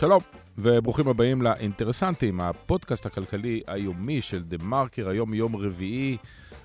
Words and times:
שלום, 0.00 0.22
וברוכים 0.58 1.08
הבאים 1.08 1.42
לאינטרסנטים, 1.42 2.40
הפודקאסט 2.40 3.06
הכלכלי 3.06 3.60
היומי 3.66 4.22
של 4.22 4.42
דה 4.42 4.56
מרקר, 4.60 5.08
היום 5.08 5.34
יום 5.34 5.56
רביעי, 5.56 6.16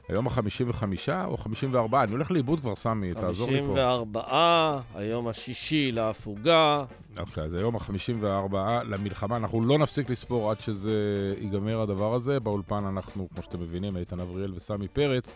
היום 0.10 0.28
ה-55 0.28 0.84
או 1.26 1.38
54? 1.38 2.04
אני 2.04 2.12
הולך 2.12 2.32
לאיבוד 2.32 2.60
כבר, 2.60 2.76
סמי, 2.76 3.14
תעזור 3.14 3.52
לי 3.52 3.60
פה. 3.60 3.66
54, 3.66 4.80
היום 4.96 5.28
השישי 5.28 5.92
להפוגה. 5.92 6.84
אוקיי, 7.20 7.44
אז 7.44 7.54
היום 7.54 7.76
ה-54 7.76 8.56
למלחמה, 8.86 9.36
אנחנו 9.36 9.66
לא 9.66 9.78
נפסיק 9.78 10.10
לספור 10.10 10.52
עד 10.52 10.60
שזה 10.60 11.34
ייגמר 11.42 11.82
הדבר 11.82 12.14
הזה. 12.14 12.40
באולפן 12.40 12.86
אנחנו, 12.86 13.28
כמו 13.34 13.44
שאתם 13.44 13.60
מבינים, 13.62 13.98
איתן 13.98 14.20
אבריאל 14.20 14.54
וסמי 14.56 14.88
פרץ. 14.88 15.32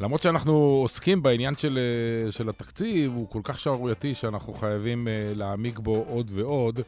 למרות 0.00 0.22
שאנחנו 0.22 0.52
עוסקים 0.52 1.22
בעניין 1.22 1.56
של, 1.56 1.78
אה, 1.78 2.32
של 2.32 2.48
התקציב, 2.48 3.12
הוא 3.12 3.28
כל 3.30 3.40
כך 3.44 3.60
שערורייתי 3.60 4.14
שאנחנו 4.14 4.52
חייבים 4.52 5.08
אה, 5.08 5.32
להעמיק 5.34 5.78
בו 5.78 6.04
עוד 6.08 6.30
ועוד. 6.34 6.80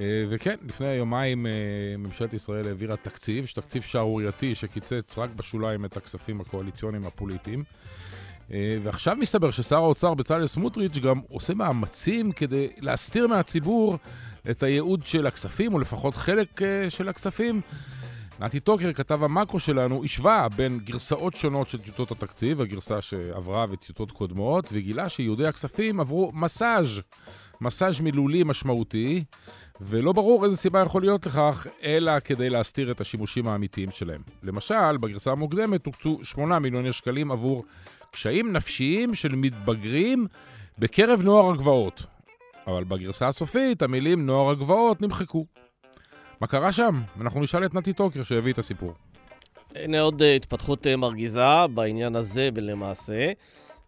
אה, 0.00 0.24
וכן, 0.28 0.56
לפני 0.66 0.94
יומיים 0.94 1.46
ממשלת 1.98 2.32
ישראל 2.34 2.68
העבירה 2.68 2.96
תקציב, 2.96 3.46
תקציב 3.54 3.82
שערורייתי 3.82 4.54
שקיצץ 4.54 5.18
רק 5.18 5.30
בשוליים 5.36 5.84
את 5.84 5.96
הכספים 5.96 6.40
הקואליציוניים 6.40 7.06
הפוליטיים. 7.06 7.64
ועכשיו 8.82 9.16
מסתבר 9.20 9.50
ששר 9.50 9.76
האוצר 9.76 10.14
בצלאל 10.14 10.46
סמוטריץ' 10.46 10.98
גם 10.98 11.20
עושה 11.28 11.54
מאמצים 11.54 12.32
כדי 12.32 12.68
להסתיר 12.80 13.26
מהציבור 13.26 13.98
את 14.50 14.62
הייעוד 14.62 15.04
של 15.04 15.26
הכספים, 15.26 15.74
או 15.74 15.78
לפחות 15.78 16.16
חלק 16.16 16.60
של 16.88 17.08
הכספים. 17.08 17.60
נתי 18.42 18.60
טוקר, 18.60 18.92
כתב 18.92 19.24
המאקרו 19.24 19.60
שלנו, 19.60 20.04
השווה 20.04 20.48
בין 20.56 20.78
גרסאות 20.78 21.34
שונות 21.34 21.68
של 21.68 21.78
טיוטות 21.78 22.10
התקציב, 22.10 22.60
הגרסה 22.60 23.02
שעברה 23.02 23.66
וטיוטות 23.70 24.12
קודמות, 24.12 24.68
וגילה 24.72 25.08
שיהודי 25.08 25.46
הכספים 25.46 26.00
עברו 26.00 26.30
מסאז', 26.34 27.00
מסאז' 27.60 28.00
מילולי 28.00 28.42
משמעותי, 28.44 29.24
ולא 29.80 30.12
ברור 30.12 30.44
איזה 30.44 30.56
סיבה 30.56 30.80
יכול 30.80 31.02
להיות 31.02 31.26
לכך, 31.26 31.66
אלא 31.82 32.20
כדי 32.20 32.50
להסתיר 32.50 32.90
את 32.90 33.00
השימושים 33.00 33.48
האמיתיים 33.48 33.90
שלהם. 33.90 34.22
למשל, 34.42 34.96
בגרסה 34.96 35.30
המוקדמת 35.30 35.86
הוקצו 35.86 36.18
8 36.22 36.58
מיליוני 36.58 36.92
שקלים 36.92 37.30
עבור 37.30 37.64
קשיים 38.10 38.52
נפשיים 38.52 39.14
של 39.14 39.34
מתבגרים 39.34 40.26
בקרב 40.78 41.22
נוער 41.22 41.50
הגבעות. 41.50 42.02
אבל 42.66 42.84
בגרסה 42.84 43.28
הסופית 43.28 43.82
המילים 43.82 44.26
נוער 44.26 44.50
הגבעות 44.50 45.02
נמחקו. 45.02 45.46
מה 46.42 46.48
קרה 46.48 46.72
שם? 46.72 47.02
אנחנו 47.20 47.40
נשאל 47.40 47.64
את 47.64 47.74
נתי 47.74 47.92
טוקר 47.92 48.22
שהביא 48.22 48.52
את 48.52 48.58
הסיפור. 48.58 48.92
הנה 49.74 50.00
עוד 50.00 50.22
uh, 50.22 50.24
התפתחות 50.24 50.86
uh, 50.86 50.96
מרגיזה 50.96 51.66
בעניין 51.74 52.16
הזה 52.16 52.48
למעשה. 52.56 53.32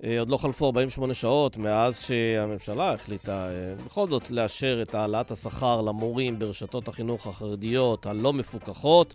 Uh, 0.02 0.04
עוד 0.18 0.28
לא 0.28 0.36
חלפו 0.36 0.66
48 0.66 1.14
שעות 1.14 1.56
מאז 1.56 2.00
שהממשלה 2.00 2.92
החליטה 2.92 3.48
בכל 3.86 4.10
זאת 4.10 4.30
לאשר 4.30 4.82
את 4.82 4.94
העלאת 4.94 5.30
השכר 5.30 5.80
למורים 5.80 6.38
ברשתות 6.38 6.88
החינוך 6.88 7.26
החרדיות 7.26 8.06
הלא 8.06 8.32
מפוקחות. 8.32 9.14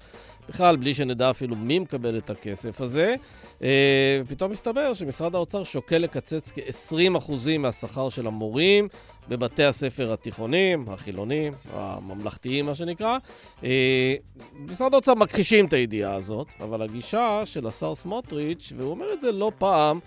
בכלל, 0.50 0.76
בלי 0.76 0.94
שנדע 0.94 1.30
אפילו 1.30 1.56
מי 1.56 1.80
מקבל 1.80 2.18
את 2.18 2.30
הכסף 2.30 2.82
הזה. 2.82 3.16
אה, 3.64 4.22
פתאום 4.28 4.52
מסתבר 4.52 4.94
שמשרד 4.94 5.36
האוצר 5.36 5.64
שוקל 5.64 5.98
לקצץ 5.98 6.52
כ-20% 6.52 7.32
מהשכר 7.60 8.10
של 8.10 8.28
המורים 8.28 8.88
בבתי 9.30 9.64
הספר 9.64 10.14
התיכוניים, 10.14 10.86
החילוניים, 10.90 11.54
הממלכתיים, 11.74 12.66
מה 12.66 12.76
שנקרא. 12.76 13.18
אה, 13.64 14.16
משרד 14.60 14.94
האוצר 14.94 15.16
מכחישים 15.16 15.66
את 15.66 15.74
הידיעה 15.74 16.16
הזאת, 16.16 16.48
אבל 16.60 16.82
הגישה 16.82 17.42
של 17.46 17.68
השר 17.68 17.96
סמוטריץ', 17.96 18.74
והוא 18.78 18.92
אומר 18.92 19.14
את 19.14 19.22
זה 19.22 19.32
לא 19.32 19.52
פעם, 19.58 20.00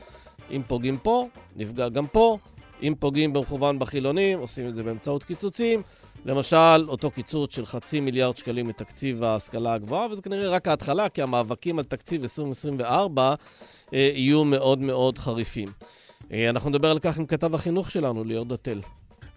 אם 0.50 0.62
פוגעים 0.68 0.98
פה, 0.98 1.28
נפגע 1.56 1.88
גם 1.88 2.06
פה. 2.06 2.38
אם 2.82 2.94
פוגעים 2.98 3.32
במכוון 3.32 3.78
בחילונים, 3.78 4.38
עושים 4.38 4.68
את 4.68 4.74
זה 4.74 4.82
באמצעות 4.82 5.24
קיצוצים. 5.24 5.82
למשל, 6.25 6.89
אותו 6.89 7.11
קיצוץ 7.11 7.56
של 7.56 7.67
חצי 7.67 8.01
מיליארד 8.01 8.37
שקלים 8.37 8.69
מתקציב 8.69 9.23
ההשכלה 9.23 9.75
הגבוהה, 9.75 10.06
וזה 10.10 10.22
כנראה 10.22 10.49
רק 10.49 10.69
ההתחלה, 10.69 11.09
כי 11.09 11.22
המאבקים 11.22 11.78
על 11.78 11.84
תקציב 11.84 12.22
2024 12.22 13.34
אה, 13.94 14.10
יהיו 14.15 14.44
מאוד 14.44 14.78
מאוד 14.78 15.19
חריפים. 15.19 15.69
אה, 16.32 16.50
אנחנו 16.50 16.71
נדבר 16.71 16.91
על 16.91 16.99
כך 16.99 17.19
עם 17.19 17.27
כתב 17.27 17.55
החינוך 17.55 17.91
שלנו, 17.91 18.25
ליאור 18.25 18.44
דתל. 18.44 18.81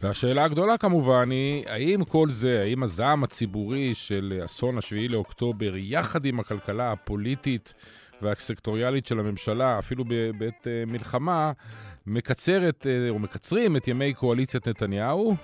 והשאלה 0.02 0.44
הגדולה 0.44 0.78
כמובן 0.78 1.32
היא, 1.32 1.64
האם 1.68 2.04
כל 2.04 2.30
זה, 2.30 2.62
האם 2.62 2.84
הזעם 2.84 3.24
הציבורי 3.24 3.94
של 3.94 4.42
אסון 4.46 4.78
השביעי 4.78 5.08
לאוקטובר, 5.08 5.72
יחד 5.76 6.26
עם 6.26 6.40
הכלכלה 6.40 6.92
הפוליטית 6.92 7.74
והסקטוריאלית 8.22 9.06
של 9.06 9.20
הממשלה, 9.20 9.80
אפילו 9.80 10.06
בעת 10.38 10.68
אה, 10.68 10.84
מלחמה, 10.88 11.52
מקצרת 12.08 12.88
אה, 12.88 13.10
או 13.10 13.20
מקצרים 13.20 13.78
את 13.78 13.88
ימי 13.88 14.14
קואליציית 14.14 14.68
נתניהו? 14.68 15.36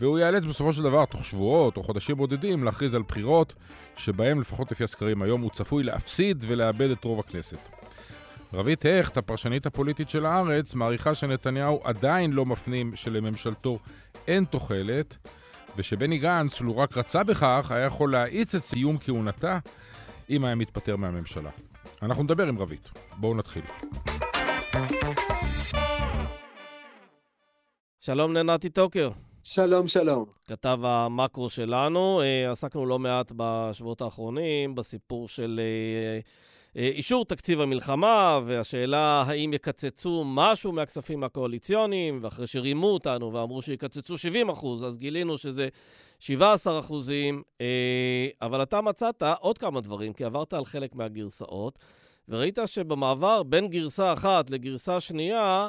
והוא 0.00 0.18
ייאלץ 0.18 0.44
בסופו 0.44 0.72
של 0.72 0.82
דבר, 0.82 1.04
תוך 1.04 1.24
שבועות 1.24 1.76
או 1.76 1.82
חודשים 1.82 2.16
בודדים, 2.16 2.64
להכריז 2.64 2.94
על 2.94 3.02
בחירות 3.02 3.54
שבהם, 3.96 4.40
לפחות 4.40 4.72
לפי 4.72 4.84
הסקרים 4.84 5.22
היום, 5.22 5.40
הוא 5.40 5.50
צפוי 5.50 5.84
להפסיד 5.84 6.44
ולאבד 6.48 6.90
את 6.90 7.04
רוב 7.04 7.20
הכנסת. 7.20 7.58
רבית 8.52 8.84
הכט, 8.86 9.16
הפרשנית 9.16 9.66
הפוליטית 9.66 10.10
של 10.10 10.26
הארץ, 10.26 10.74
מעריכה 10.74 11.14
שנתניהו 11.14 11.80
עדיין 11.84 12.32
לא 12.32 12.46
מפנים 12.46 12.96
שלממשלתו 12.96 13.78
אין 14.28 14.44
תוחלת, 14.44 15.16
ושבני 15.76 16.18
גנץ, 16.18 16.60
לו 16.60 16.76
רק 16.76 16.96
רצה 16.96 17.24
בכך, 17.24 17.66
היה 17.70 17.86
יכול 17.86 18.12
להאיץ 18.12 18.54
את 18.54 18.64
סיום 18.64 18.98
כהונתה 18.98 19.58
אם 20.30 20.44
היה 20.44 20.54
מתפטר 20.54 20.96
מהממשלה. 20.96 21.50
אנחנו 22.02 22.22
נדבר 22.22 22.46
עם 22.46 22.58
רבית. 22.58 22.90
בואו 23.16 23.34
נתחיל. 23.34 23.62
שלום 28.00 28.34
לנתי 28.34 28.68
טוקר. 28.68 29.10
שלום, 29.48 29.88
שלום. 29.88 30.24
כתב 30.46 30.78
המקרו 30.82 31.50
שלנו. 31.50 32.22
אה, 32.22 32.50
עסקנו 32.50 32.86
לא 32.86 32.98
מעט 32.98 33.32
בשבועות 33.36 34.00
האחרונים 34.00 34.74
בסיפור 34.74 35.28
של 35.28 35.60
אה, 35.62 36.20
אה, 36.82 36.88
אישור 36.88 37.24
תקציב 37.24 37.60
המלחמה, 37.60 38.40
והשאלה 38.46 39.24
האם 39.26 39.52
יקצצו 39.52 40.24
משהו 40.26 40.72
מהכספים 40.72 41.24
הקואליציוניים, 41.24 42.18
ואחרי 42.22 42.46
שרימו 42.46 42.86
אותנו 42.86 43.32
ואמרו 43.32 43.62
שיקצצו 43.62 44.18
70 44.18 44.48
אחוז, 44.48 44.84
אז 44.84 44.96
גילינו 44.96 45.38
שזה 45.38 45.68
17 46.18 46.78
אחוזים. 46.78 47.42
אבל 48.42 48.62
אתה 48.62 48.80
מצאת 48.80 49.22
עוד 49.40 49.58
כמה 49.58 49.80
דברים, 49.80 50.12
כי 50.12 50.24
עברת 50.24 50.52
על 50.52 50.64
חלק 50.64 50.94
מהגרסאות, 50.94 51.78
וראית 52.28 52.58
שבמעבר 52.66 53.42
בין 53.42 53.68
גרסה 53.68 54.12
אחת 54.12 54.50
לגרסה 54.50 55.00
שנייה, 55.00 55.68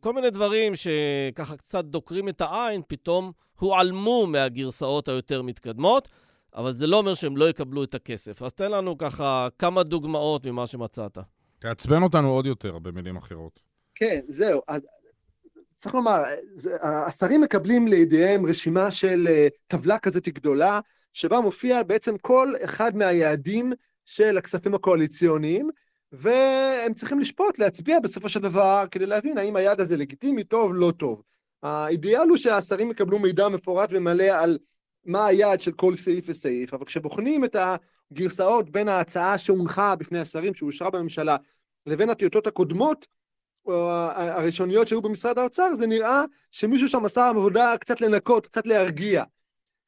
כל 0.00 0.12
מיני 0.12 0.30
דברים 0.30 0.72
שככה 0.74 1.56
קצת 1.56 1.84
דוקרים 1.84 2.28
את 2.28 2.40
העין, 2.40 2.82
פתאום 2.88 3.32
הועלמו 3.58 4.26
מהגרסאות 4.26 5.08
היותר 5.08 5.42
מתקדמות, 5.42 6.08
אבל 6.54 6.72
זה 6.72 6.86
לא 6.86 6.98
אומר 6.98 7.14
שהם 7.14 7.36
לא 7.36 7.48
יקבלו 7.48 7.84
את 7.84 7.94
הכסף. 7.94 8.42
אז 8.42 8.52
תן 8.52 8.70
לנו 8.70 8.98
ככה 8.98 9.48
כמה 9.58 9.82
דוגמאות 9.82 10.46
ממה 10.46 10.66
שמצאת. 10.66 11.18
תעצבן 11.58 12.02
אותנו 12.02 12.28
עוד 12.28 12.46
יותר, 12.46 12.78
במילים 12.78 13.16
אחרות. 13.16 13.60
כן, 13.94 14.20
זהו. 14.28 14.60
אז 14.68 14.82
צריך 15.76 15.94
לומר, 15.94 16.22
השרים 16.82 17.40
מקבלים 17.40 17.88
לידיהם 17.88 18.46
רשימה 18.46 18.90
של 18.90 19.26
אה, 19.28 19.46
טבלה 19.66 19.98
כזאת 19.98 20.28
גדולה, 20.28 20.80
שבה 21.12 21.40
מופיע 21.40 21.82
בעצם 21.82 22.18
כל 22.18 22.52
אחד 22.64 22.96
מהיעדים 22.96 23.72
של 24.04 24.38
הכספים 24.38 24.74
הקואליציוניים, 24.74 25.70
והם 26.12 26.94
צריכים 26.94 27.18
לשפוט, 27.18 27.58
להצביע 27.58 28.00
בסופו 28.00 28.28
של 28.28 28.40
דבר, 28.40 28.84
כדי 28.90 29.06
להבין 29.06 29.38
האם 29.38 29.56
היעד 29.56 29.80
הזה 29.80 29.96
לגיטימי, 29.96 30.44
טוב, 30.44 30.72
לא 30.74 30.92
טוב. 30.96 31.22
האידיאל 31.62 32.28
הוא 32.28 32.36
שהשרים 32.36 32.90
יקבלו 32.90 33.18
מידע 33.18 33.48
מפורט 33.48 33.88
ומלא 33.92 34.24
על 34.24 34.58
מה 35.04 35.26
היעד 35.26 35.60
של 35.60 35.72
כל 35.72 35.96
סעיף 35.96 36.24
וסעיף, 36.28 36.74
אבל 36.74 36.84
כשבוחנים 36.84 37.44
את 37.44 37.56
הגרסאות 38.12 38.70
בין 38.70 38.88
ההצעה 38.88 39.38
שהונחה 39.38 39.96
בפני 39.96 40.18
השרים, 40.18 40.54
שאושרה 40.54 40.90
בממשלה, 40.90 41.36
לבין 41.86 42.10
הטיוטות 42.10 42.46
הקודמות, 42.46 43.06
הראשוניות 43.66 44.88
שהיו 44.88 45.02
במשרד 45.02 45.38
האוצר, 45.38 45.74
זה 45.78 45.86
נראה 45.86 46.24
שמישהו 46.50 46.88
שם 46.88 47.04
עשה 47.04 47.28
עבודה 47.28 47.74
קצת 47.80 48.00
לנקות, 48.00 48.46
קצת 48.46 48.66
להרגיע. 48.66 49.24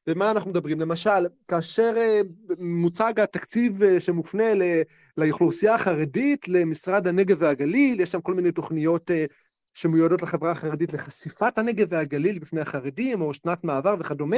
ומה 0.07 0.31
אנחנו 0.31 0.49
מדברים? 0.49 0.79
למשל, 0.79 1.27
כאשר 1.47 1.93
אה, 1.97 2.21
מוצג 2.59 3.19
התקציב 3.19 3.83
אה, 3.83 3.99
שמופנה 3.99 4.43
לאוכלוסייה 5.17 5.75
החרדית, 5.75 6.47
למשרד 6.47 7.07
הנגב 7.07 7.37
והגליל, 7.39 7.99
יש 7.99 8.11
שם 8.11 8.21
כל 8.21 8.33
מיני 8.33 8.51
תוכניות 8.51 9.11
אה, 9.11 9.25
שמיועדות 9.73 10.21
לחברה 10.21 10.51
החרדית 10.51 10.93
לחשיפת 10.93 11.57
הנגב 11.57 11.87
והגליל 11.89 12.39
בפני 12.39 12.61
החרדים, 12.61 13.21
או 13.21 13.33
שנת 13.33 13.63
מעבר 13.63 13.95
וכדומה. 13.99 14.37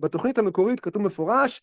בתוכנית 0.00 0.38
המקורית 0.38 0.80
כתוב 0.80 1.02
מפורש, 1.02 1.62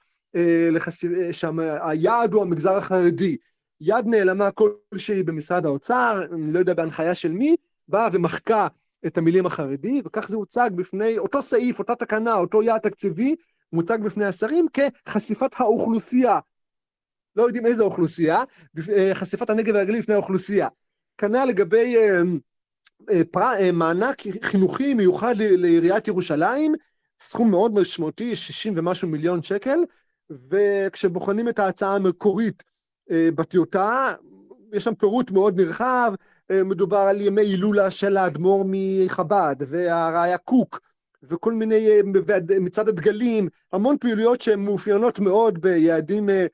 שם 1.32 1.60
היעד 1.60 2.34
הוא 2.34 2.42
המגזר 2.42 2.74
החרדי. 2.78 3.38
יד 3.82 4.06
נעלמה 4.08 4.50
כלשהי 4.52 5.24
במשרד 5.24 5.66
האוצר, 5.66 6.26
אני 6.34 6.54
לא 6.54 6.60
יודע 6.60 6.74
בהנחיה 6.74 7.16
של 7.16 7.32
מי, 7.32 7.56
באה 7.88 8.10
ומחקה 8.14 8.68
את 9.06 9.18
המילים 9.18 9.46
החרדי, 9.46 10.02
וכך 10.06 10.30
זה 10.30 10.36
הוצג 10.36 10.70
בפני 10.76 11.18
אותו 11.18 11.42
סעיף, 11.42 11.80
אותה 11.80 11.96
תקנה, 11.96 12.34
אותו 12.34 12.64
יעד 12.64 12.82
תקציבי, 12.82 13.36
מוצג 13.74 13.98
בפני 14.04 14.26
השרים 14.26 14.68
כחשיפת 14.74 15.52
האוכלוסייה. 15.58 16.40
לא 17.36 17.44
יודעים 17.44 17.66
איזה 17.66 17.84
אוכלוסייה, 17.84 18.44
אה, 18.90 19.16
חשיפת 19.16 19.50
הנגב 19.50 19.76
והגליל 19.76 20.02
בפני 20.02 20.14
האוכלוסייה. 20.14 20.68
כנ"ל 21.18 21.46
לגבי 21.46 21.98
אה, 21.98 22.22
אה, 23.12 23.22
פר, 23.32 23.72
מענק 23.74 24.22
חינוכי 24.42 24.94
מיוחד 24.94 25.34
לעיריית 25.38 26.08
ירושלים, 26.08 26.74
סכום 27.20 27.52
מאוד 27.52 27.74
משמעותי, 27.74 28.36
60 28.36 28.74
ומשהו 28.78 29.08
מיליון 29.08 29.44
שקל, 29.44 29.80
וכשבוחנים 30.50 31.50
את 31.50 31.60
ההצעה 31.60 31.96
המקורית 31.96 32.64
בטיוטה, 33.10 34.14
יש 34.74 34.84
שם 34.84 34.96
פירוט 34.96 35.32
מאוד 35.32 35.62
נרחב, 35.62 36.14
מדובר 36.66 36.98
על 36.98 37.22
ימי 37.22 37.42
הילולה 37.42 37.92
של 37.92 38.18
האדמו"ר 38.18 38.66
מחב"ד, 38.68 39.56
והראיה 39.60 40.38
קוק, 40.38 40.80
וכל 41.24 41.54
מיני, 41.54 41.88
מצעד 42.60 42.90
הדגלים, 42.90 43.48
המון 43.74 43.98
פעילויות 43.98 44.42
שהן 44.42 44.60
מאופיינות 44.60 45.20
מאוד 45.20 45.62
ביעדים 45.62 46.30
אה, 46.30 46.36
אה, 46.36 46.46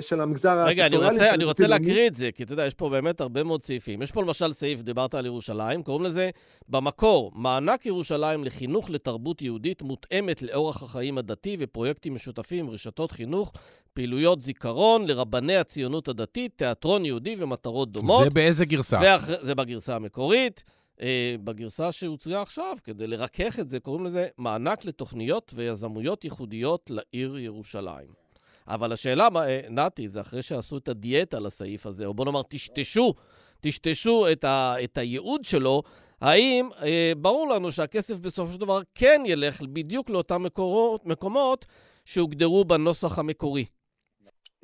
של 0.00 0.20
המגזר 0.20 0.58
הסקטוריאלי. 0.58 0.70
רגע, 0.70 0.86
אני 0.86 0.96
רוצה, 0.96 1.34
אני 1.34 1.44
רוצה 1.44 1.66
להקריא 1.66 2.06
את 2.06 2.14
זה, 2.14 2.32
כי 2.32 2.42
אתה 2.42 2.52
יודע, 2.52 2.66
יש 2.66 2.74
פה 2.74 2.88
באמת 2.88 3.20
הרבה 3.20 3.42
מאוד 3.42 3.62
סעיפים. 3.62 4.02
יש 4.02 4.12
פה 4.12 4.22
למשל 4.22 4.52
סעיף, 4.52 4.82
דיברת 4.82 5.14
על 5.14 5.26
ירושלים, 5.26 5.82
קוראים 5.82 6.04
לזה 6.04 6.30
במקור, 6.68 7.32
מענק 7.34 7.86
ירושלים 7.86 8.44
לחינוך 8.44 8.90
לתרבות 8.90 9.42
יהודית 9.42 9.82
מותאמת 9.82 10.42
לאורח 10.42 10.82
החיים 10.82 11.18
הדתי 11.18 11.56
ופרויקטים 11.60 12.14
משותפים, 12.14 12.70
רשתות 12.70 13.12
חינוך, 13.12 13.52
פעילויות 13.94 14.42
זיכרון 14.42 15.06
לרבני 15.06 15.56
הציונות 15.56 16.08
הדתית, 16.08 16.52
תיאטרון 16.56 17.04
יהודי 17.04 17.36
ומטרות 17.38 17.90
דומות. 17.92 18.24
זה 18.24 18.30
באיזה 18.30 18.64
גרסה? 18.64 18.98
ואח... 19.02 19.30
זה 19.40 19.54
בגרסה 19.54 19.96
המקורית. 19.96 20.62
Uh, 20.96 20.98
בגרסה 21.44 21.92
שהוצגה 21.92 22.42
עכשיו, 22.42 22.76
כדי 22.84 23.06
לרכך 23.06 23.58
את 23.60 23.68
זה, 23.68 23.80
קוראים 23.80 24.06
לזה 24.06 24.26
מענק 24.38 24.84
לתוכניות 24.84 25.52
ויזמויות 25.56 26.24
ייחודיות 26.24 26.90
לעיר 26.90 27.38
ירושלים. 27.38 28.25
אבל 28.68 28.92
השאלה, 28.92 29.28
אה, 29.36 29.60
נתי, 29.70 30.08
זה 30.08 30.20
אחרי 30.20 30.42
שעשו 30.42 30.78
את 30.78 30.88
הדיאטה 30.88 31.40
לסעיף 31.40 31.86
הזה, 31.86 32.06
או 32.06 32.14
בוא 32.14 32.24
נאמר, 32.24 32.42
טשטשו, 32.42 33.14
טשטשו 33.60 34.32
את, 34.32 34.44
ה, 34.44 34.74
את 34.84 34.98
הייעוד 34.98 35.44
שלו, 35.44 35.82
האם 36.20 36.68
אה, 36.82 37.12
ברור 37.16 37.54
לנו 37.54 37.72
שהכסף 37.72 38.18
בסופו 38.18 38.52
של 38.52 38.60
דבר 38.60 38.80
כן 38.94 39.22
ילך 39.26 39.62
בדיוק 39.62 40.10
לאותם 40.10 40.42
מקורות, 40.42 41.06
מקומות 41.06 41.66
שהוגדרו 42.04 42.64
בנוסח 42.64 43.18
המקורי? 43.18 43.64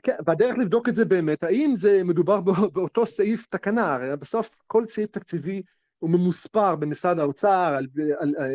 כן, 0.02 0.16
והדרך 0.26 0.54
לבדוק 0.58 0.88
את 0.88 0.96
זה 0.96 1.04
באמת, 1.04 1.42
האם 1.42 1.74
זה 1.76 2.04
מדובר 2.04 2.40
באותו 2.74 3.06
סעיף 3.06 3.46
תקנה, 3.50 3.94
הרי 3.94 4.16
בסוף 4.16 4.50
כל 4.66 4.86
סעיף 4.86 5.10
תקציבי 5.10 5.62
הוא 6.02 6.10
ממוספר 6.10 6.76
במשרד 6.76 7.18
האוצר, 7.18 7.74
על, 7.76 7.86
על, 8.18 8.34
על, 8.38 8.50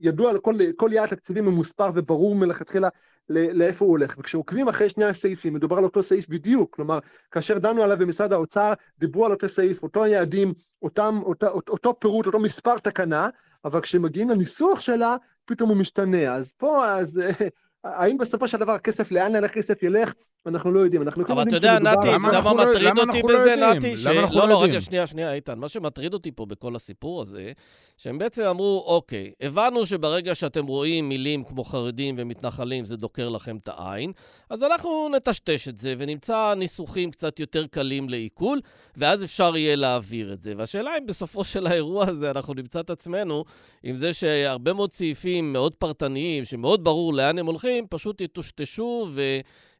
ידוע 0.00 0.32
לכל 0.32 0.54
כל 0.76 0.90
יעד 0.92 1.08
תקציבי 1.08 1.40
ממוספר 1.40 1.90
וברור 1.94 2.34
מלכתחילה 2.34 2.88
לאיפה 3.28 3.84
הוא 3.84 3.90
הולך. 3.92 4.14
וכשעוקבים 4.18 4.68
אחרי 4.68 4.88
שני 4.88 5.04
הסעיפים, 5.04 5.54
מדובר 5.54 5.78
על 5.78 5.84
אותו 5.84 6.02
סעיף 6.02 6.28
בדיוק, 6.28 6.74
כלומר, 6.74 6.98
כאשר 7.30 7.58
דנו 7.58 7.82
עליו 7.82 7.98
במשרד 7.98 8.32
האוצר, 8.32 8.72
דיברו 8.98 9.26
על 9.26 9.32
אותו 9.32 9.48
סעיף, 9.48 9.82
אותו 9.82 10.06
יעדים, 10.06 10.52
אותם, 10.82 11.20
אותו, 11.22 11.46
אותו 11.68 12.00
פירוט, 12.00 12.26
אותו 12.26 12.38
מספר 12.38 12.78
תקנה, 12.78 13.28
אבל 13.64 13.80
כשמגיעים 13.80 14.30
לניסוח 14.30 14.80
שלה, 14.80 15.16
פתאום 15.44 15.68
הוא 15.68 15.76
משתנה. 15.76 16.34
אז 16.34 16.52
פה, 16.56 16.86
אז 16.92 17.20
האם 17.84 18.18
בסופו 18.18 18.48
של 18.48 18.58
דבר 18.58 18.72
הכסף, 18.72 19.12
לאן 19.12 19.44
הכסף 19.44 19.82
ילך, 19.82 20.12
אנחנו 20.46 20.72
לא 20.72 20.80
יודעים. 20.80 21.02
אנחנו 21.02 21.24
אבל 21.26 21.42
אתה 21.42 21.56
יודע, 21.56 21.78
נתי, 21.78 21.98
אתה 21.98 22.26
יודע 22.26 22.40
מה 22.40 22.52
לא- 22.52 22.70
מטריד 22.70 22.98
אותי 22.98 23.22
בזה, 23.22 23.56
נתי? 23.56 23.94
לא, 24.34 24.48
לא, 24.48 24.62
רגע, 24.62 24.80
שנייה, 24.80 25.06
שנייה, 25.06 25.32
איתן. 25.32 25.58
מה 25.58 25.68
שמטריד 25.68 26.14
אותי 26.14 26.32
פה 26.32 26.46
בכל 26.46 26.76
הסיפור 26.76 27.22
הזה, 27.22 27.52
שהם 27.98 28.18
בעצם 28.18 28.42
אמרו, 28.42 28.84
אוקיי, 28.86 29.30
הבנו 29.40 29.86
שברגע 29.86 30.34
שאתם 30.34 30.66
רואים 30.66 31.08
מילים 31.08 31.44
כמו 31.44 31.64
חרדים 31.64 32.14
ומתנחלים, 32.18 32.84
זה 32.84 32.96
דוקר 32.96 33.28
לכם 33.28 33.56
את 33.56 33.68
העין, 33.68 34.12
אז 34.50 34.62
אנחנו 34.62 35.08
נטשטש 35.16 35.68
את 35.68 35.78
זה 35.78 35.94
ונמצא 35.98 36.54
ניסוחים 36.56 37.10
קצת 37.10 37.40
יותר 37.40 37.66
קלים 37.66 38.08
לעיכול, 38.08 38.60
ואז 38.96 39.24
אפשר 39.24 39.56
יהיה 39.56 39.76
להעביר 39.76 40.32
את 40.32 40.40
זה. 40.40 40.54
והשאלה 40.56 40.90
אם 40.98 41.06
בסופו 41.06 41.44
של 41.44 41.66
האירוע 41.66 42.08
הזה 42.08 42.30
אנחנו 42.30 42.54
נמצא 42.54 42.80
את 42.80 42.90
עצמנו 42.90 43.44
עם 43.82 43.98
זה 43.98 44.14
שהרבה 44.14 44.72
מאוד 44.72 44.92
סעיפים 44.92 45.52
מאוד 45.52 45.76
פרטניים, 45.76 46.44
שמאוד 46.44 46.84
ברור 46.84 47.14
לאן 47.14 47.38
הם 47.38 47.46
הולכים, 47.46 47.69
פשוט 47.90 48.20
יטושטשו 48.20 49.08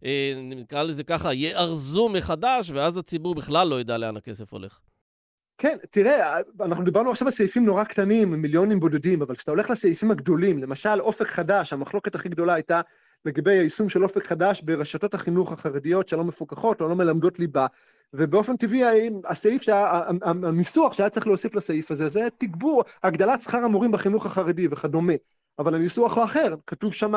ונקרא 0.02 0.82
לזה 0.82 1.04
ככה, 1.04 1.34
יארזו 1.34 2.08
מחדש, 2.08 2.70
ואז 2.70 2.96
הציבור 2.96 3.34
בכלל 3.34 3.69
לא 3.69 3.81
ידע 3.81 3.98
לאן 3.98 4.16
הכסף 4.16 4.52
הולך. 4.52 4.81
כן, 5.58 5.76
תראה, 5.90 6.40
אנחנו 6.60 6.84
דיברנו 6.84 7.10
עכשיו 7.10 7.28
על 7.28 7.32
סעיפים 7.32 7.64
נורא 7.64 7.84
קטנים, 7.84 8.32
מיליונים 8.32 8.81
בודדים, 8.81 9.22
אבל 9.22 9.37
כשאתה 9.37 9.50
הולך 9.50 9.70
לסעיפים 9.70 10.10
הגדולים, 10.10 10.62
למשל 10.62 11.00
אופק 11.00 11.26
חדש, 11.26 11.72
המחלוקת 11.72 12.14
הכי 12.14 12.28
גדולה 12.28 12.54
הייתה 12.54 12.81
לגבי 13.25 13.58
היישום 13.58 13.88
של 13.88 14.02
אופק 14.04 14.26
חדש 14.26 14.60
ברשתות 14.60 15.14
החינוך 15.14 15.52
החרדיות 15.52 16.08
שלא 16.08 16.25
מפוקחות 16.25 16.81
או 16.81 16.88
לא 16.88 16.94
מלמדות 16.94 17.38
ליבה, 17.38 17.66
ובאופן 18.14 18.56
טבעי 18.56 18.82
הסעיף, 19.25 19.62
שה, 19.62 20.02
הניסוח 20.22 20.92
שהיה 20.92 21.10
צריך 21.10 21.26
להוסיף 21.26 21.54
לסעיף 21.54 21.90
הזה, 21.90 22.08
זה 22.08 22.28
תגבור, 22.38 22.82
הגדלת 23.02 23.40
שכר 23.40 23.58
המורים 23.58 23.92
בחינוך 23.92 24.26
החרדי 24.26 24.69
וכדומה. 24.70 25.12
אבל 25.61 25.75
הניסוח 25.75 26.17
הוא 26.17 26.25
אחר, 26.25 26.55
כתוב 26.67 26.95
שם 26.95 27.15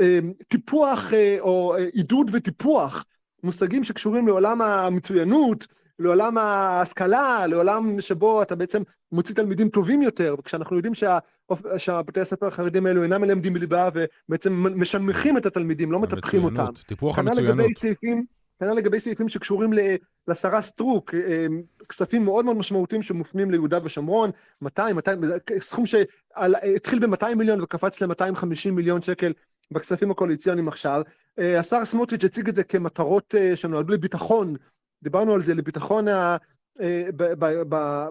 אה, 0.00 0.18
טיפוח 0.48 1.12
אה, 1.12 1.36
או 1.40 1.76
אה, 1.78 1.84
עידוד 1.92 2.30
וטיפוח, 2.32 3.04
מושגים 3.42 3.84
שקשורים 3.84 4.26
לעולם 4.26 4.62
המצוינות, 4.62 5.66
לעולם 5.98 6.38
ההשכלה, 6.38 7.46
לעולם 7.46 8.00
שבו 8.00 8.42
אתה 8.42 8.56
בעצם 8.56 8.82
מוציא 9.12 9.34
תלמידים 9.34 9.68
טובים 9.68 10.02
יותר, 10.02 10.34
וכשאנחנו 10.38 10.76
יודעים 10.76 10.94
שה, 10.94 11.18
שהבתי 11.76 12.20
הספר 12.20 12.46
החרדים 12.46 12.86
האלו 12.86 13.02
אינם 13.02 13.20
מלמדים 13.20 13.52
בליבה 13.52 13.88
ובעצם 13.94 14.80
משנמכים 14.80 15.36
את 15.36 15.46
התלמידים, 15.46 15.92
לא 15.92 15.98
מטפחים 15.98 16.44
אותם. 16.44 16.66
טיפוח 16.86 17.18
המצוינות. 17.18 17.44
לגבי 17.44 17.74
סעיפים, 17.80 18.24
כנ"ל 18.60 18.72
לגבי 18.72 19.00
סעיפים 19.00 19.28
שקשורים 19.28 19.70
לשרה 20.28 20.62
סטרוק, 20.62 21.14
אה, 21.14 21.46
כספים 21.88 22.24
מאוד 22.24 22.44
מאוד 22.44 22.56
משמעותיים 22.56 23.02
שמופנים 23.02 23.50
ליהודה 23.50 23.78
ושומרון, 23.84 24.30
200, 24.62 24.96
200, 24.96 25.20
סכום 25.58 25.84
שהתחיל 25.86 27.06
ב-200 27.06 27.34
מיליון 27.34 27.60
וקפץ 27.60 28.02
ל-250 28.02 28.70
מיליון 28.72 29.02
שקל 29.02 29.32
בכספים 29.70 30.10
הקואליציוניים 30.10 30.68
עכשיו. 30.68 31.02
אה, 31.38 31.58
השר 31.58 31.84
סמוטריץ' 31.84 32.24
הציג 32.24 32.48
את 32.48 32.54
זה 32.54 32.64
כמטרות 32.64 33.34
אה, 33.38 33.56
שנועדו 33.56 33.92
לביטחון 33.92 34.56
דיברנו 35.02 35.34
על 35.34 35.42
זה, 35.42 35.54
לביטחון 35.54 36.08
ה... 36.08 36.36
אה, 36.80 37.08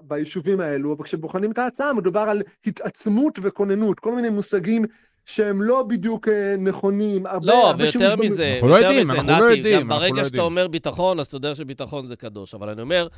ביישובים 0.02 0.60
האלו, 0.60 0.92
אבל 0.94 1.04
כשבוחנים 1.04 1.52
את 1.52 1.58
ההצעה 1.58 1.92
מדובר 1.92 2.20
על 2.20 2.42
התעצמות 2.66 3.38
וכוננות, 3.42 4.00
כל 4.00 4.14
מיני 4.14 4.28
מושגים 4.28 4.84
שהם 5.26 5.62
לא 5.62 5.82
בדיוק 5.82 6.28
אה, 6.28 6.56
נכונים. 6.58 7.26
הרבה, 7.26 7.46
לא, 7.46 7.70
הרבה 7.70 7.84
ויותר 7.84 8.16
מזה, 8.16 8.52
אנחנו 8.54 8.68
לא 8.68 8.74
יודעים, 8.74 9.10
אנחנו 9.10 9.28
לא 9.28 9.44
יודעים. 9.44 9.80
גם 9.80 9.88
ברגע 9.88 10.24
שאתה 10.24 10.42
אומר 10.42 10.68
ביטחון, 10.68 11.20
אז 11.20 11.26
אתה 11.26 11.36
יודע 11.36 11.54
שביטחון 11.54 12.06
זה 12.06 12.16
קדוש. 12.16 12.54
אבל 12.54 12.68
אני 12.68 12.82
אומר, 12.82 13.08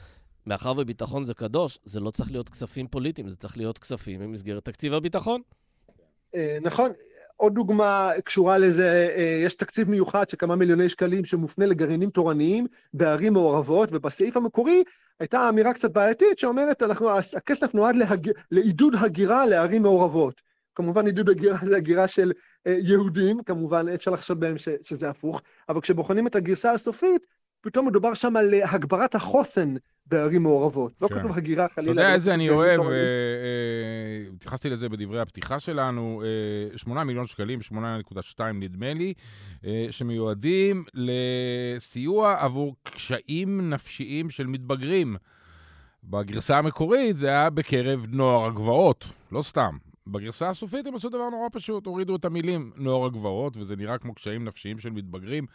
מאחר 0.47 0.73
וביטחון 0.77 1.25
זה 1.25 1.35
קדוש, 1.35 1.79
זה 1.85 2.01
לא 2.01 2.11
צריך 2.11 2.31
להיות 2.31 2.49
כספים 2.49 2.87
פוליטיים, 2.87 3.29
זה 3.29 3.37
צריך 3.37 3.57
להיות 3.57 3.79
כספים 3.79 4.21
במסגרת 4.21 4.65
תקציב 4.65 4.95
הביטחון. 4.95 5.41
אה, 6.35 6.59
נכון, 6.63 6.91
עוד 7.37 7.55
דוגמה 7.55 8.11
קשורה 8.25 8.59
לזה, 8.59 9.15
אה, 9.17 9.43
יש 9.45 9.55
תקציב 9.55 9.91
מיוחד 9.91 10.29
של 10.29 10.37
כמה 10.37 10.57
מיליוני 10.57 10.89
שקלים 10.89 11.25
שמופנה 11.25 11.67
לגרעינים 11.67 12.11
תורניים 12.11 12.67
בערים 12.95 13.33
מעורבות, 13.33 13.89
ובסעיף 13.93 14.37
המקורי 14.37 14.83
הייתה 15.21 15.49
אמירה 15.49 15.73
קצת 15.73 15.91
בעייתית 15.91 16.39
שאומרת, 16.39 16.83
אנחנו, 16.83 17.11
הכסף 17.37 17.75
נועד 17.75 17.97
להג... 17.97 18.31
לעידוד 18.51 18.95
הגירה 19.01 19.47
לערים 19.47 19.83
מעורבות. 19.83 20.48
כמובן 20.79 21.07
עידוד 21.07 21.29
הגירה 21.29 21.59
זה 21.63 21.77
הגירה 21.77 22.09
של 22.09 22.33
אה, 22.67 22.77
יהודים, 22.83 23.43
כמובן 23.43 23.87
אפשר 23.95 24.11
לחשוד 24.11 24.41
בהם 24.41 24.59
ש, 24.59 24.69
שזה 24.83 25.11
הפוך, 25.11 25.43
אבל 25.69 25.81
כשבוחנים 25.81 26.27
את 26.27 26.37
הגרסה 26.37 26.73
הסופית, 26.73 27.27
פתאום 27.61 27.87
מדובר 27.87 28.15
שם 28.15 28.37
על 28.37 28.55
אה, 28.55 28.73
הגברת 28.73 29.15
החוסן 29.15 29.75
בערים 30.07 30.43
מעורבות. 30.43 30.93
לא 31.01 31.09
כן. 31.09 31.19
כתוב 31.19 31.39
הגירה 31.39 31.67
חלילה. 31.75 31.93
אתה 31.93 32.01
יודע 32.01 32.15
איזה 32.15 32.35
אני 32.35 32.51
אוהב, 32.51 32.81
אה, 32.81 32.87
התייחסתי 34.35 34.71
לזה 34.71 34.89
בדברי 34.89 35.21
הפתיחה 35.21 35.61
שלנו, 35.61 36.23
8 36.77 37.05
מיליון 37.05 37.27
שקלים, 37.27 37.59
8.2 37.63 38.41
נדמה 38.55 38.93
לי, 38.95 39.15
שמיועדים 39.91 40.85
לסיוע 40.95 42.37
עבור 42.39 42.77
קשיים 42.83 43.71
נפשיים 43.71 44.31
של 44.31 44.47
מתבגרים. 44.47 45.17
בגרסה 46.05 46.59
המקורית 46.59 47.19
זה 47.19 47.29
היה 47.29 47.51
בקרב 47.51 48.07
נוער 48.09 48.47
הגבעות, 48.47 49.07
לא 49.33 49.43
סתם. 49.43 49.88
בגרסה 50.09 50.49
הסופית 50.49 50.87
הם 50.87 50.95
עשו 50.95 51.09
דבר 51.09 51.31
נורא 51.31 51.49
פשוט, 51.53 51.87
הורידו 51.87 52.17
את 52.17 52.25
המילים 52.25 52.73
נוער 52.77 53.07
הגבעות, 53.07 53.57
וזה 53.57 53.77
נראה 53.77 53.99
כמו 53.99 54.15
קשיים 54.15 54.45
נפשיים 54.45 54.79
של 54.79 54.91
מתבגרים. 54.91 55.47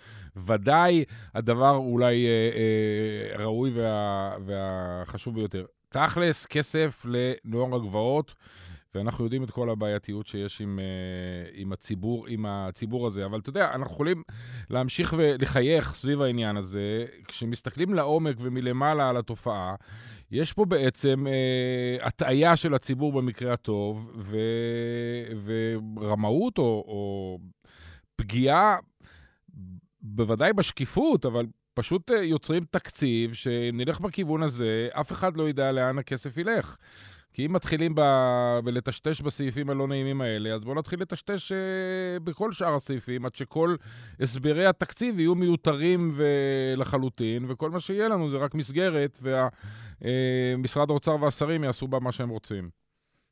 ודאי 0.45 1.03
הדבר 1.33 1.75
אולי 1.75 2.25
אה, 2.25 2.49
אה, 3.39 3.43
ראוי 3.43 3.71
וה, 3.75 4.35
והחשוב 4.45 5.35
ביותר. 5.35 5.65
תכלס, 5.89 6.45
כסף 6.45 7.05
לנוער 7.05 7.75
הגבעות. 7.75 8.33
ואנחנו 8.95 9.23
יודעים 9.23 9.43
את 9.43 9.51
כל 9.51 9.69
הבעייתיות 9.69 10.27
שיש 10.27 10.61
עם, 10.61 10.79
uh, 10.79 11.51
עם, 11.53 11.73
הציבור, 11.73 12.27
עם 12.27 12.45
הציבור 12.45 13.07
הזה. 13.07 13.25
אבל 13.25 13.39
אתה 13.39 13.49
יודע, 13.49 13.71
אנחנו 13.73 13.93
יכולים 13.93 14.23
להמשיך 14.69 15.13
ולחייך 15.17 15.95
סביב 15.95 16.21
העניין 16.21 16.57
הזה. 16.57 17.05
כשמסתכלים 17.27 17.93
לעומק 17.93 18.35
ומלמעלה 18.39 19.09
על 19.09 19.17
התופעה, 19.17 19.75
יש 20.33 20.53
פה 20.53 20.65
בעצם 20.65 21.27
אה, 21.27 22.07
הטעיה 22.07 22.55
של 22.55 22.73
הציבור 22.73 23.13
במקרה 23.13 23.53
הטוב, 23.53 24.11
ו, 24.17 24.37
ורמאות 25.45 26.57
או, 26.57 26.83
או 26.87 27.39
פגיעה, 28.15 28.77
בוודאי 30.01 30.53
בשקיפות, 30.53 31.25
אבל 31.25 31.45
פשוט 31.73 32.11
אה, 32.11 32.23
יוצרים 32.23 32.65
תקציב 32.71 33.33
שאם 33.33 33.77
נלך 33.77 33.99
בכיוון 33.99 34.43
הזה, 34.43 34.87
אף 34.91 35.11
אחד 35.11 35.37
לא 35.37 35.49
ידע 35.49 35.71
לאן 35.71 35.97
הכסף 35.99 36.37
ילך. 36.37 36.77
כי 37.33 37.45
אם 37.45 37.53
מתחילים 37.53 37.95
ב... 37.95 38.01
ולטשטש 38.65 39.21
בסעיפים 39.21 39.69
הלא 39.69 39.87
נעימים 39.87 40.21
האלה, 40.21 40.53
אז 40.53 40.63
בואו 40.63 40.75
נתחיל 40.75 41.01
לטשטש 41.01 41.51
אה, 41.51 42.19
בכל 42.19 42.51
שאר 42.51 42.75
הסעיפים, 42.75 43.25
עד 43.25 43.35
שכל 43.35 43.75
הסברי 44.19 44.65
התקציב 44.65 45.19
יהיו 45.19 45.35
מיותרים 45.35 46.15
לחלוטין, 46.77 47.45
וכל 47.49 47.69
מה 47.69 47.79
שיהיה 47.79 48.07
לנו 48.07 48.29
זה 48.29 48.37
רק 48.37 48.55
מסגרת, 48.55 49.19
ומשרד 49.21 50.89
אה, 50.89 50.93
האוצר 50.93 51.15
והשרים 51.21 51.63
יעשו 51.63 51.87
בה 51.87 51.99
מה 51.99 52.11
שהם 52.11 52.29
רוצים. 52.29 52.69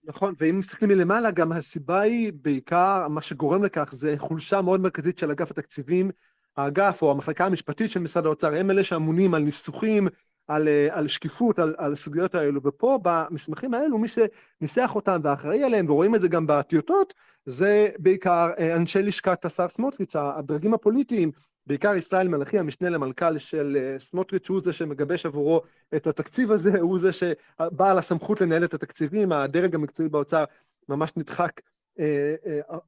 נכון, 0.03 0.33
ואם 0.39 0.59
מסתכלים 0.59 0.97
מלמעלה, 0.97 1.31
גם 1.31 1.51
הסיבה 1.51 1.99
היא 1.99 2.31
בעיקר, 2.41 3.07
מה 3.09 3.21
שגורם 3.21 3.63
לכך 3.63 3.93
זה 3.95 4.15
חולשה 4.17 4.61
מאוד 4.61 4.81
מרכזית 4.81 5.17
של 5.17 5.31
אגף 5.31 5.51
התקציבים. 5.51 6.11
האגף 6.57 7.01
או 7.01 7.11
המחלקה 7.11 7.45
המשפטית 7.45 7.91
של 7.91 7.99
משרד 7.99 8.25
האוצר 8.25 8.55
הם 8.55 8.71
אלה 8.71 8.83
שאמונים 8.83 9.33
על 9.33 9.41
ניסוחים, 9.41 10.07
על, 10.51 10.67
אה, 10.67 10.87
על 10.91 11.07
שקיפות, 11.07 11.59
על, 11.59 11.75
על 11.77 11.93
הסוגיות 11.93 12.35
האלו, 12.35 12.61
ופה 12.63 12.99
במסמכים 13.03 13.73
האלו 13.73 13.97
מי 13.97 14.07
שניסח 14.07 14.95
אותם 14.95 15.19
ואחראי 15.23 15.63
עליהם, 15.63 15.89
ורואים 15.89 16.15
את 16.15 16.21
זה 16.21 16.27
גם 16.27 16.47
בטיוטות, 16.47 17.13
זה 17.45 17.89
בעיקר 17.99 18.51
אה, 18.59 18.75
אנשי 18.75 19.03
לשכת 19.03 19.45
השר 19.45 19.67
סמוטריץ', 19.67 20.15
הדרגים 20.15 20.73
הפוליטיים, 20.73 21.31
בעיקר 21.67 21.95
ישראל 21.95 22.27
מלכי, 22.27 22.59
המשנה 22.59 22.89
למנכ"ל 22.89 23.37
של 23.37 23.77
אה, 23.79 23.99
סמוטריץ', 23.99 24.49
הוא 24.49 24.61
זה 24.61 24.73
שמגבש 24.73 25.25
עבורו 25.25 25.61
את 25.95 26.07
התקציב 26.07 26.51
הזה, 26.51 26.79
הוא 26.79 26.99
זה 26.99 27.11
שבעל 27.13 27.97
הסמכות 27.97 28.41
לנהל 28.41 28.63
את 28.63 28.73
התקציבים, 28.73 29.31
הדרג 29.31 29.75
המקצועי 29.75 30.09
באוצר 30.09 30.43
ממש 30.89 31.11
נדחק 31.17 31.61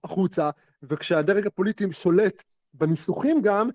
החוצה, 0.04 0.50
וכשהדרג 0.84 1.48
הפוליטי 1.48 1.92
שולט 1.92 2.44
בניסוחים 2.74 3.42
גם, 3.42 3.70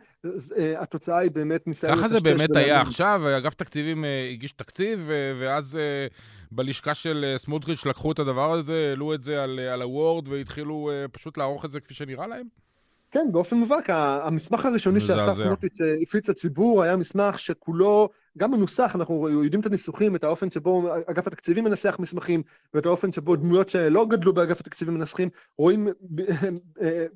אה, 0.58 0.82
התוצאה 0.82 1.18
היא 1.18 1.30
באמת 1.30 1.66
ניסיון... 1.66 1.96
ככה 1.96 2.08
זה 2.08 2.20
באמת 2.20 2.56
היה 2.56 2.80
עכשיו, 2.80 3.22
אגף 3.38 3.54
תקציבים 3.54 4.04
אה, 4.04 4.28
הגיש 4.32 4.52
תקציב, 4.52 5.10
ואז 5.40 5.76
אה, 5.76 6.06
בלשכה 6.52 6.94
של 6.94 7.34
סמוטריץ' 7.36 7.86
לקחו 7.86 8.12
את 8.12 8.18
הדבר 8.18 8.52
הזה, 8.52 8.86
העלו 8.90 9.14
את 9.14 9.22
זה 9.22 9.42
על, 9.42 9.60
על 9.60 9.82
הוורד, 9.82 10.28
והתחילו 10.28 10.90
פשוט 11.12 11.38
לערוך 11.38 11.64
את 11.64 11.70
זה 11.70 11.80
כפי 11.80 11.94
שנראה 11.94 12.26
להם? 12.26 12.46
כן, 13.10 13.26
באופן 13.32 13.56
מובהק, 13.56 13.90
המסמך 13.90 14.66
הראשוני 14.66 15.00
שהשר 15.00 15.34
סמוטריץ' 15.34 15.78
הפיץ 16.02 16.28
לציבור 16.28 16.82
היה 16.82 16.96
מסמך 16.96 17.38
שכולו, 17.38 18.08
גם 18.38 18.50
מנוסח, 18.50 18.92
אנחנו 18.94 19.28
יודעים 19.44 19.60
את 19.60 19.66
הניסוחים, 19.66 20.16
את 20.16 20.24
האופן 20.24 20.50
שבו 20.50 20.88
אגף 21.10 21.26
התקציבים 21.26 21.64
מנסח 21.64 21.96
מסמכים, 21.98 22.42
ואת 22.74 22.86
האופן 22.86 23.12
שבו 23.12 23.36
דמויות 23.36 23.68
שלא 23.68 24.06
גדלו 24.06 24.32
באגף 24.32 24.60
התקציבים 24.60 24.94
מנסחים, 24.94 25.28
רואים 25.58 25.88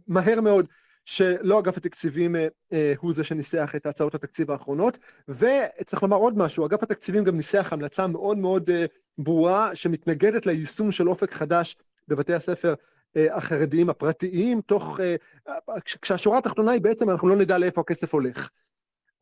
מהר 0.08 0.40
מאוד 0.40 0.66
שלא 1.04 1.60
אגף 1.60 1.76
התקציבים 1.76 2.36
אה, 2.36 2.46
אה, 2.72 2.92
הוא 2.98 3.12
זה 3.12 3.24
שניסח 3.24 3.72
את 3.76 3.86
הצעות 3.86 4.14
התקציב 4.14 4.50
האחרונות, 4.50 4.98
וצריך 5.28 6.02
לומר 6.02 6.16
עוד 6.16 6.38
משהו, 6.38 6.66
אגף 6.66 6.82
התקציבים 6.82 7.24
גם 7.24 7.36
ניסח 7.36 7.72
המלצה 7.72 8.06
מאוד 8.06 8.38
מאוד 8.38 8.70
אה, 8.70 8.84
ברורה 9.18 9.76
שמתנגדת 9.76 10.46
ליישום 10.46 10.92
של 10.92 11.08
אופק 11.08 11.34
חדש 11.34 11.76
בבתי 12.08 12.34
הספר 12.34 12.74
החרדיים 13.16 13.90
הפרטיים, 13.90 14.60
תוך, 14.60 15.00
כשהשורה 16.00 16.38
התחתונה 16.38 16.70
היא 16.70 16.80
בעצם 16.80 17.10
אנחנו 17.10 17.28
לא 17.28 17.36
נדע 17.36 17.58
לאיפה 17.58 17.80
הכסף 17.80 18.14
הולך. 18.14 18.48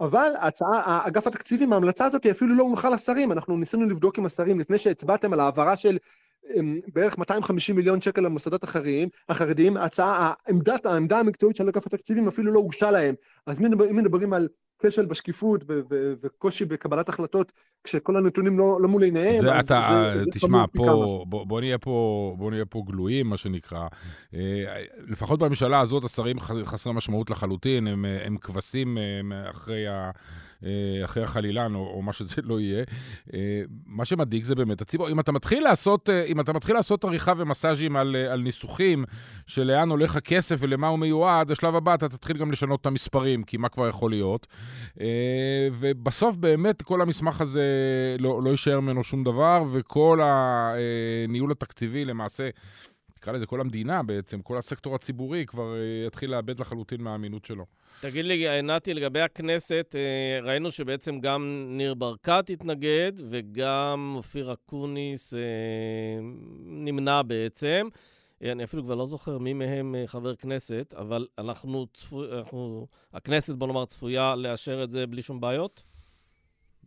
אבל 0.00 0.32
ההצעה, 0.38 1.06
אגף 1.06 1.26
התקציבים, 1.26 1.72
ההמלצה 1.72 2.04
הזאת 2.04 2.24
היא 2.24 2.32
אפילו 2.32 2.54
לא 2.54 2.62
הונחה 2.62 2.90
לשרים, 2.90 3.32
אנחנו 3.32 3.56
ניסינו 3.56 3.90
לבדוק 3.90 4.18
עם 4.18 4.26
השרים 4.26 4.60
לפני 4.60 4.78
שהצבעתם 4.78 5.32
על 5.32 5.40
העברה 5.40 5.76
של 5.76 5.98
בערך 6.94 7.18
250 7.18 7.76
מיליון 7.76 8.00
שקל 8.00 8.20
למוסדות 8.20 8.64
החרדיים, 8.64 9.08
החרדיים, 9.28 9.76
ההצעה, 9.76 10.32
העמדת, 10.46 10.86
העמדה 10.86 11.18
המקצועית 11.18 11.56
של 11.56 11.68
אגף 11.68 11.86
התקציבים 11.86 12.28
אפילו 12.28 12.52
לא 12.52 12.58
הוגשה 12.58 12.90
להם. 12.90 13.14
אז 13.46 13.60
אם 13.60 13.96
מדברים 13.96 14.32
על 14.32 14.48
כשל 14.82 15.06
בשקיפות 15.06 15.64
וקושי 16.22 16.64
בקבלת 16.64 17.08
החלטות, 17.08 17.52
כשכל 17.84 18.16
הנתונים 18.16 18.58
לא, 18.58 18.78
לא 18.80 18.88
מול 18.88 19.02
עיניהם, 19.02 19.40
זה, 19.40 19.54
אז 19.54 19.64
אתה, 19.64 20.10
זה, 20.14 20.24
זה 20.24 20.30
תשמע, 20.32 20.64
פה, 20.76 21.24
בוא, 21.28 21.46
בוא, 21.46 21.60
נהיה 21.60 21.78
פה, 21.78 22.34
בוא 22.38 22.50
נהיה 22.50 22.64
פה 22.64 22.82
גלויים, 22.86 23.26
מה 23.26 23.36
שנקרא. 23.36 23.86
אה, 24.34 24.82
לפחות 25.08 25.38
בממשלה 25.38 25.80
הזאת 25.80 26.04
השרים 26.04 26.40
חסרי 26.40 26.92
משמעות 26.92 27.30
לחלוטין, 27.30 27.86
הם, 27.86 28.04
הם 28.24 28.36
כבשים 28.36 28.98
אה, 28.98 29.50
אחרי 29.50 29.88
ה... 29.88 30.10
אה, 30.64 31.04
אחרי 31.04 31.22
החלילן, 31.22 31.74
או, 31.74 31.86
או 31.94 32.02
מה 32.02 32.12
שזה 32.12 32.42
לא 32.42 32.60
יהיה. 32.60 32.84
אה, 33.34 33.62
מה 33.86 34.04
שמדאיג 34.04 34.44
זה 34.44 34.54
באמת 34.54 34.80
הציבור. 34.80 35.10
אם 35.10 35.20
אתה 35.20 35.32
מתחיל 35.32 35.62
לעשות, 35.62 36.10
אה, 36.10 36.24
אם 36.24 36.40
אתה 36.40 36.52
מתחיל 36.52 36.76
לעשות 36.76 37.04
עריכה 37.04 37.32
ומסאז'ים 37.36 37.96
על, 37.96 38.16
על 38.16 38.40
ניסוחים 38.40 39.04
של 39.46 39.62
לאן 39.62 39.90
הולך 39.90 40.16
הכסף 40.16 40.56
ולמה 40.58 40.88
הוא 40.88 40.98
מיועד, 40.98 41.50
השלב 41.50 41.74
הבא 41.74 41.94
אתה 41.94 42.08
תתחיל 42.08 42.38
גם 42.38 42.52
לשנות 42.52 42.80
את 42.80 42.86
המספרים, 42.86 43.42
כי 43.42 43.56
מה 43.56 43.68
כבר 43.68 43.88
יכול 43.88 44.10
להיות. 44.10 44.46
ובסוף 45.78 46.36
באמת 46.36 46.82
כל 46.82 47.00
המסמך 47.00 47.40
הזה 47.40 47.62
לא, 48.18 48.42
לא 48.42 48.50
יישאר 48.50 48.80
ממנו 48.80 49.04
שום 49.04 49.24
דבר, 49.24 49.64
וכל 49.72 50.20
הניהול 50.22 51.52
התקציבי 51.52 52.04
למעשה... 52.04 52.48
נקרא 53.20 53.32
לזה 53.32 53.46
כל 53.46 53.60
המדינה 53.60 54.02
בעצם, 54.02 54.42
כל 54.42 54.58
הסקטור 54.58 54.94
הציבורי 54.94 55.46
כבר 55.46 55.74
יתחיל 56.06 56.30
לאבד 56.30 56.60
לחלוטין 56.60 57.02
מהאמינות 57.02 57.44
שלו. 57.44 57.66
תגיד 58.00 58.24
לי, 58.24 58.62
נתי, 58.62 58.94
לגבי 58.94 59.20
הכנסת, 59.20 59.94
אה, 59.94 60.40
ראינו 60.42 60.70
שבעצם 60.70 61.20
גם 61.20 61.64
ניר 61.68 61.94
ברקת 61.94 62.50
התנגד, 62.50 63.12
וגם 63.30 64.12
אופיר 64.16 64.52
אקוניס 64.52 65.34
אה, 65.34 65.38
נמנע 66.64 67.22
בעצם. 67.22 67.88
אה, 68.42 68.52
אני 68.52 68.64
אפילו 68.64 68.84
כבר 68.84 68.94
לא 68.94 69.06
זוכר 69.06 69.38
מי 69.38 69.52
מהם 69.52 69.94
חבר 70.06 70.36
כנסת, 70.36 70.94
אבל 70.98 71.26
אנחנו, 71.38 71.86
צפו, 71.94 72.24
אנחנו, 72.38 72.86
הכנסת, 73.12 73.54
בוא 73.54 73.66
נאמר, 73.66 73.84
צפויה 73.84 74.36
לאשר 74.36 74.84
את 74.84 74.90
זה 74.90 75.06
בלי 75.06 75.22
שום 75.22 75.40
בעיות? 75.40 75.82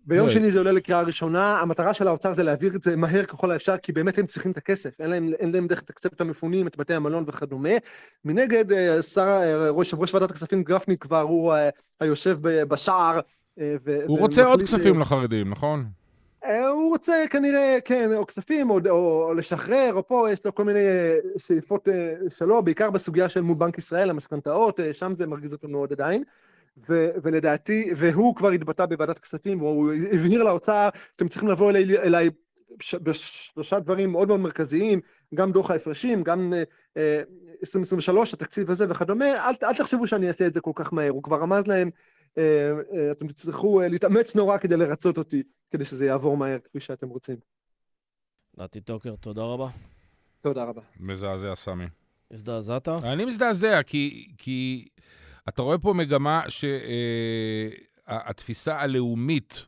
ביום 0.05 0.29
שני 0.29 0.51
זה 0.51 0.57
עולה 0.57 0.71
לקריאה 0.71 1.01
ראשונה, 1.01 1.59
המטרה 1.59 1.93
של 1.93 2.07
האוצר 2.07 2.33
זה 2.33 2.43
להעביר 2.43 2.75
את 2.75 2.83
זה 2.83 2.95
מהר 2.95 3.23
ככל 3.23 3.51
האפשר, 3.51 3.77
כי 3.77 3.91
באמת 3.91 4.17
הם 4.17 4.25
צריכים 4.25 4.51
את 4.51 4.57
הכסף, 4.57 5.01
אין 5.01 5.09
להם, 5.09 5.29
אין 5.39 5.51
להם 5.51 5.67
דרך 5.67 5.79
לתקצב 5.79 6.09
את 6.15 6.21
המפונים, 6.21 6.67
את 6.67 6.77
בתי 6.77 6.93
המלון 6.93 7.23
וכדומה. 7.27 7.69
מנגד, 8.25 8.71
אה, 8.71 9.01
שר, 9.01 9.21
אה, 9.21 9.69
ראש, 9.69 10.13
ועדת 10.13 10.31
הכספים 10.31 10.63
גפני 10.63 10.97
כבר 10.97 11.21
הוא 11.21 11.53
אה, 11.53 11.69
היושב 11.99 12.37
בשער. 12.41 13.19
ו, 13.57 13.99
הוא 14.07 14.19
רוצה 14.19 14.45
עוד 14.45 14.61
כספים 14.61 14.99
לחרדים, 14.99 15.49
נכון? 15.49 15.85
הוא 16.69 16.89
רוצה 16.89 17.23
כנראה, 17.29 17.77
כן, 17.85 18.13
או 18.13 18.27
כספים, 18.27 18.69
או, 18.69 18.79
או, 18.89 19.23
או 19.23 19.33
לשחרר, 19.33 19.91
או 19.93 20.07
פה, 20.07 20.27
יש 20.31 20.45
לו 20.45 20.55
כל 20.55 20.63
מיני 20.63 20.79
שאיפות 21.37 21.87
שלו, 22.29 22.63
בעיקר 22.63 22.91
בסוגיה 22.91 23.29
של 23.29 23.41
מול 23.41 23.55
בנק 23.57 23.77
ישראל, 23.77 24.09
המשכנתאות, 24.09 24.79
שם 24.93 25.13
זה 25.15 25.27
מרגיז 25.27 25.53
אותו 25.53 25.67
מאוד 25.67 25.91
עדיין. 25.91 26.23
ו- 26.77 27.09
ולדעתי, 27.23 27.91
והוא 27.95 28.35
כבר 28.35 28.49
התבטא 28.49 28.85
בוועדת 28.85 29.19
כספים, 29.19 29.59
הוא 29.59 29.93
הבהיר 30.11 30.43
לאוצר, 30.43 30.89
אתם 31.15 31.27
צריכים 31.27 31.49
לבוא 31.49 31.69
אליי, 31.69 31.97
אליי 31.97 32.29
בשלושה 33.01 33.79
דברים 33.79 34.11
מאוד 34.11 34.27
מאוד 34.27 34.39
מרכזיים, 34.39 35.01
גם 35.35 35.51
דוח 35.51 35.71
ההפרשים, 35.71 36.23
גם 36.23 36.53
אה, 36.97 37.21
2023, 37.61 38.33
התקציב 38.33 38.71
הזה 38.71 38.85
וכדומה, 38.89 39.49
אל, 39.49 39.53
אל 39.63 39.73
תחשבו 39.73 40.07
שאני 40.07 40.27
אעשה 40.27 40.47
את 40.47 40.53
זה 40.53 40.61
כל 40.61 40.71
כך 40.75 40.93
מהר, 40.93 41.09
הוא 41.09 41.23
כבר 41.23 41.41
רמז 41.41 41.67
להם, 41.67 41.89
אה, 42.37 42.71
אה, 42.93 43.11
אתם 43.11 43.27
תצטרכו 43.27 43.81
אה, 43.81 43.87
להתאמץ 43.87 44.35
נורא 44.35 44.57
כדי 44.57 44.77
לרצות 44.77 45.17
אותי, 45.17 45.43
כדי 45.71 45.85
שזה 45.85 46.05
יעבור 46.05 46.37
מהר 46.37 46.57
כפי 46.63 46.79
שאתם 46.79 47.09
רוצים. 47.09 47.37
נתי 48.57 48.81
טוקר, 48.81 49.15
תודה 49.15 49.41
רבה. 49.41 49.67
תודה 50.41 50.63
רבה. 50.63 50.81
מזעזע, 50.99 51.55
סמי. 51.55 51.85
הזדעזעת? 52.31 52.87
אני 52.87 53.25
מזדעזע, 53.25 53.83
כי, 53.83 54.31
כי 54.37 54.87
אתה 55.49 55.61
רואה 55.61 55.77
פה 55.77 55.93
מגמה 55.93 56.41
שהתפיסה 58.07 58.71
אה, 58.71 58.81
הלאומית 58.81 59.65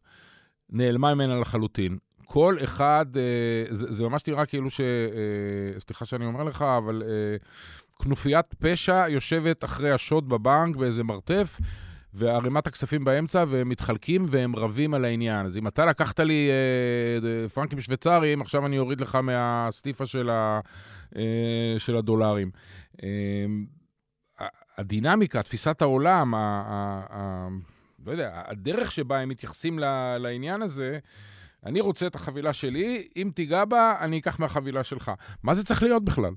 נעלמה 0.69 1.15
ממנה 1.15 1.39
לחלוטין. 1.39 1.97
כל 2.25 2.57
אחד, 2.63 3.05
אה, 3.17 3.75
זה, 3.75 3.93
זה 3.93 4.03
ממש 4.03 4.27
נראה 4.27 4.45
כאילו 4.45 4.69
ש... 4.69 4.81
אה, 4.81 5.79
סליחה 5.79 6.05
שאני 6.05 6.25
אומר 6.25 6.43
לך, 6.43 6.61
אבל 6.61 7.03
כנופיית 8.03 8.53
פשע 8.59 9.05
יושבת 9.09 9.63
אחרי 9.63 9.91
השוד 9.91 10.29
בבנק 10.29 10.75
באיזה 10.75 11.03
מרתף. 11.03 11.59
וערימת 12.15 12.67
הכספים 12.67 13.03
באמצע, 13.03 13.45
והם 13.47 13.69
מתחלקים 13.69 14.25
והם 14.29 14.55
רבים 14.55 14.93
על 14.93 15.05
העניין. 15.05 15.45
אז 15.45 15.57
אם 15.57 15.67
אתה 15.67 15.85
לקחת 15.85 16.19
לי 16.19 16.49
אה, 16.49 17.49
פרנקים 17.49 17.81
שוויצריים, 17.81 18.41
עכשיו 18.41 18.65
אני 18.65 18.79
אוריד 18.79 19.01
לך 19.01 19.15
מהסטיפה 19.15 20.05
של, 20.05 20.29
ה, 20.29 20.59
אה, 21.15 21.75
של 21.77 21.95
הדולרים. 21.95 22.51
אה, 23.03 23.09
הדינמיקה, 24.77 25.43
תפיסת 25.43 25.81
העולם, 25.81 26.35
ה, 26.35 26.37
ה, 26.37 27.05
ה, 27.09 27.47
לא 28.05 28.11
יודע, 28.11 28.41
הדרך 28.45 28.91
שבה 28.91 29.19
הם 29.19 29.29
מתייחסים 29.29 29.79
לעניין 30.19 30.61
הזה, 30.61 30.99
אני 31.65 31.81
רוצה 31.81 32.07
את 32.07 32.15
החבילה 32.15 32.53
שלי, 32.53 33.07
אם 33.15 33.31
תיגע 33.35 33.65
בה, 33.65 33.95
אני 33.99 34.19
אקח 34.19 34.39
מהחבילה 34.39 34.83
שלך. 34.83 35.11
מה 35.43 35.55
זה 35.55 35.63
צריך 35.63 35.83
להיות 35.83 36.05
בכלל? 36.05 36.31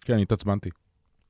כן, 0.00 0.18
התעצבנתי. 0.18 0.70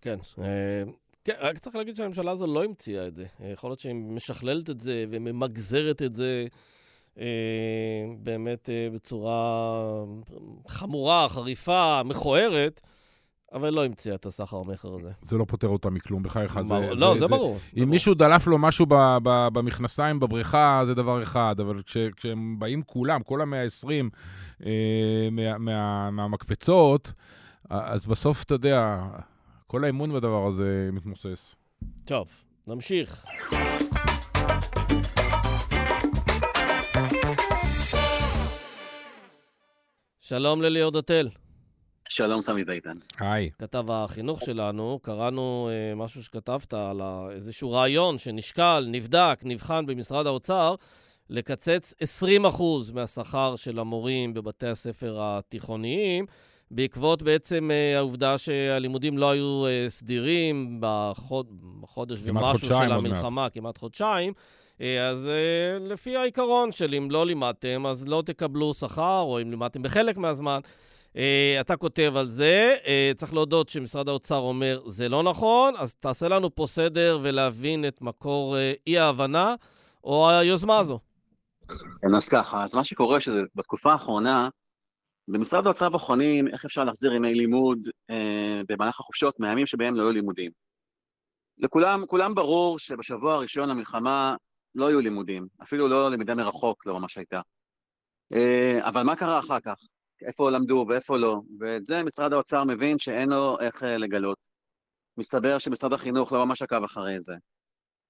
כן. 0.01 0.17
אה, 0.43 0.83
כן, 1.25 1.35
רק 1.41 1.59
צריך 1.59 1.77
להגיד 1.77 1.97
שהממשלה 1.97 2.31
הזו 2.31 2.47
לא 2.47 2.65
המציאה 2.65 3.07
את 3.07 3.15
זה. 3.15 3.27
יכול 3.53 3.71
להיות 3.71 3.81
שהיא 3.81 3.95
משכללת 3.95 4.71
את 4.71 4.81
זה 4.81 5.05
וממגזרת 5.11 6.03
את 6.03 6.15
זה 6.15 6.47
אה, 7.19 7.25
באמת 8.19 8.71
אה, 8.71 8.89
בצורה 8.95 10.05
חמורה, 10.69 11.29
חריפה, 11.29 12.03
מכוערת. 12.05 12.81
אבל 13.53 13.71
לא 13.75 13.85
המציאה 13.85 14.15
את 14.15 14.27
הסחר-מכר 14.27 14.95
הזה. 14.95 15.11
זה 15.23 15.39
לא 15.39 15.45
פותר 15.49 15.69
אותה 15.69 15.91
מכלום, 15.91 16.23
בחייך. 16.23 16.57
מה- 16.57 16.65
זה- 16.65 16.95
לא, 16.95 17.15
זה- 17.15 17.21
זה 17.21 17.27
ברור. 17.27 17.53
זה 17.55 17.61
אם 17.77 17.81
ברור. 17.81 17.87
מישהו 17.91 18.15
דלף 18.15 18.47
לו 18.47 18.59
משהו 18.59 18.87
ב- 18.89 19.17
ב- 19.23 19.49
במכנסיים 19.53 20.21
בבריכה, 20.21 20.83
זה 20.87 20.95
דבר 20.95 21.23
אחד, 21.23 21.57
אבל 21.61 21.83
כש, 21.83 21.97
כשהם 22.17 22.59
באים 22.59 22.83
כולם, 22.83 23.23
כל 23.23 23.41
המאה 23.41 23.63
ה-20 23.63 24.11
אה, 24.67 24.71
מה, 25.33 25.59
מה, 25.59 26.11
מהמקפצות, 26.11 27.13
אז 27.71 28.07
בסוף, 28.07 28.43
אתה 28.43 28.55
יודע, 28.55 29.01
כל 29.67 29.85
האמון 29.85 30.13
בדבר 30.13 30.47
הזה 30.47 30.91
מתמוסס. 30.93 31.55
טוב, 32.05 32.29
נמשיך. 32.69 33.25
שלום 40.21 40.63
לליאור 40.63 40.91
דתל, 40.91 41.29
שלום 42.11 42.41
סמי 42.41 42.63
ואיתן. 42.67 42.93
היי. 43.19 43.51
כתב 43.59 43.91
החינוך 43.91 44.41
שלנו. 44.45 44.99
קראנו 45.03 45.71
אה, 45.73 45.95
משהו 45.95 46.23
שכתבת 46.23 46.75
על 46.75 47.01
איזשהו 47.31 47.73
רעיון 47.73 48.19
שנשקל, 48.19 48.87
נבדק, 48.89 49.41
נבחן 49.45 49.87
במשרד 49.87 50.27
האוצר, 50.27 50.75
לקצץ 51.31 51.95
20% 52.57 52.63
מהשכר 52.95 53.57
של 53.57 53.79
המורים 53.79 54.35
בבתי 54.35 54.67
הספר 54.67 55.17
התיכוניים, 55.21 56.27
בעקבות 56.71 57.23
בעצם 57.23 57.71
אה, 57.71 57.97
העובדה 57.97 58.39
שהלימודים 58.39 59.19
לא 59.19 59.31
היו 59.31 59.67
אה, 59.67 59.87
סדירים 59.89 60.77
בחוד, 60.81 61.47
בחודש 61.81 62.19
ומשהו 62.23 62.69
של 62.69 62.75
עוד 62.75 62.83
מעט. 62.83 62.93
המלחמה, 62.93 63.49
כמעט 63.51 63.79
חודשיים. 63.79 64.33
אה, 64.81 65.09
אז 65.09 65.27
אה, 65.27 65.87
לפי 65.89 66.17
העיקרון 66.17 66.73
של 66.73 66.95
אם 66.95 67.11
לא 67.11 67.27
לימדתם, 67.27 67.87
אז 67.87 68.09
לא 68.09 68.23
תקבלו 68.27 68.75
שכר, 68.75 69.21
או 69.21 69.43
אם 69.43 69.51
לימדתם 69.51 69.83
בחלק 69.83 70.17
מהזמן, 70.17 70.61
אתה 71.61 71.77
כותב 71.77 72.13
על 72.17 72.29
זה. 72.29 72.75
אה, 72.87 73.13
צריך 73.17 73.35
להודות 73.35 73.69
שמשרד 73.69 74.09
האוצר 74.09 74.39
אומר, 74.39 74.81
זה 74.87 75.09
לא 75.09 75.23
נכון, 75.23 75.75
אז 75.79 75.95
תעשה 75.95 76.29
לנו 76.29 76.55
פה 76.55 76.67
סדר 76.67 77.19
ולהבין 77.23 77.85
את 77.89 78.03
מקור 78.03 78.57
אה, 78.57 78.73
אי-ההבנה 78.87 79.55
או 80.05 80.31
היוזמה 80.31 80.79
הזו. 80.79 80.99
כן, 82.03 82.15
אז 82.17 82.29
ככה, 82.29 82.65
אז 82.65 82.75
מה 82.75 82.85
שקורה 82.85 83.21
שזה 83.21 83.41
בתקופה 83.55 83.93
האחרונה, 83.93 84.49
במשרד 85.29 85.67
האוצר 85.67 85.89
בוחנים 85.89 86.49
איך 86.49 86.65
אפשר 86.65 86.85
להחזיר 86.85 87.13
ימי 87.13 87.35
לימוד 87.35 87.89
אה, 88.11 88.61
במהלך 88.69 89.01
החופשות 89.01 89.41
מהימים 89.41 89.67
שבהם 89.67 89.95
לא 89.95 90.03
היו 90.03 90.13
לימודים. 90.13 90.51
לכולם, 91.59 92.07
כולם 92.07 92.35
ברור 92.35 92.79
שבשבוע 92.79 93.35
הראשון 93.35 93.69
למלחמה 93.69 94.37
לא 94.75 94.89
היו 94.89 95.01
לימודים, 95.01 95.47
אפילו 95.63 95.89
לא 95.89 96.11
למידה 96.11 96.35
מרחוק 96.35 96.87
לא 96.87 97.01
ממש 97.01 97.19
הייתה. 97.19 97.41
אה, 98.33 98.89
אבל 98.89 99.03
מה 99.03 99.17
קרה 99.17 99.39
אחר 99.39 99.61
כך? 99.61 99.77
איפה 100.23 100.51
למדו 100.51 100.87
ואיפה 100.89 101.17
לא? 101.17 101.41
ואת 101.61 101.83
זה 101.83 102.03
משרד 102.03 102.33
האוצר 102.33 102.65
מבין 102.65 102.99
שאין 102.99 103.29
לו 103.29 103.61
איך 103.61 103.83
אה, 103.83 103.97
לגלות. 103.99 104.39
מסתבר 105.17 105.59
שמשרד 105.59 105.93
החינוך 105.93 106.33
לא 106.33 106.47
ממש 106.47 106.63
עקב 106.63 106.85
אחרי 106.85 107.21
זה. 107.21 107.35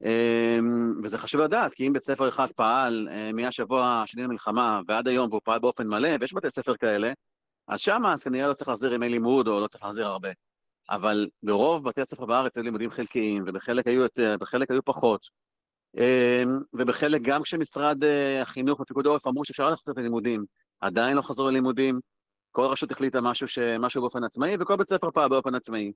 אמ, 0.05 1.01
וזה 1.05 1.19
חשוב 1.19 1.41
לדעת, 1.41 1.75
כי 1.75 1.87
אם 1.87 1.93
בית 1.93 2.05
ספר 2.05 2.29
אחד 2.29 2.53
פעל 2.53 3.09
אה, 3.11 3.33
מהשבוע 3.33 4.03
השני 4.05 4.23
למלחמה 4.23 4.81
ועד 4.89 5.09
היום 5.09 5.29
והוא 5.31 5.41
פעל 5.45 5.59
באופן 5.59 5.87
מלא, 5.87 6.09
ויש 6.21 6.35
בתי 6.35 6.51
ספר 6.51 6.77
כאלה, 6.77 7.13
אז 7.69 7.81
שמה 7.81 8.13
אז 8.13 8.23
כנראה 8.23 8.49
לא 8.49 8.55
צריך 8.55 8.69
להחזיר 8.69 8.93
ימי 8.95 9.09
לימוד 9.09 9.49
או 9.49 9.61
לא 9.61 9.67
צריך 9.67 9.85
להחזיר 9.85 10.07
הרבה. 10.07 10.29
אבל 10.91 11.29
ברוב 11.43 11.85
בתי 11.85 12.01
הספר 12.01 12.27
בארץ 12.27 12.57
היו 12.57 12.65
לימודים 12.65 12.91
חלקיים, 12.91 13.45
ובחלק 13.47 13.87
היו 13.87 14.01
יותר, 14.01 14.37
בחלק 14.41 14.71
היו 14.71 14.85
פחות. 14.85 15.29
אמ, 15.97 16.59
ובחלק, 16.73 17.23
גם 17.23 17.43
כשמשרד 17.43 18.05
אה, 18.05 18.43
החינוך 18.43 18.81
ופיקוד 18.81 19.07
העורף 19.07 19.27
אמרו 19.27 19.45
שאפשר 19.45 19.71
להחזיר 19.71 19.93
את 19.93 19.99
הלימודים, 19.99 20.45
עדיין 20.81 21.17
לא 21.17 21.23
חזרו 21.23 21.51
ללימודים, 21.51 22.01
כל 22.53 22.63
רשות 22.63 22.91
החליטה 22.91 23.21
משהו, 23.21 23.49
ש... 23.49 23.59
משהו 23.59 24.01
באופן 24.01 24.25
עצמאי, 24.25 24.57
וכל 24.61 24.77
בית 24.77 24.87
ספר 24.87 25.11
פעל 25.11 25.29
באופן 25.29 25.55
עצמאי. 25.55 25.93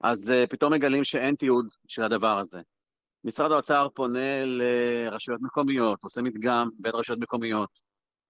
אז 0.00 0.28
uh, 0.28 0.46
פתאום 0.50 0.72
מגלים 0.72 1.04
שאין 1.04 1.34
תיעוד 1.34 1.66
של 1.88 2.02
הדבר 2.02 2.38
הזה. 2.38 2.60
משרד 3.24 3.52
האוצר 3.52 3.88
פונה 3.94 4.44
לרשויות 4.44 5.40
מקומיות, 5.42 5.98
עושה 6.02 6.22
מדגם 6.22 6.68
בין 6.78 6.92
רשויות 6.94 7.20
מקומיות, 7.20 7.70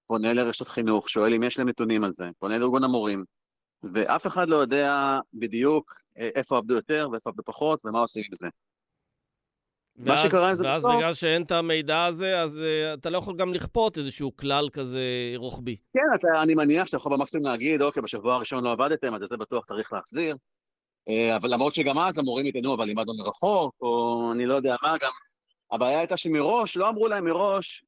פונה 0.07 0.33
לרשתות 0.33 0.69
חינוך, 0.69 1.11
שואל 1.11 1.35
אם 1.35 1.43
יש 1.43 1.59
להם 1.59 1.69
נתונים 1.69 2.05
על 2.05 2.13
זה, 2.13 2.29
פונה 2.39 2.59
לארגון 2.59 2.85
המורים, 2.85 3.25
ואף 3.83 4.27
אחד 4.27 4.49
לא 4.49 4.57
יודע 4.57 5.19
בדיוק 5.35 5.95
אה, 6.19 6.29
איפה 6.35 6.57
עבדו 6.57 6.75
יותר 6.75 7.09
ואיפה 7.13 7.31
עבדו 7.31 7.43
פחות 7.43 7.85
ומה 7.85 7.99
עושים 7.99 8.23
עם 8.27 8.35
זה. 8.35 8.49
מה 9.99 10.13
ואז, 10.13 10.29
שקרה 10.29 10.49
עם 10.49 10.55
זה 10.55 10.65
ואז 10.65 10.83
בסוף- 10.83 10.97
בגלל 10.97 11.15
שאין 11.15 11.43
את 11.43 11.51
המידע 11.51 12.05
הזה, 12.05 12.41
אז 12.41 12.57
uh, 12.57 12.95
אתה 12.99 13.11
לא 13.11 13.19
יכול 13.19 13.37
גם 13.37 13.55
לכפות 13.55 13.99
איזשהו 13.99 14.37
כלל 14.37 14.69
כזה 14.73 15.33
רוחבי. 15.37 15.77
כן, 15.93 16.01
אתה, 16.15 16.43
אני 16.43 16.55
מניח 16.55 16.87
שאתה 16.87 16.97
יכול 16.97 17.13
במקסימום 17.13 17.47
להגיד, 17.47 17.83
אוקיי, 17.83 18.03
בשבוע 18.03 18.35
הראשון 18.35 18.65
לא 18.65 18.73
עבדתם, 18.73 19.15
אז 19.15 19.23
את 19.23 19.29
זה 19.29 19.37
בטוח 19.37 19.67
צריך 19.67 19.93
להחזיר. 19.93 20.37
אה, 21.09 21.37
אבל 21.37 21.53
למרות 21.53 21.75
שגם 21.75 21.99
אז 21.99 22.19
המורים 22.19 22.47
יטענו, 22.47 22.75
אבל 22.75 22.85
לימדנו 22.85 23.15
מרחוק, 23.15 23.75
או 23.81 24.23
אני 24.33 24.47
לא 24.47 24.55
יודע 24.55 24.77
מה, 24.83 24.97
גם 25.01 25.11
הבעיה 25.73 25.99
הייתה 25.99 26.17
שמראש, 26.17 26.77
לא 26.77 26.89
אמרו 26.89 27.09
להם 27.09 27.25
מראש, 27.25 27.85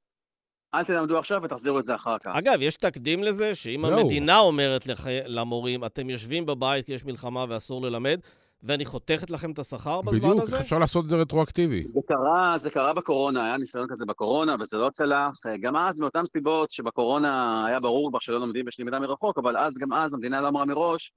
אל 0.74 0.84
תלמדו 0.84 1.18
עכשיו 1.18 1.40
ותחזירו 1.42 1.78
את 1.78 1.84
זה 1.84 1.94
אחר 1.94 2.18
כך. 2.18 2.30
אגב, 2.34 2.58
יש 2.60 2.76
תקדים 2.76 3.24
לזה, 3.24 3.54
שאם 3.54 3.86
זהו. 3.86 3.98
המדינה 3.98 4.38
אומרת 4.38 4.86
לח... 4.86 5.06
למורים, 5.26 5.84
אתם 5.84 6.10
יושבים 6.10 6.46
בבית 6.46 6.86
כי 6.86 6.92
יש 6.92 7.04
מלחמה 7.04 7.44
ואסור 7.48 7.82
ללמד, 7.82 8.20
ואני 8.62 8.84
חותכת 8.84 9.30
לכם 9.30 9.50
את 9.50 9.58
השכר 9.58 10.00
בזמן 10.00 10.18
בדיוק, 10.18 10.42
הזה? 10.42 10.56
איך 10.56 10.64
אפשר 10.64 10.78
לעשות 10.78 11.04
את 11.04 11.08
זה 11.08 11.16
רטרואקטיבי? 11.16 11.84
זה 11.88 12.00
קרה, 12.08 12.56
זה 12.62 12.70
קרה 12.70 12.92
בקורונה, 12.92 13.46
היה 13.46 13.56
ניסיון 13.56 13.86
כזה 13.88 14.06
בקורונה, 14.06 14.56
וזה 14.60 14.76
לא 14.76 14.90
צלח. 14.90 15.46
אה, 15.46 15.56
גם 15.56 15.76
אז, 15.76 15.98
מאותן 15.98 16.26
סיבות 16.26 16.70
שבקורונה 16.70 17.64
היה 17.66 17.80
ברור 17.80 18.10
כבר 18.10 18.18
שלא 18.18 18.40
לומדים, 18.40 18.68
יש 18.68 18.80
למידה 18.80 18.98
מרחוק, 18.98 19.38
אבל 19.38 19.56
אז, 19.56 19.78
גם 19.78 19.92
אז, 19.92 20.14
המדינה 20.14 20.40
לא 20.40 20.48
אמרה 20.48 20.64
מראש, 20.64 21.12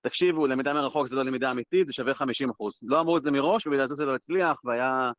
תקשיבו, 0.00 0.46
למידה 0.46 0.72
מרחוק 0.72 1.06
זה 1.06 1.16
לא 1.16 1.24
למידה 1.24 1.50
אמיתית, 1.50 1.86
זה 1.86 1.92
שווה 1.92 2.14
50 2.14 2.50
אחוז. 2.50 2.80
לא 2.82 3.00
אמרו 3.00 3.16
את 3.16 3.22
זה 3.22 3.30
מראש, 3.30 3.66
ובגלל 3.66 3.86
זה 3.88 3.94
זה 3.94 4.04
לא 4.04 4.14
הצליח, 4.14 4.60
והיה 4.64 5.10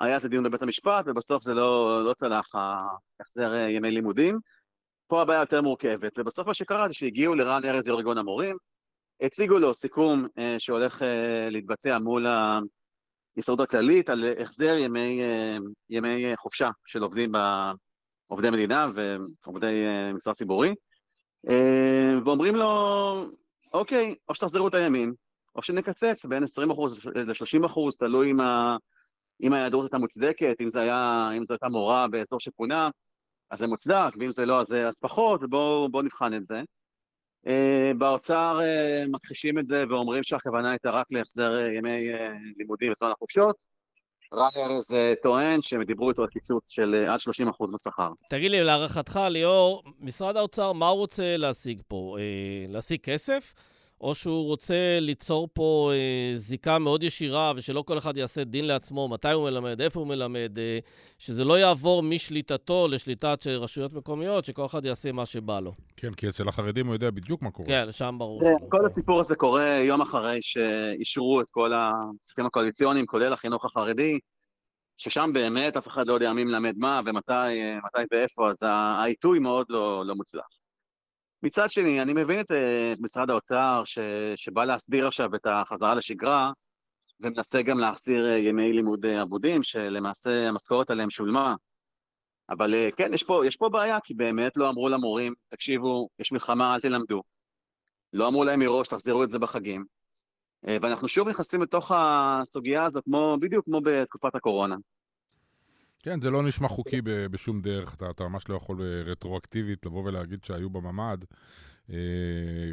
היה 0.00 0.14
איזה 0.14 0.28
דיון 0.28 0.44
בבית 0.44 0.62
המשפט, 0.62 1.04
ובסוף 1.06 1.42
זה 1.42 1.54
לא, 1.54 2.04
לא 2.04 2.14
צלח, 2.14 2.54
החזר 3.20 3.54
אה, 3.54 3.70
ימי 3.70 3.90
לימודים. 3.90 4.38
פה 5.08 5.22
הבעיה 5.22 5.40
יותר 5.40 5.62
מורכבת, 5.62 6.18
ובסוף 6.18 6.46
מה 6.46 6.54
שקרה 6.54 6.88
זה 6.88 6.94
שהגיעו 6.94 7.34
לרן 7.34 7.64
ארז, 7.64 7.86
יו"ר 7.86 7.98
ארגון 7.98 8.18
המורים, 8.18 8.56
הציגו 9.20 9.58
לו 9.58 9.74
סיכום 9.74 10.26
אה, 10.38 10.54
שהולך 10.58 11.02
אה, 11.02 11.48
להתבצע 11.50 11.98
מול 11.98 12.26
ההסתדרות 12.26 13.60
הכללית 13.60 14.08
על 14.08 14.24
החזר 14.42 14.76
ימי, 14.78 15.22
אה, 15.22 15.56
ימי 15.90 16.36
חופשה 16.36 16.70
של 16.86 17.02
עובדים, 17.02 17.32
עובדי 18.26 18.50
מדינה 18.50 18.90
ועובדי 19.44 19.84
משרד 20.14 20.34
ציבורי, 20.34 20.74
ואומרים 22.24 22.56
לו, 22.56 22.70
אוקיי, 23.72 24.14
או 24.28 24.34
שתחזירו 24.34 24.68
את 24.68 24.74
הימים, 24.74 25.14
או 25.56 25.62
שנקצץ 25.62 26.24
בין 26.24 26.44
20% 26.44 26.46
ל-30%, 27.14 27.96
תלוי 27.98 28.30
אם, 28.30 28.40
ה, 28.40 28.76
אם 29.42 29.52
ההיעדרות 29.52 29.84
הייתה 29.84 29.98
מוצדקת, 29.98 30.60
אם, 30.60 30.70
זה 30.70 30.80
היה, 30.80 31.28
זו 31.44 31.54
הייתה 31.54 31.68
מורה 31.68 32.08
באזור 32.08 32.40
שפונה, 32.40 32.90
אז 33.50 33.58
זה 33.58 33.66
מוצדק, 33.66 34.10
ואם 34.18 34.30
זה 34.30 34.46
לא, 34.46 34.60
אז, 34.60 34.72
אז 34.72 34.98
פחות, 35.00 35.42
ובואו 35.42 35.88
בואו 35.88 36.02
נבחן 36.02 36.34
את 36.34 36.46
זה. 36.46 36.62
Uh, 37.46 37.94
באוצר 37.98 38.60
uh, 38.60 39.08
מכחישים 39.10 39.58
את 39.58 39.66
זה 39.66 39.84
ואומרים 39.90 40.22
שהכוונה 40.22 40.70
הייתה 40.70 40.90
רק 40.90 41.06
להחזר 41.12 41.52
uh, 41.52 41.78
ימי 41.78 42.08
לימודים 42.56 42.92
בזמן 42.92 43.10
החופשות. 43.10 43.76
רן 44.34 44.50
ארז 44.56 44.90
טוען 45.22 45.62
שהם 45.62 45.82
דיברו 45.82 46.10
איתו 46.10 46.22
על 46.22 46.28
קיצוץ 46.28 46.70
של 46.70 47.06
עד 47.08 47.20
30% 47.20 47.72
בשכר. 47.74 48.10
תגיד 48.28 48.50
לי, 48.50 48.64
להערכתך, 48.64 49.20
ליאור, 49.30 49.82
משרד 50.00 50.36
האוצר, 50.36 50.72
מה 50.72 50.88
הוא 50.88 50.98
רוצה 50.98 51.36
להשיג 51.36 51.82
פה? 51.88 52.16
אה, 52.18 52.64
להשיג 52.68 53.00
כסף? 53.00 53.54
או 54.00 54.14
שהוא 54.14 54.44
רוצה 54.44 54.98
ליצור 55.00 55.48
פה 55.52 55.90
אה, 55.94 56.32
זיקה 56.36 56.78
מאוד 56.78 57.02
ישירה, 57.02 57.52
ושלא 57.56 57.82
כל 57.86 57.98
אחד 57.98 58.16
יעשה 58.16 58.44
דין 58.44 58.64
לעצמו, 58.64 59.08
מתי 59.08 59.32
הוא 59.32 59.50
מלמד, 59.50 59.80
איפה 59.80 60.00
הוא 60.00 60.08
מלמד, 60.08 60.58
אה, 60.58 60.78
שזה 61.18 61.44
לא 61.44 61.58
יעבור 61.58 62.02
משליטתו 62.02 62.88
לשליטת 62.90 63.42
של 63.42 63.50
רשויות 63.50 63.92
מקומיות, 63.92 64.44
שכל 64.44 64.66
אחד 64.66 64.84
יעשה 64.84 65.12
מה 65.12 65.26
שבא 65.26 65.60
לו. 65.60 65.72
כן, 65.96 66.14
כי 66.14 66.28
אצל 66.28 66.48
החרדים 66.48 66.86
הוא 66.86 66.94
יודע 66.94 67.10
בדיוק 67.10 67.42
מה 67.42 67.50
קורה. 67.50 67.68
כן, 67.68 67.92
שם 67.92 68.14
ברור. 68.18 68.40
שלא. 68.44 68.68
כל 68.68 68.86
הסיפור 68.86 69.20
הזה 69.20 69.36
קורה 69.36 69.78
יום 69.82 70.00
אחרי 70.00 70.38
שאישרו 70.42 71.40
את 71.40 71.46
כל 71.50 71.72
הכספים 71.74 72.46
הקואליציוניים, 72.46 73.06
כולל 73.06 73.32
החינוך 73.32 73.64
החרדי, 73.64 74.18
ששם 74.96 75.30
באמת 75.34 75.76
אף 75.76 75.86
אחד 75.86 76.06
לא 76.06 76.14
יודע 76.14 76.32
מי 76.32 76.44
מלמד 76.44 76.74
מה 76.76 77.00
ומתי 77.06 77.32
אה, 77.32 78.04
ואיפה, 78.12 78.50
אז 78.50 78.56
העיתוי 78.62 79.38
מאוד 79.38 79.66
לא, 79.68 80.06
לא 80.06 80.14
מוצלח. 80.14 80.65
מצד 81.46 81.70
שני, 81.70 82.02
אני 82.02 82.12
מבין 82.12 82.40
את, 82.40 82.50
אה, 82.50 82.92
את 82.92 82.98
משרד 83.00 83.30
האוצר 83.30 83.82
ש, 83.84 83.98
שבא 84.36 84.64
להסדיר 84.64 85.06
עכשיו 85.06 85.34
את 85.34 85.46
החזרה 85.46 85.94
לשגרה, 85.94 86.52
ומנסה 87.20 87.62
גם 87.62 87.78
להחזיר 87.78 88.30
אה, 88.30 88.38
ימי 88.38 88.72
לימוד 88.72 89.06
אה, 89.06 89.22
אבודים, 89.22 89.62
שלמעשה 89.62 90.48
המשכורת 90.48 90.90
עליהם 90.90 91.10
שולמה. 91.10 91.54
אבל 92.50 92.74
אה, 92.74 92.88
כן, 92.96 93.14
יש 93.14 93.22
פה, 93.22 93.42
יש 93.46 93.56
פה 93.56 93.68
בעיה, 93.68 93.98
כי 94.04 94.14
באמת 94.14 94.56
לא 94.56 94.68
אמרו 94.68 94.88
למורים, 94.88 95.34
תקשיבו, 95.48 96.08
יש 96.18 96.32
מלחמה, 96.32 96.74
אל 96.74 96.80
תלמדו. 96.80 97.22
לא 98.12 98.28
אמרו 98.28 98.44
להם 98.44 98.60
מראש, 98.60 98.88
תחזירו 98.88 99.24
את 99.24 99.30
זה 99.30 99.38
בחגים. 99.38 99.84
אה, 100.68 100.76
ואנחנו 100.82 101.08
שוב 101.08 101.28
נכנסים 101.28 101.62
לתוך 101.62 101.92
הסוגיה 101.94 102.84
הזו, 102.84 103.00
כמו, 103.04 103.36
בדיוק 103.40 103.64
כמו 103.64 103.80
בתקופת 103.80 104.34
הקורונה. 104.34 104.76
כן, 106.06 106.20
זה 106.20 106.30
לא 106.30 106.42
נשמע 106.42 106.68
חוקי 106.68 107.02
ב- 107.02 107.26
בשום 107.26 107.60
דרך, 107.60 107.94
אתה, 107.94 108.10
אתה 108.10 108.28
ממש 108.28 108.48
לא 108.48 108.54
יכול 108.54 108.82
אה, 108.82 109.02
רטרואקטיבית 109.04 109.86
לבוא 109.86 110.04
ולהגיד 110.04 110.44
שהיו 110.44 110.70
בממ"ד 110.70 111.18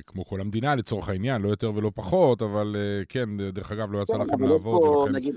כמו 0.07 0.25
כל 0.25 0.41
המדינה 0.41 0.75
לצורך 0.75 1.09
העניין, 1.09 1.41
לא 1.41 1.49
יותר 1.49 1.71
ולא 1.75 1.91
פחות, 1.95 2.41
אבל 2.41 2.75
כן, 3.09 3.29
דרך 3.51 3.71
אגב, 3.71 3.91
לא 3.91 4.01
יצא 4.01 4.13
כן, 4.13 4.21
לכם 4.21 4.43
יש 4.43 4.49
לעבוד, 4.51 4.81
פה, 4.81 4.87
ולכן... 4.87 5.15
נגיד, 5.15 5.35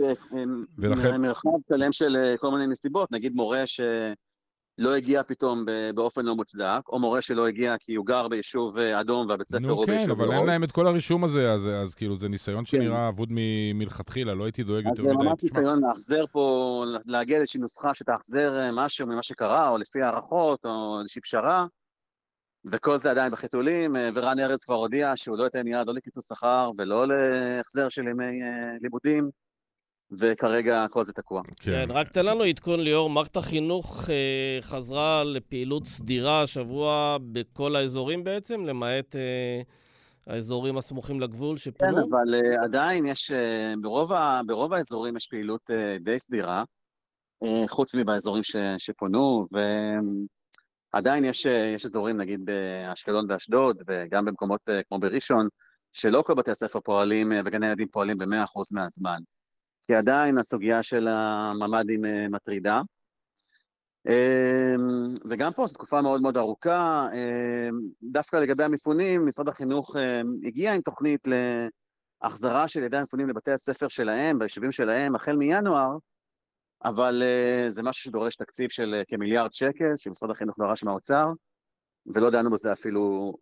ולכן- 0.78 1.20
מרחב 1.20 1.50
שלם 1.68 1.92
של 1.92 2.34
כל 2.38 2.50
מיני 2.50 2.66
נסיבות, 2.66 3.12
נגיד 3.12 3.34
מורה 3.34 3.66
שלא 4.80 4.94
הגיע 4.94 5.22
פתאום 5.22 5.64
באופן 5.94 6.24
לא 6.24 6.34
מוצדק, 6.36 6.80
או 6.88 6.98
מורה 6.98 7.22
שלא 7.22 7.46
הגיע 7.48 7.74
כי 7.80 7.94
הוא 7.94 8.06
גר 8.06 8.28
ביישוב 8.28 8.78
אה, 8.78 9.00
אדום 9.00 9.28
והבית 9.28 9.48
ספר 9.48 9.58
נו 9.58 9.72
הוא 9.72 9.86
כן, 9.86 9.92
ביישוב 9.96 10.10
אבל 10.10 10.24
אין 10.24 10.32
ירוק. 10.36 10.46
להם 10.46 10.64
את 10.64 10.72
כל 10.72 10.86
הרישום 10.86 11.24
הזה, 11.24 11.52
אז, 11.52 11.68
אז 11.68 11.94
כאילו 11.94 12.16
זה 12.18 12.28
ניסיון 12.28 12.64
שנראה 12.66 13.08
אבוד 13.08 13.28
מ- 13.32 13.78
מלכתחילה, 13.78 14.34
לא 14.34 14.44
הייתי 14.44 14.62
דואג 14.62 14.86
אז 14.86 14.98
יותר 14.98 15.10
זה 15.10 15.16
מדי. 15.16 15.26
ממש 15.28 15.38
תשמע, 15.40 15.60
ניסיון 15.60 15.80
לאחזר 15.88 16.24
פה, 16.32 16.84
להגיע 17.04 17.36
לאיזושהי 17.38 17.60
נוסחה 17.60 17.94
שתאחזר 17.94 18.58
אה, 18.58 18.70
משהו 18.72 19.06
ממה 19.06 19.22
שקרה, 19.22 19.68
או 19.68 19.78
לפי 19.78 20.02
הערכות, 20.02 20.64
או 20.64 21.00
איזושהי 21.00 21.20
פשרה, 21.22 21.66
וכל 22.72 22.98
זה 22.98 23.10
עדיין 23.10 23.32
בחיתולים, 23.32 23.96
אה, 23.96 24.08
ורן 24.14 24.38
ארז 24.38 24.64
כבר 24.64 24.74
הודיע 24.74 25.12
שהוא 25.16 25.38
לא 25.38 25.44
ייתן 25.44 25.66
יד 25.66 25.86
לא 25.86 25.94
לקיצוץ 25.94 26.28
שכר 26.28 26.70
ולא 26.78 27.04
להחזר 27.08 27.88
של 27.88 28.08
ימי 28.08 28.40
לימודים, 28.80 29.30
וכרגע 30.12 30.86
כל 30.90 31.04
זה 31.04 31.12
תקוע. 31.12 31.42
כן, 31.60 31.86
רק 31.88 32.08
תן 32.08 32.26
לנו 32.26 32.42
עדכון, 32.42 32.80
ליאור. 32.80 33.10
מערכת 33.10 33.36
החינוך 33.36 34.10
אה, 34.10 34.58
חזרה 34.62 35.24
לפעילות 35.24 35.86
סדירה 35.86 36.42
השבוע 36.42 37.16
בכל 37.32 37.76
האזורים 37.76 38.24
בעצם, 38.24 38.66
למעט 38.66 39.16
אה, 39.16 39.60
האזורים 40.26 40.78
הסמוכים 40.78 41.20
לגבול 41.20 41.56
כן, 41.56 41.56
שפונו? 41.56 41.98
אבל 41.98 42.34
uh, 42.34 42.64
עדיין 42.64 43.06
יש, 43.06 43.30
ברוב, 43.80 44.12
ה, 44.12 44.40
ברוב 44.46 44.72
האזורים 44.72 45.16
יש 45.16 45.26
פעילות 45.26 45.70
די 46.00 46.18
סדירה, 46.18 46.64
חוץ 47.68 47.94
מבאזורים 47.94 48.42
ש, 48.42 48.56
שפונו, 48.78 49.46
ועדיין 50.92 51.24
יש, 51.24 51.46
יש 51.74 51.84
אזורים, 51.84 52.16
נגיד 52.16 52.40
באשקלון 52.44 53.26
ואשדוד, 53.28 53.82
וגם 53.86 54.24
במקומות 54.24 54.60
כמו 54.88 54.98
בראשון, 54.98 55.48
שלא 55.92 56.22
כל 56.26 56.34
בתי 56.34 56.50
הספר 56.50 56.80
פועלים 56.80 57.32
וגני 57.44 57.66
הילדים 57.66 57.88
פועלים 57.88 58.18
ב-100% 58.18 58.60
מהזמן. 58.72 59.18
כי 59.86 59.94
עדיין 59.94 60.38
הסוגיה 60.38 60.82
של 60.82 61.08
הממ"דים 61.08 62.04
uh, 62.04 62.08
מטרידה. 62.30 62.80
אמ, 64.08 65.14
וגם 65.30 65.52
פה 65.52 65.66
זו 65.66 65.74
תקופה 65.74 66.02
מאוד 66.02 66.22
מאוד 66.22 66.36
ארוכה. 66.36 67.08
אמ, 67.12 67.80
דווקא 68.02 68.36
לגבי 68.36 68.64
המפונים, 68.64 69.26
משרד 69.26 69.48
החינוך 69.48 69.96
אמ, 69.96 70.34
הגיע 70.44 70.72
עם 70.72 70.80
תוכנית 70.80 71.28
להחזרה 72.22 72.68
של 72.68 72.80
ילדי 72.80 72.96
המפונים 72.96 73.28
לבתי 73.28 73.50
הספר 73.50 73.88
שלהם, 73.88 74.38
ביישובים 74.38 74.72
שלהם, 74.72 75.14
החל 75.14 75.36
מינואר, 75.36 75.96
אבל 76.84 77.22
אה, 77.22 77.66
זה 77.70 77.82
משהו 77.82 78.02
שדורש 78.02 78.36
תקציב 78.36 78.70
של 78.70 78.94
אה, 78.94 79.02
כמיליארד 79.08 79.52
שקל, 79.52 79.96
שמשרד 79.96 80.30
החינוך 80.30 80.58
דרש 80.58 80.84
מהאוצר, 80.84 81.26
ולא 82.14 82.30
דנו 82.30 82.50
בזה 82.50 82.72
אפילו 82.72 83.34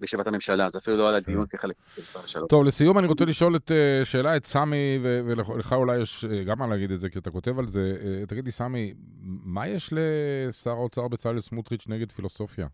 בישיבת 0.00 0.26
הממשלה, 0.26 0.70
זה 0.70 0.78
אפילו 0.78 0.96
לא 0.96 1.08
על 1.08 1.14
הדיון 1.14 1.46
כחלק 1.46 1.76
של 1.94 2.02
23. 2.02 2.48
טוב, 2.48 2.64
לסיום 2.64 2.98
אני 2.98 3.06
רוצה 3.06 3.24
לשאול 3.24 3.56
את 3.56 3.72
אה, 3.72 4.04
שאלה 4.04 4.36
את 4.36 4.46
סמי, 4.46 4.98
ולך 5.02 5.72
אולי 5.72 6.00
יש 6.00 6.24
אה, 6.24 6.44
גם 6.44 6.58
מה 6.58 6.66
להגיד 6.66 6.90
את 6.90 7.00
זה, 7.00 7.08
כי 7.08 7.18
אתה 7.18 7.30
כותב 7.30 7.58
על 7.58 7.68
זה. 7.68 7.96
אה, 8.02 8.26
תגיד 8.26 8.44
לי, 8.44 8.50
סמי, 8.50 8.94
מה 9.22 9.68
יש 9.68 9.90
לשר 9.92 10.70
האוצר 10.70 11.08
בצלאל 11.08 11.40
סמוטריץ' 11.40 11.84
נגד 11.88 12.12
פילוסופיה? 12.12 12.66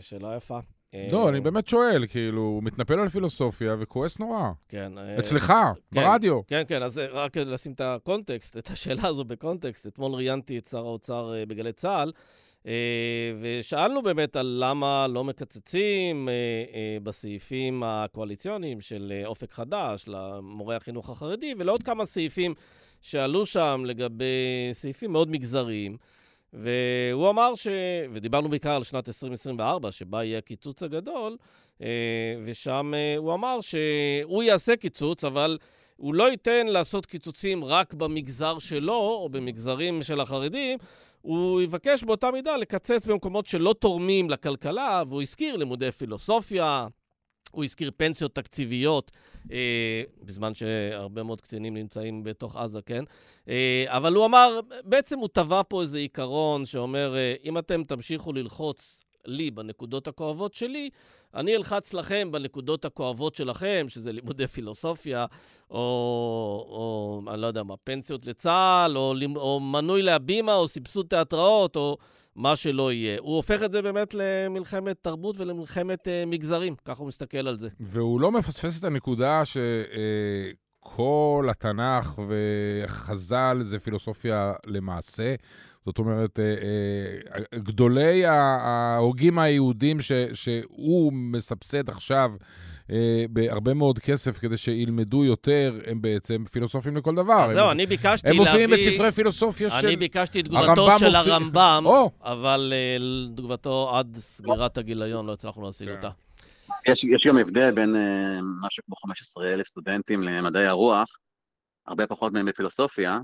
שאלה 0.00 0.36
יפה. 0.36 0.58
לא, 1.12 1.28
אני 1.28 1.40
באמת 1.40 1.68
שואל, 1.68 2.06
כאילו, 2.06 2.40
הוא 2.40 2.62
מתנפל 2.62 2.98
על 2.98 3.08
פילוסופיה 3.08 3.76
וכועס 3.78 4.18
נורא. 4.18 4.52
כן. 4.68 4.92
אצלך, 5.18 5.46
כן. 5.46 6.00
ברדיו. 6.00 6.46
כן, 6.46 6.62
כן, 6.68 6.82
אז 6.82 7.00
רק 7.12 7.36
לשים 7.36 7.72
את 7.72 7.80
הקונטקסט, 7.80 8.56
את 8.56 8.66
השאלה 8.66 9.08
הזו 9.08 9.24
בקונטקסט. 9.24 9.86
אתמול 9.86 10.12
ראיינתי 10.12 10.58
את 10.58 10.66
שר 10.66 10.78
האוצר 10.78 11.32
בגלי 11.48 11.72
צה"ל, 11.72 12.12
ושאלנו 13.40 14.02
באמת 14.02 14.36
על 14.36 14.56
למה 14.60 15.06
לא 15.08 15.24
מקצצים 15.24 16.28
אה, 16.28 16.32
אה, 16.74 16.96
בסעיפים 17.02 17.82
הקואליציוניים 17.82 18.80
של 18.80 19.12
אה, 19.16 19.26
אופק 19.26 19.52
חדש 19.52 20.04
למורי 20.08 20.76
החינוך 20.76 21.10
החרדי, 21.10 21.54
ולעוד 21.58 21.82
כמה 21.82 22.06
סעיפים 22.06 22.54
שעלו 23.02 23.46
שם 23.46 23.82
לגבי 23.86 24.70
סעיפים 24.72 25.12
מאוד 25.12 25.30
מגזריים. 25.30 25.96
והוא 26.52 27.30
אמר 27.30 27.54
ש... 27.54 27.66
ודיברנו 28.12 28.48
בעיקר 28.48 28.70
על 28.70 28.82
שנת 28.82 29.08
2024, 29.08 29.92
שבה 29.92 30.24
יהיה 30.24 30.38
הקיצוץ 30.38 30.82
הגדול, 30.82 31.36
אה, 31.82 31.88
ושם 32.44 32.92
אה, 32.94 33.14
הוא 33.16 33.34
אמר 33.34 33.60
שהוא 33.60 34.42
יעשה 34.42 34.76
קיצוץ, 34.76 35.24
אבל 35.24 35.58
הוא 35.96 36.14
לא 36.14 36.30
ייתן 36.30 36.66
לעשות 36.66 37.06
קיצוצים 37.06 37.64
רק 37.64 37.94
במגזר 37.94 38.58
שלו, 38.58 38.94
או 38.94 39.28
במגזרים 39.28 40.02
של 40.02 40.20
החרדים, 40.20 40.78
הוא 41.20 41.62
יבקש 41.62 42.04
באותה 42.04 42.30
מידה 42.30 42.56
לקצץ 42.56 43.06
במקומות 43.06 43.46
שלא 43.46 43.74
תורמים 43.78 44.30
לכלכלה, 44.30 45.02
והוא 45.08 45.22
הזכיר 45.22 45.56
לימודי 45.56 45.92
פילוסופיה, 45.92 46.86
הוא 47.52 47.64
הזכיר 47.64 47.90
פנסיות 47.96 48.34
תקציביות, 48.34 49.10
אה, 49.52 50.02
בזמן 50.22 50.54
שהרבה 50.54 51.22
מאוד 51.22 51.40
קצינים 51.40 51.74
נמצאים 51.74 52.24
בתוך 52.24 52.56
עזה, 52.56 52.82
כן? 52.82 53.04
אה, 53.48 53.84
אבל 53.86 54.14
הוא 54.14 54.26
אמר, 54.26 54.60
בעצם 54.84 55.18
הוא 55.18 55.28
טבע 55.28 55.62
פה 55.68 55.82
איזה 55.82 55.98
עיקרון 55.98 56.66
שאומר, 56.66 57.16
אה, 57.16 57.34
אם 57.44 57.58
אתם 57.58 57.84
תמשיכו 57.84 58.32
ללחוץ 58.32 59.03
לי 59.26 59.50
בנקודות 59.50 60.08
הכואבות 60.08 60.54
שלי, 60.54 60.90
אני 61.34 61.56
אלחץ 61.56 61.94
לכם 61.94 62.28
בנקודות 62.32 62.84
הכואבות 62.84 63.34
שלכם, 63.34 63.86
שזה 63.88 64.12
לימודי 64.12 64.46
פילוסופיה, 64.46 65.26
או, 65.70 65.76
או 66.68 67.22
אני 67.32 67.40
לא 67.40 67.46
יודע 67.46 67.62
מה, 67.62 67.74
פנסיות 67.84 68.26
לצה"ל, 68.26 68.96
או, 68.96 69.14
או 69.36 69.60
מנוי 69.60 70.02
להבימה, 70.02 70.54
או 70.54 70.68
סבסוד 70.68 71.06
תיאטראות, 71.08 71.76
או 71.76 71.96
מה 72.36 72.56
שלא 72.56 72.92
יהיה. 72.92 73.18
הוא 73.20 73.36
הופך 73.36 73.62
את 73.62 73.72
זה 73.72 73.82
באמת 73.82 74.14
למלחמת 74.14 74.96
תרבות 75.02 75.38
ולמלחמת 75.38 76.08
אה, 76.08 76.24
מגזרים, 76.26 76.74
ככה 76.84 77.00
הוא 77.00 77.08
מסתכל 77.08 77.48
על 77.48 77.58
זה. 77.58 77.68
והוא 77.80 78.20
לא 78.20 78.32
מפספס 78.32 78.78
את 78.78 78.84
הנקודה 78.84 79.42
שכל 79.44 80.52
התנ"ך 81.50 82.20
וחז"ל 82.28 83.60
זה 83.62 83.78
פילוסופיה 83.78 84.52
למעשה. 84.66 85.34
זאת 85.86 85.98
אומרת, 85.98 86.40
אה, 86.40 86.44
אה, 86.44 87.58
גדולי 87.58 88.26
ההוגים 88.26 89.38
היהודים 89.38 90.00
ש, 90.00 90.12
שהוא 90.32 91.12
מסבסד 91.12 91.90
עכשיו 91.90 92.32
אה, 92.90 93.24
בהרבה 93.30 93.74
מאוד 93.74 93.98
כסף 93.98 94.38
כדי 94.38 94.56
שילמדו 94.56 95.24
יותר, 95.24 95.80
הם 95.86 96.02
בעצם 96.02 96.44
פילוסופים 96.44 96.96
לכל 96.96 97.14
דבר. 97.14 97.44
אז 97.44 97.52
זהו, 97.52 97.70
אני 97.70 97.86
ביקשתי 97.86 98.28
הם 98.28 98.36
מופיעים 98.36 98.70
להביא... 98.70 98.90
בספרי 98.90 99.12
פילוסופיה 99.12 99.70
של... 99.70 99.86
אני 99.86 99.96
ביקשתי 99.96 100.40
את 100.40 100.46
הרמב"ם 100.52 100.74
תגובתו 100.74 100.98
של 100.98 101.06
מופיע- 101.06 101.18
הרמב"ם, 101.18 101.82
או. 101.84 102.10
אבל 102.22 102.72
תגובתו 103.36 103.96
עד 103.96 104.16
סגירת 104.16 104.78
הגיליון 104.78 105.26
לא 105.26 105.32
הצלחנו 105.32 105.62
להשיג 105.62 105.88
כן. 105.88 105.94
אותה. 105.94 106.08
יש, 106.88 107.04
יש 107.04 107.26
גם 107.28 107.38
הבדל 107.38 107.70
בין 107.70 107.96
משהו 108.66 108.82
כמו 108.86 108.96
15 108.96 109.54
אלף 109.54 109.68
סטודנטים 109.68 110.22
למדעי 110.22 110.66
הרוח, 110.66 111.08
הרבה 111.86 112.06
פחות 112.06 112.32
מהם 112.32 112.46
בפילוסופיה, 112.46 113.18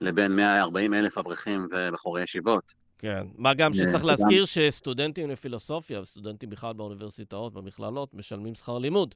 לבין 0.00 0.36
140 0.36 0.94
אלף 0.94 1.18
אברכים 1.18 1.68
ובחורי 1.70 2.22
ישיבות. 2.22 2.64
כן. 2.98 3.26
מה 3.34 3.54
גם 3.54 3.70
אה, 3.72 3.76
שצריך 3.76 4.04
להזכיר 4.04 4.44
שסטודנטים 4.44 5.30
לפילוסופיה 5.30 6.00
וסטודנטים 6.00 6.50
בכלל 6.50 6.72
באוניברסיטאות, 6.72 7.52
במכללות, 7.52 8.14
משלמים 8.14 8.54
שכר 8.54 8.78
לימוד. 8.78 9.14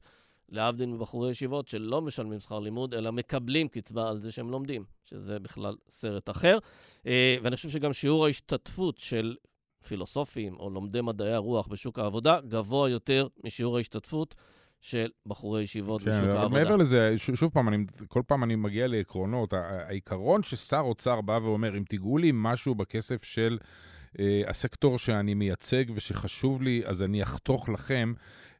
להבדיל 0.49 0.89
מבחורי 0.89 1.31
ישיבות 1.31 1.67
שלא 1.67 2.01
משלמים 2.01 2.39
שכר 2.39 2.59
לימוד, 2.59 2.93
אלא 2.93 3.11
מקבלים 3.11 3.67
קצבה 3.67 4.09
על 4.09 4.19
זה 4.19 4.31
שהם 4.31 4.51
לומדים, 4.51 4.83
שזה 5.05 5.39
בכלל 5.39 5.75
סרט 5.89 6.29
אחר. 6.29 6.57
אה, 7.07 7.35
ואני 7.43 7.55
חושב 7.55 7.69
שגם 7.69 7.93
שיעור 7.93 8.25
ההשתתפות 8.25 8.97
של 8.97 9.35
פילוסופים 9.87 10.59
או 10.59 10.69
לומדי 10.69 11.01
מדעי 11.01 11.33
הרוח 11.33 11.67
בשוק 11.67 11.99
העבודה 11.99 12.39
גבוה 12.47 12.89
יותר 12.89 13.27
משיעור 13.43 13.77
ההשתתפות 13.77 14.35
של 14.81 15.07
בחורי 15.25 15.61
ישיבות 15.61 16.01
בשוק 16.01 16.13
כן, 16.21 16.29
אבל 16.29 16.37
העבודה. 16.37 16.61
מעבר 16.63 16.75
לזה, 16.75 17.13
ש- 17.17 17.31
שוב 17.31 17.51
פעם, 17.53 17.67
אני, 17.67 17.77
כל 18.07 18.21
פעם 18.27 18.43
אני 18.43 18.55
מגיע 18.55 18.87
לעקרונות. 18.87 19.53
העיקרון 19.53 20.43
ששר 20.43 20.79
אוצר 20.79 21.21
בא 21.21 21.39
ואומר, 21.43 21.77
אם 21.77 21.83
תיגעו 21.89 22.17
לי 22.17 22.31
משהו 22.33 22.75
בכסף 22.75 23.23
של 23.23 23.57
אה, 24.19 24.41
הסקטור 24.47 24.97
שאני 24.99 25.33
מייצג 25.33 25.83
ושחשוב 25.95 26.61
לי, 26.61 26.81
אז 26.85 27.03
אני 27.03 27.23
אחתוך 27.23 27.69
לכם. 27.69 28.13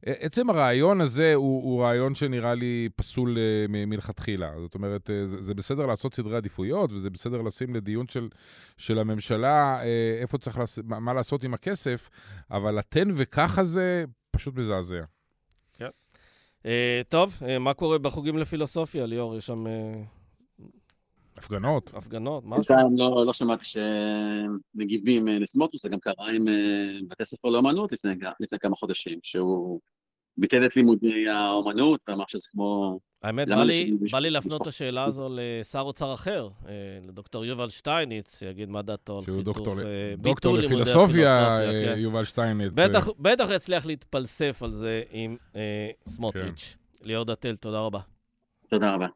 עצם 0.06 0.50
הרעיון 0.50 1.02
הזה 1.02 1.34
הוא, 1.34 1.64
הוא 1.64 1.84
רעיון 1.84 2.16
שנראה 2.16 2.54
לי 2.56 2.90
פסול 2.96 3.38
אה, 3.38 3.66
מ- 3.70 3.90
מלכתחילה. 3.90 4.52
זאת 4.62 4.76
אומרת, 4.76 5.10
אה, 5.10 5.28
זה, 5.28 5.42
זה 5.42 5.54
בסדר 5.54 5.86
לעשות 5.86 6.14
סדרי 6.16 6.38
עדיפויות, 6.38 6.92
וזה 6.92 7.10
בסדר 7.10 7.42
לשים 7.42 7.76
לדיון 7.76 8.08
של, 8.08 8.30
של 8.78 9.00
הממשלה 9.00 9.80
אה, 9.82 10.18
איפה 10.22 10.38
צריך, 10.38 10.58
לעש, 10.58 10.80
מה, 10.84 11.14
לעשות 11.14 11.44
עם 11.44 11.54
הכסף, 11.54 12.10
אבל 12.52 12.80
התן 12.80 13.08
וכך 13.16 13.58
הזה 13.60 14.04
פשוט 14.32 14.56
מזעזע. 14.56 15.02
אה, 16.66 17.02
טוב, 17.10 17.40
אה, 17.48 17.60
מה 17.60 17.74
קורה 17.74 17.98
בחוגים 17.98 18.38
לפילוסופיה, 18.38 19.06
ליאור? 19.06 19.36
יש 19.36 19.46
שם 19.46 19.68
אה, 19.68 20.02
הפגנות. 21.38 21.92
הפגנות, 21.94 22.44
משהו? 22.46 22.76
בינתיים 22.76 22.98
לא, 22.98 23.26
לא 23.26 23.34
שמעתי 23.34 23.66
שמגיבים 23.66 25.28
לסמוטריץ', 25.28 25.82
זה 25.82 25.90
גם 25.90 26.00
קרה 26.00 26.30
עם 26.36 26.46
בתי 27.08 27.26
ספר 27.26 27.50
לאמנות 27.50 27.92
לפני, 27.92 28.14
לפני 28.40 28.60
כמה 28.60 28.76
חודשים, 28.76 29.20
שהוא 29.24 29.80
ביטל 30.38 30.66
את 30.66 30.76
לימודי 30.76 31.30
האומנות 31.30 32.00
ואמר 32.08 32.24
שזה 32.28 32.44
כמו... 32.52 33.00
האמת, 33.24 33.48
בא 33.48 33.64
לי, 33.64 33.92
בא 34.12 34.20
לי 34.20 34.30
להפנות 34.30 34.62
את 34.62 34.68
השאלה 34.68 35.04
הזו 35.04 35.30
לשר 35.32 35.80
אוצר 35.80 36.14
אחר, 36.14 36.50
אה, 36.68 36.74
לדוקטור 37.08 37.46
יובל 37.46 37.70
שטייניץ, 37.70 38.40
שיגיד 38.40 38.70
מה 38.70 38.82
דעתו 38.82 39.18
על 39.18 39.26
חיתוך 39.26 39.58
אה, 39.68 40.14
דוקטור 40.18 40.58
לפילוסופיה, 40.58 41.60
כן. 41.86 41.96
יובל 41.98 42.26
שטייניץ. 42.26 42.72
בטח, 42.74 43.08
בטח 43.20 43.48
יצליח 43.56 43.86
להתפלסף 43.86 44.64
על 44.64 44.72
זה 44.72 45.04
עם 45.12 45.38
אה, 45.56 45.90
סמוטריץ'. 46.08 46.78
כן. 46.98 47.08
ליאור 47.08 47.26
דתל, 47.26 47.56
תודה 47.56 47.80
רבה. 47.80 48.00
תודה 48.70 48.94
רבה. 48.94 49.08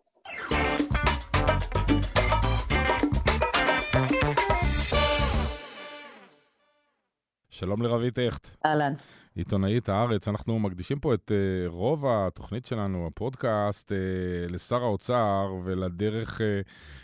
שלום 7.49 7.81
לרבית 7.81 8.17
הכט. 8.17 8.47
אהלן. 8.65 8.93
עיתונאית 9.35 9.89
הארץ, 9.89 10.27
אנחנו 10.27 10.59
מקדישים 10.59 10.99
פה 10.99 11.13
את 11.13 11.31
uh, 11.31 11.69
רוב 11.69 12.05
התוכנית 12.07 12.65
שלנו, 12.65 13.07
הפודקאסט, 13.07 13.91
uh, 13.91 14.51
לשר 14.51 14.83
האוצר 14.83 15.53
ולדרך 15.63 16.41
uh, 16.41 16.43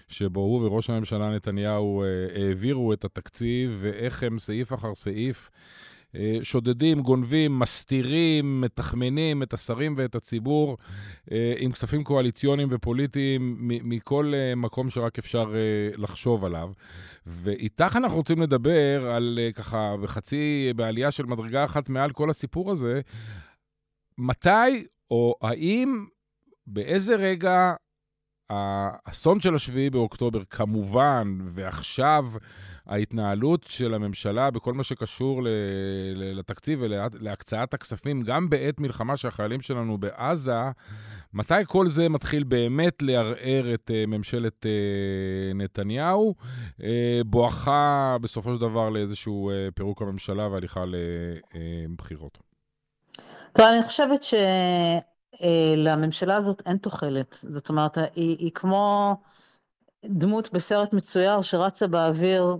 שבו 0.07 0.39
הוא 0.39 0.65
וראש 0.65 0.89
הממשלה 0.89 1.35
נתניהו 1.35 2.03
העבירו 2.35 2.93
את 2.93 3.05
התקציב 3.05 3.77
ואיך 3.81 4.23
הם 4.23 4.39
סעיף 4.39 4.73
אחר 4.73 4.95
סעיף 4.95 5.49
אה, 5.53 5.59
שודדים, 6.43 7.01
גונבים, 7.01 7.59
מסתירים, 7.59 8.61
מתחמנים 8.61 9.43
את 9.43 9.53
השרים 9.53 9.93
ואת 9.97 10.15
הציבור 10.15 10.77
אה, 11.31 11.53
עם 11.57 11.71
כספים 11.71 12.03
קואליציוניים 12.03 12.67
ופוליטיים 12.71 13.57
מכל 13.61 14.33
אה, 14.35 14.55
מקום 14.55 14.89
שרק 14.89 15.19
אפשר 15.19 15.53
לחשוב 15.97 16.45
עליו. 16.45 16.71
ואיתך 17.25 17.95
אנחנו 17.95 18.17
רוצים 18.17 18.41
לדבר 18.41 19.11
על 19.11 19.39
ככה, 19.55 19.95
בחצי, 20.01 20.73
בעלייה 20.75 21.11
של 21.11 21.25
מדרגה 21.25 21.65
אחת 21.65 21.89
מעל 21.89 22.11
כל 22.11 22.29
הסיפור 22.29 22.71
הזה, 22.71 23.01
מתי 24.17 24.85
או 25.11 25.35
האם, 25.41 26.05
באיזה 26.67 27.15
רגע 27.15 27.73
האסון 28.49 29.39
של 29.39 29.55
השביעי 29.55 29.89
באוקטובר, 29.89 30.43
כמובן, 30.49 31.37
ועכשיו 31.41 32.25
ההתנהלות 32.87 33.63
של 33.63 33.93
הממשלה 33.93 34.51
בכל 34.51 34.73
מה 34.73 34.83
שקשור 34.83 35.41
לתקציב 36.15 36.79
ולהקצאת 36.81 37.73
הכספים, 37.73 38.21
גם 38.21 38.49
בעת 38.49 38.79
מלחמה 38.79 39.17
שהחיילים 39.17 39.61
שלנו 39.61 39.97
בעזה, 39.97 40.61
מתי 41.33 41.53
כל 41.67 41.87
זה 41.87 42.09
מתחיל 42.09 42.43
באמת 42.43 43.01
לערער 43.01 43.73
את 43.73 43.91
uh, 43.91 44.07
ממשלת 44.07 44.65
uh, 44.65 44.67
נתניהו, 45.55 46.35
uh, 46.79 46.83
בואכה 47.25 48.17
בסופו 48.21 48.53
של 48.53 48.59
דבר 48.59 48.89
לאיזשהו 48.89 49.51
פירוק 49.75 50.01
הממשלה 50.01 50.47
והליכה 50.47 50.83
לבחירות? 51.89 52.37
טוב, 53.53 53.65
אני 53.65 53.83
חושבת 53.83 54.25
שלממשלה 55.41 56.35
הזאת 56.35 56.61
אין 56.65 56.77
תוחלת. 56.77 57.37
זאת 57.49 57.69
אומרת, 57.69 57.97
היא, 57.97 58.37
היא 58.39 58.51
כמו 58.51 59.15
דמות 60.05 60.53
בסרט 60.53 60.93
מצויר 60.93 61.41
שרצה 61.41 61.87
באוויר 61.87 62.57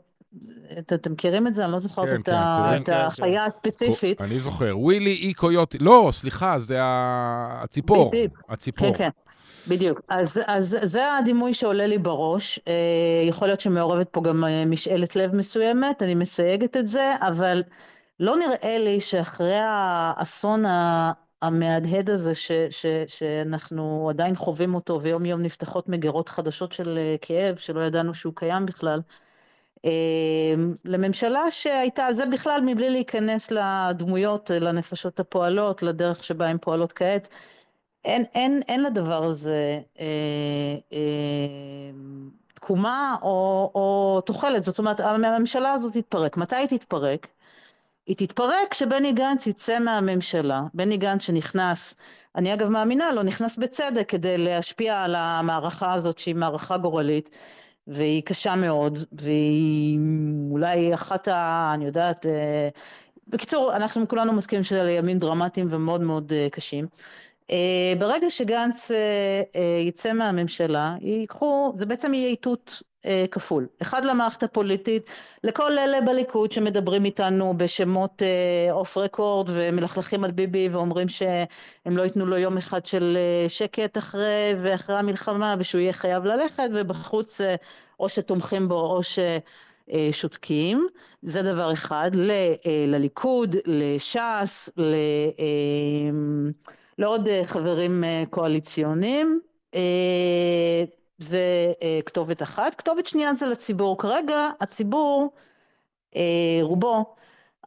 את, 0.79 0.93
אתם 0.93 1.11
מכירים 1.11 1.47
את 1.47 1.53
זה? 1.53 1.63
אני 1.65 1.71
לא 1.71 1.79
זוכרת 1.79 2.09
כן, 2.09 2.19
את, 2.19 2.25
כן, 2.25 2.33
ה, 2.33 2.77
את 2.77 2.85
כן, 2.85 2.93
החיה 2.93 3.45
הספציפית. 3.45 4.21
אני 4.21 4.39
זוכר. 4.39 4.77
ווילי 4.77 5.13
אי 5.13 5.33
קויוטי. 5.33 5.77
לא, 5.77 6.09
סליחה, 6.13 6.59
זה 6.59 6.77
הציפור. 6.81 8.11
בדיוק. 8.11 8.33
הציפור. 8.49 8.93
כן, 8.93 8.97
כן. 8.97 9.09
בדיוק. 9.67 10.01
אז, 10.09 10.39
אז 10.47 10.77
זה 10.83 11.17
הדימוי 11.17 11.53
שעולה 11.53 11.87
לי 11.87 11.97
בראש. 11.97 12.59
אה, 12.67 12.73
יכול 13.29 13.47
להיות 13.47 13.61
שמעורבת 13.61 14.07
פה 14.11 14.21
גם 14.21 14.43
אה, 14.43 14.65
משאלת 14.65 15.15
לב 15.15 15.35
מסוימת, 15.35 16.03
אני 16.03 16.15
מסייגת 16.15 16.77
את 16.77 16.87
זה, 16.87 17.15
אבל 17.21 17.63
לא 18.19 18.35
נראה 18.37 18.77
לי 18.77 18.99
שאחרי 18.99 19.59
האסון 19.61 20.63
המהדהד 21.41 22.09
הזה, 22.09 22.35
ש, 22.35 22.51
ש, 22.69 22.85
שאנחנו 23.07 24.09
עדיין 24.09 24.35
חווים 24.35 24.75
אותו, 24.75 25.01
ויום 25.01 25.25
יום 25.25 25.41
נפתחות 25.41 25.89
מגירות 25.89 26.29
חדשות 26.29 26.71
של 26.71 26.97
אה, 26.97 27.15
כאב, 27.21 27.55
שלא 27.55 27.81
ידענו 27.81 28.13
שהוא 28.13 28.33
קיים 28.35 28.65
בכלל, 28.65 29.01
לממשלה 30.85 31.51
שהייתה, 31.51 32.07
זה 32.13 32.25
בכלל 32.25 32.61
מבלי 32.65 32.89
להיכנס 32.89 33.51
לדמויות, 33.51 34.49
לנפשות 34.53 35.19
הפועלות, 35.19 35.83
לדרך 35.83 36.23
שבה 36.23 36.47
הן 36.47 36.57
פועלות 36.61 36.93
כעת, 36.93 37.27
אין, 38.05 38.23
אין, 38.35 38.61
אין 38.67 38.83
לדבר 38.83 39.23
הזה 39.23 39.79
אה, 39.99 40.05
אה, 40.93 40.99
תקומה 42.53 43.15
או, 43.21 43.71
או 43.75 44.21
תוחלת, 44.25 44.63
זאת 44.63 44.79
אומרת 44.79 44.99
הממשלה 44.99 45.71
הזאת 45.73 45.93
תתפרק. 45.93 46.37
מתי 46.37 46.55
היא 46.55 46.67
תתפרק? 46.67 47.27
היא 48.05 48.17
תתפרק 48.17 48.71
כשבני 48.71 49.11
גנץ 49.11 49.47
יצא 49.47 49.79
מהממשלה. 49.79 50.61
בני 50.73 50.97
גנץ 50.97 51.21
שנכנס, 51.21 51.95
אני 52.35 52.53
אגב 52.53 52.67
מאמינה 52.67 53.11
לו, 53.11 53.23
נכנס 53.23 53.57
בצדק 53.57 54.09
כדי 54.09 54.37
להשפיע 54.37 55.03
על 55.03 55.15
המערכה 55.15 55.93
הזאת 55.93 56.17
שהיא 56.17 56.35
מערכה 56.35 56.77
גורלית. 56.77 57.37
והיא 57.87 58.23
קשה 58.23 58.55
מאוד, 58.55 58.99
והיא 59.11 59.99
אולי 60.51 60.93
אחת 60.93 61.27
ה... 61.27 61.71
אני 61.73 61.85
יודעת... 61.85 62.25
אה, 62.25 62.69
בקיצור, 63.27 63.75
אנחנו 63.75 64.07
כולנו 64.07 64.33
מסכימים 64.33 64.63
שאלה 64.63 64.91
ימים 64.91 65.19
דרמטיים 65.19 65.67
ומאוד 65.69 66.01
מאוד 66.01 66.33
אה, 66.33 66.47
קשים. 66.51 66.87
אה, 67.51 67.93
ברגע 67.99 68.29
שגנץ 68.29 68.91
יצא 69.87 70.13
מהממשלה, 70.13 70.95
ייקחו, 71.01 71.73
זה 71.77 71.85
בעצם 71.85 72.13
יהיה 72.13 72.27
איתות 72.27 72.81
אה, 73.05 73.25
כפול. 73.31 73.67
אחד 73.81 74.05
למערכת 74.05 74.43
הפוליטית, 74.43 75.09
לכל 75.43 75.79
אלה 75.79 76.01
בליכוד 76.01 76.51
שמדברים 76.51 77.05
איתנו 77.05 77.53
בשמות 77.57 78.21
אוף 78.71 78.97
אה, 78.97 79.03
רקורד 79.03 79.49
ומלכלכים 79.53 80.23
על 80.23 80.31
ביבי 80.31 80.69
ואומרים 80.71 81.09
שהם 81.09 81.97
לא 81.97 82.01
ייתנו 82.01 82.25
לו 82.25 82.37
יום 82.37 82.57
אחד 82.57 82.85
של 82.85 83.17
אה, 83.17 83.49
שקט 83.49 83.97
אחרי 83.97 84.53
ואחרי 84.61 84.95
המלחמה 84.95 85.55
ושהוא 85.59 85.81
יהיה 85.81 85.93
חייב 85.93 86.25
ללכת 86.25 86.69
ובחוץ 86.73 87.41
אה, 87.41 87.55
או 87.99 88.09
שתומכים 88.09 88.67
בו 88.67 88.79
או 88.79 89.01
ששותקים. 90.11 90.87
זה 91.21 91.41
דבר 91.41 91.73
אחד. 91.73 92.11
ל, 92.13 92.31
אה, 92.31 92.85
לליכוד, 92.87 93.55
לש"ס, 93.65 94.69
ל, 94.77 94.95
אה, 95.39 95.45
לעוד 97.01 97.27
אה, 97.27 97.41
חברים 97.45 98.03
אה, 98.03 98.23
קואליציוניים. 98.29 99.41
אה, 99.75 100.83
זה 101.17 101.73
כתובת 102.05 102.41
אחת. 102.41 102.75
כתובת 102.75 103.05
שנייה 103.07 103.35
זה 103.35 103.45
לציבור. 103.45 103.97
כרגע 103.97 104.49
הציבור, 104.61 105.33
רובו, 106.61 107.15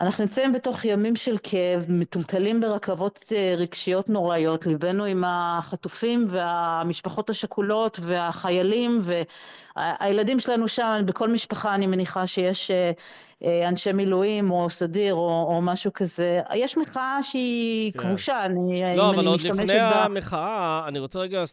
אנחנו 0.01 0.25
נמצאים 0.25 0.53
בתוך 0.53 0.85
ימים 0.85 1.17
של 1.17 1.37
כאב, 1.43 1.87
מטולטלים 1.89 2.61
ברכבות 2.61 3.33
אה, 3.37 3.55
רגשיות 3.59 4.09
נוראיות, 4.09 4.67
ליבנו 4.67 5.05
עם 5.05 5.25
החטופים 5.27 6.27
והמשפחות 6.31 7.31
השכולות 7.31 7.99
והחיילים 8.03 8.99
והילדים 9.03 10.41
שלנו 10.41 10.69
שם, 10.69 11.03
בכל 11.07 11.29
משפחה 11.29 11.75
אני 11.75 11.87
מניחה 11.87 12.27
שיש 12.27 12.71
אה, 12.71 12.93
אה, 13.45 13.69
אנשי 13.69 13.93
מילואים 13.93 14.51
או 14.51 14.71
סדיר 14.71 15.15
או, 15.15 15.47
או 15.49 15.63
משהו 15.63 15.93
כזה. 15.93 16.41
יש 16.55 16.77
מחאה 16.77 17.19
שהיא 17.23 17.93
כן. 17.93 17.99
כבושה, 17.99 18.45
אני, 18.45 18.97
לא, 18.97 19.11
אבל 19.11 19.27
עוד 19.27 19.41
לפני 19.41 19.67
בה... 19.67 20.05
המחאה, 20.05 20.85
אני 20.89 20.99
רוצה 20.99 21.19
רגע, 21.19 21.45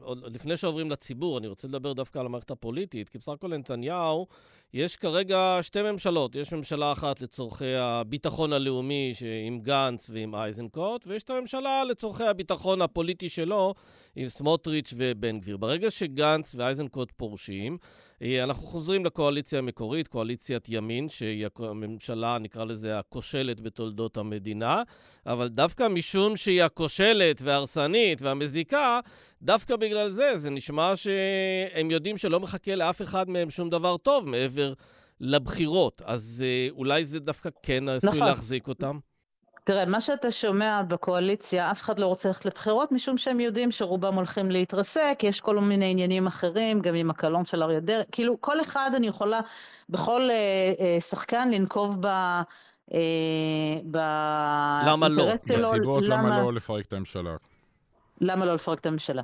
עוד 0.00 0.36
לפני 0.36 0.56
שעוברים 0.56 0.90
לציבור, 0.90 1.38
אני 1.38 1.46
רוצה 1.46 1.68
לדבר 1.68 1.92
דווקא 1.92 2.18
על 2.18 2.26
המערכת 2.26 2.50
הפוליטית, 2.50 3.08
כי 3.08 3.18
בסך 3.18 3.32
הכל 3.32 3.56
נתניהו, 3.56 4.26
יש 4.74 4.96
כרגע 4.96 5.58
שתי 5.62 5.82
ממשלות. 5.82 6.34
יש 6.34 6.52
ממשלה 6.52 6.92
אחת 6.92 7.20
לצורכי 7.20 7.74
הביטחון 7.74 8.52
הלאומי 8.52 9.12
עם 9.46 9.60
גנץ 9.60 10.10
ועם 10.12 10.34
אייזנקוט, 10.34 11.06
ויש 11.06 11.22
את 11.22 11.30
הממשלה 11.30 11.84
לצורכי 11.84 12.24
הביטחון 12.24 12.82
הפוליטי 12.82 13.28
שלו 13.28 13.74
עם 14.20 14.28
סמוטריץ' 14.28 14.94
ובן 14.96 15.40
גביר. 15.40 15.56
ברגע 15.56 15.90
שגנץ 15.90 16.54
ואייזנקוט 16.54 17.12
פורשים, 17.16 17.78
אה, 18.22 18.44
אנחנו 18.44 18.66
חוזרים 18.66 19.04
לקואליציה 19.04 19.58
המקורית, 19.58 20.08
קואליציית 20.08 20.68
ימין, 20.68 21.08
שהיא 21.08 21.46
הממשלה, 21.58 22.38
נקרא 22.38 22.64
לזה, 22.64 22.98
הכושלת 22.98 23.60
בתולדות 23.60 24.16
המדינה, 24.16 24.82
אבל 25.26 25.48
דווקא 25.48 25.88
משום 25.88 26.36
שהיא 26.36 26.62
הכושלת 26.62 27.42
וההרסנית 27.42 28.22
והמזיקה, 28.22 29.00
דווקא 29.42 29.76
בגלל 29.76 30.10
זה, 30.10 30.38
זה 30.38 30.50
נשמע 30.50 30.92
שהם 30.96 31.90
יודעים 31.90 32.16
שלא 32.16 32.40
מחכה 32.40 32.74
לאף 32.74 33.02
אחד 33.02 33.28
מהם 33.28 33.50
שום 33.50 33.70
דבר 33.70 33.96
טוב 33.96 34.28
מעבר 34.28 34.72
לבחירות. 35.20 36.02
אז 36.04 36.44
אה, 36.46 36.68
אולי 36.70 37.04
זה 37.04 37.20
דווקא 37.20 37.48
כן 37.62 37.88
עשוי 37.88 38.10
נכון. 38.10 38.22
להחזיק 38.22 38.68
אותם? 38.68 38.98
תראה, 39.70 39.84
מה 39.84 40.00
שאתה 40.00 40.30
שומע 40.30 40.82
בקואליציה, 40.88 41.70
אף 41.70 41.82
אחד 41.82 41.98
לא 41.98 42.06
רוצה 42.06 42.28
ללכת 42.28 42.44
לבחירות, 42.44 42.92
משום 42.92 43.18
שהם 43.18 43.40
יודעים 43.40 43.70
שרובם 43.70 44.14
הולכים 44.14 44.50
להתרסק, 44.50 45.18
יש 45.22 45.40
כל 45.40 45.58
מיני 45.58 45.90
עניינים 45.90 46.26
אחרים, 46.26 46.80
גם 46.80 46.94
עם 46.94 47.10
הקלון 47.10 47.44
של 47.44 47.62
אריה 47.62 47.80
דרעי, 47.80 48.04
כאילו 48.12 48.40
כל 48.40 48.60
אחד 48.60 48.90
אני 48.96 49.06
יכולה 49.06 49.40
בכל 49.88 50.20
אה, 50.30 50.36
אה, 50.80 51.00
שחקן 51.00 51.50
לנקוב 51.50 51.96
ב... 52.00 52.06
אה, 52.06 53.00
ב... 53.90 53.96
למה 54.86 55.08
לא? 55.08 55.24
בסיבות 55.46 56.04
למה... 56.04 56.28
למה 56.28 56.42
לא 56.42 56.52
לפרק 56.52 56.86
את 56.86 56.92
הממשלה. 56.92 57.36
למה 58.20 58.44
לא 58.44 58.54
לפרק 58.54 58.78
את 58.78 58.86
הממשלה. 58.86 59.22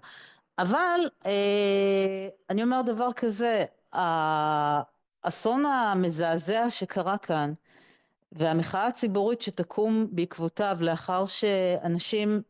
אבל 0.58 1.00
אה, 1.26 2.28
אני 2.50 2.62
אומר 2.62 2.82
דבר 2.82 3.08
כזה, 3.16 3.64
האסון 3.92 5.64
המזעזע 5.66 6.70
שקרה 6.70 7.18
כאן, 7.18 7.52
והמחאה 8.36 8.86
הציבורית 8.86 9.40
שתקום 9.40 10.06
בעקבותיו 10.10 10.76
לאחר 10.80 11.26
שאנשים 11.26 12.42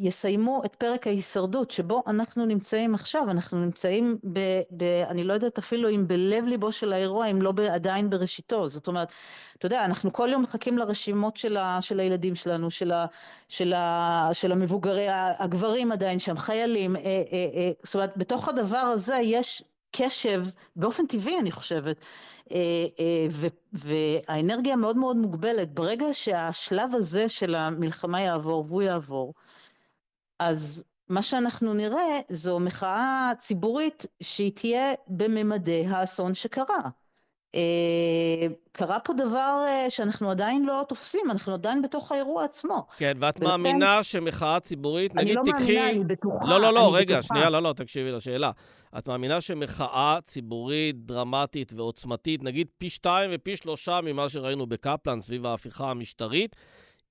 יסיימו 0.00 0.62
את 0.64 0.76
פרק 0.76 1.06
ההישרדות 1.06 1.70
שבו 1.70 2.02
אנחנו 2.06 2.46
נמצאים 2.46 2.94
עכשיו, 2.94 3.30
אנחנו 3.30 3.64
נמצאים 3.64 4.18
ב... 4.32 4.38
ב 4.76 4.82
אני 5.08 5.24
לא 5.24 5.32
יודעת 5.32 5.58
אפילו 5.58 5.90
אם 5.90 6.08
בלב 6.08 6.44
ליבו 6.46 6.72
של 6.72 6.92
האירוע, 6.92 7.26
אם 7.26 7.42
לא 7.42 7.52
ב, 7.52 7.60
עדיין 7.60 8.10
בראשיתו. 8.10 8.68
זאת 8.68 8.86
אומרת, 8.86 9.12
אתה 9.58 9.66
יודע, 9.66 9.84
אנחנו 9.84 10.12
כל 10.12 10.28
יום 10.32 10.42
מחכים 10.42 10.78
לרשימות 10.78 11.36
של, 11.36 11.56
ה, 11.56 11.78
של 11.82 12.00
הילדים 12.00 12.34
שלנו, 12.34 12.70
של, 12.70 12.92
ה, 12.92 13.06
של, 13.48 13.72
ה, 13.72 14.28
של 14.32 14.52
המבוגרים, 14.52 15.10
הגברים 15.38 15.92
עדיין 15.92 16.18
שם, 16.18 16.38
חיילים. 16.38 16.96
אה, 16.96 17.02
אה, 17.02 17.22
אה, 17.54 17.70
זאת 17.82 17.94
אומרת, 17.94 18.16
בתוך 18.16 18.48
הדבר 18.48 18.78
הזה 18.78 19.16
יש 19.22 19.62
קשב, 19.90 20.44
באופן 20.76 21.06
טבעי 21.06 21.38
אני 21.38 21.50
חושבת, 21.50 21.96
אה, 22.50 22.56
אה, 23.00 23.26
והאנרגיה 23.72 24.76
מאוד 24.76 24.96
מאוד 24.96 25.16
מוגבלת. 25.16 25.74
ברגע 25.74 26.06
שהשלב 26.12 26.94
הזה 26.94 27.28
של 27.28 27.54
המלחמה 27.54 28.20
יעבור, 28.20 28.64
והוא 28.68 28.82
יעבור, 28.82 29.34
אז 30.38 30.84
מה 31.08 31.22
שאנחנו 31.22 31.74
נראה 31.74 32.20
זו 32.30 32.60
מחאה 32.60 33.32
ציבורית 33.38 34.06
שהיא 34.22 34.52
תהיה 34.56 34.92
בממדי 35.08 35.86
האסון 35.86 36.34
שקרה. 36.34 36.90
אה, 37.54 38.46
קרה 38.72 39.00
פה 39.00 39.12
דבר 39.12 39.64
אה, 39.66 39.86
שאנחנו 39.88 40.30
עדיין 40.30 40.64
לא 40.64 40.84
תופסים, 40.88 41.30
אנחנו 41.30 41.54
עדיין 41.54 41.82
בתוך 41.82 42.12
האירוע 42.12 42.44
עצמו. 42.44 42.86
כן, 42.96 43.12
ואת 43.20 43.38
ולכן... 43.40 43.50
מאמינה 43.50 44.02
שמחאה 44.02 44.60
ציבורית, 44.60 45.14
נגיד 45.14 45.36
תקחי... 45.44 45.50
אני 45.50 45.74
לא 45.74 45.82
מאמינה, 45.82 45.90
אני 45.90 46.04
בטוחה. 46.04 46.44
לא, 46.44 46.60
לא, 46.60 46.72
לא, 46.74 46.94
רגע, 46.94 47.18
בטוחה. 47.18 47.34
שנייה, 47.34 47.50
לא, 47.50 47.62
לא, 47.62 47.72
תקשיבי 47.72 48.12
לשאלה. 48.12 48.50
את 48.98 49.08
מאמינה 49.08 49.40
שמחאה 49.40 50.18
ציבורית 50.24 51.06
דרמטית 51.06 51.72
ועוצמתית, 51.72 52.42
נגיד 52.42 52.66
פי 52.78 52.90
שתיים 52.90 53.30
ופי 53.34 53.56
שלושה 53.56 54.00
ממה 54.02 54.28
שראינו 54.28 54.66
בקפלן 54.66 55.20
סביב 55.20 55.46
ההפיכה 55.46 55.90
המשטרית, 55.90 56.56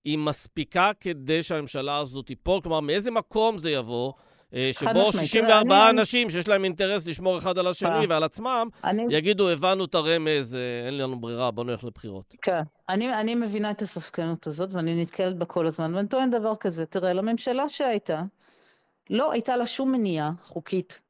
היא 0.05 0.17
מספיקה 0.17 0.91
כדי 0.99 1.43
שהממשלה 1.43 1.97
הזו 1.97 2.21
תיפול? 2.21 2.61
כלומר, 2.61 2.79
מאיזה 2.79 3.11
מקום 3.11 3.57
זה 3.59 3.71
יבוא? 3.71 4.13
אה, 4.53 4.69
שבו 4.73 5.11
64 5.11 5.89
אני... 5.89 5.89
אנשים 5.89 6.29
שיש 6.29 6.47
להם 6.47 6.63
אינטרס 6.63 7.07
לשמור 7.07 7.37
אחד 7.37 7.57
על 7.57 7.67
השני 7.67 8.05
ועל 8.09 8.23
עצמם, 8.23 8.67
אני... 8.83 9.05
יגידו, 9.09 9.49
הבנו 9.49 9.85
את 9.85 9.95
הרמז, 9.95 10.55
אה, 10.55 10.85
אין 10.85 10.97
לנו 10.97 11.19
ברירה, 11.19 11.51
בואו 11.51 11.65
נלך 11.65 11.83
לבחירות. 11.83 12.33
כן, 12.41 12.61
אני, 12.89 13.13
אני 13.13 13.35
מבינה 13.35 13.71
את 13.71 13.81
הספקנות 13.81 14.47
הזאת, 14.47 14.73
ואני 14.73 15.01
נתקלת 15.01 15.37
בה 15.37 15.45
כל 15.45 15.67
הזמן, 15.67 15.95
ואני 15.95 16.07
טוען 16.07 16.29
דבר 16.29 16.55
כזה, 16.55 16.85
תראה, 16.85 17.13
לממשלה 17.13 17.69
שהייתה, 17.69 18.21
לא 19.09 19.31
הייתה 19.31 19.57
לה 19.57 19.65
שום 19.65 19.91
מניעה 19.91 20.31
חוקית 20.43 21.01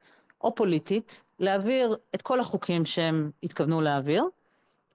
או 0.41 0.55
פוליטית 0.55 1.21
להעביר 1.39 1.97
את 2.15 2.21
כל 2.21 2.39
החוקים 2.39 2.85
שהם 2.85 3.31
התכוונו 3.43 3.81
להעביר, 3.81 4.23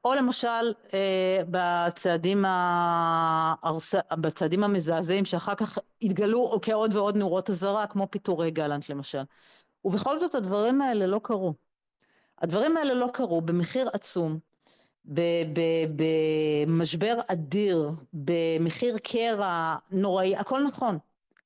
או 0.05 0.15
למשל 0.15 0.73
אה, 0.95 1.43
בצעדים, 1.51 2.45
הארס... 2.47 3.95
בצעדים 4.13 4.65
המזעזעים 4.65 5.25
שאחר 5.25 5.55
כך 5.55 5.79
התגלו 6.03 6.59
כעוד 6.63 6.97
ועוד 6.97 7.17
נורות 7.17 7.51
אזהרה, 7.51 7.87
כמו 7.87 8.07
פיטורי 8.11 8.51
גלנט 8.51 8.89
למשל. 8.89 9.23
ובכל 9.85 10.19
זאת 10.19 10.35
הדברים 10.35 10.83
האלה 10.83 11.07
לא 11.07 11.21
קרו. 11.23 11.55
הדברים 12.39 12.77
האלה 12.77 12.95
לא 12.95 13.09
קרו 13.13 13.41
במחיר 13.41 13.91
עצום, 13.93 14.39
במשבר 16.75 17.21
אדיר, 17.27 17.91
במחיר 18.13 18.97
קרע 18.99 19.77
נוראי, 19.91 20.37
הכל 20.37 20.63
נכון. 20.63 20.99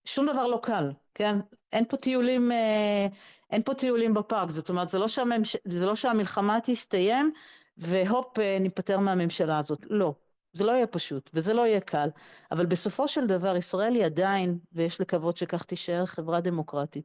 שום 0.04 0.26
דבר 0.26 0.46
לא 0.46 0.60
קל, 0.62 0.92
כן? 1.14 1.36
אין 1.72 1.84
פה 1.88 1.96
טיולים, 1.96 2.52
אה, 2.52 3.06
אין 3.50 3.62
פה 3.62 3.74
טיולים 3.74 4.14
בפארק, 4.14 4.50
זאת 4.50 4.68
אומרת, 4.68 4.88
זה 4.88 4.98
לא, 4.98 5.08
שהממש... 5.08 5.56
זה 5.64 5.86
לא 5.86 5.96
שהמלחמה 5.96 6.58
תסתיים 6.62 7.32
והופ, 7.78 8.38
אה, 8.38 8.58
ניפטר 8.60 8.98
מהממשלה 9.00 9.58
הזאת. 9.58 9.86
לא. 9.90 10.14
זה 10.56 10.64
לא 10.64 10.72
יהיה 10.72 10.86
פשוט, 10.86 11.30
וזה 11.34 11.54
לא 11.54 11.66
יהיה 11.66 11.80
קל, 11.80 12.08
אבל 12.52 12.66
בסופו 12.66 13.08
של 13.08 13.26
דבר 13.26 13.56
ישראל 13.56 13.94
היא 13.94 14.04
עדיין, 14.04 14.58
ויש 14.72 15.00
לקוות 15.00 15.36
שכך 15.36 15.62
תישאר, 15.62 16.06
חברה 16.06 16.40
דמוקרטית. 16.40 17.04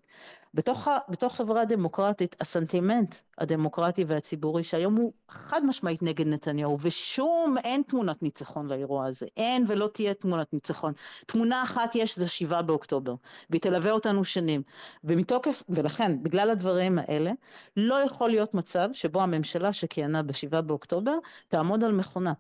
בתוך, 0.54 0.88
בתוך 1.10 1.36
חברה 1.36 1.66
דמוקרטית, 1.66 2.36
הסנטימנט 2.40 3.16
הדמוקרטי 3.38 4.04
והציבורי, 4.08 4.64
שהיום 4.64 4.96
הוא 4.96 5.14
חד 5.30 5.66
משמעית 5.66 6.04
נגד 6.04 6.28
נתניהו, 6.28 6.78
ושום, 6.82 7.56
אין 7.64 7.82
תמונת 7.88 8.24
ניצחון 8.24 8.68
לאירוע 8.68 9.06
הזה, 9.06 9.26
אין 9.38 9.66
ולא 9.68 9.88
תהיה 9.88 10.14
תמונת 10.14 10.54
ניצחון. 10.54 10.94
תמונה 11.26 11.64
אחת 11.64 11.96
יש, 11.96 12.20
זה 12.20 12.28
שבעה 12.28 12.62
באוקטובר, 12.62 13.16
והיא 13.50 13.62
תלווה 13.62 13.92
אותנו 13.92 14.24
שנים. 14.24 14.62
ומתוקף, 15.04 15.64
ולכן, 15.70 16.24
בגלל 16.24 16.50
הדברים 16.50 17.00
האלה, 17.00 17.32
לא 17.78 17.96
יכול 17.96 18.30
להיות 18.30 18.54
מצב 18.54 18.90
שבו 18.94 19.22
הממשלה 19.22 19.74
שכיהנה 19.74 20.24
בשבעה 20.24 20.62
באוקטובר, 20.62 21.16
תעמוד 21.48 21.84
על 21.84 21.92
מכונה. 21.92 22.34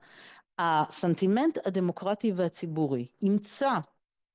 הסנטימנט 0.60 1.58
הדמוקרטי 1.66 2.32
והציבורי 2.36 3.08
ימצא 3.22 3.72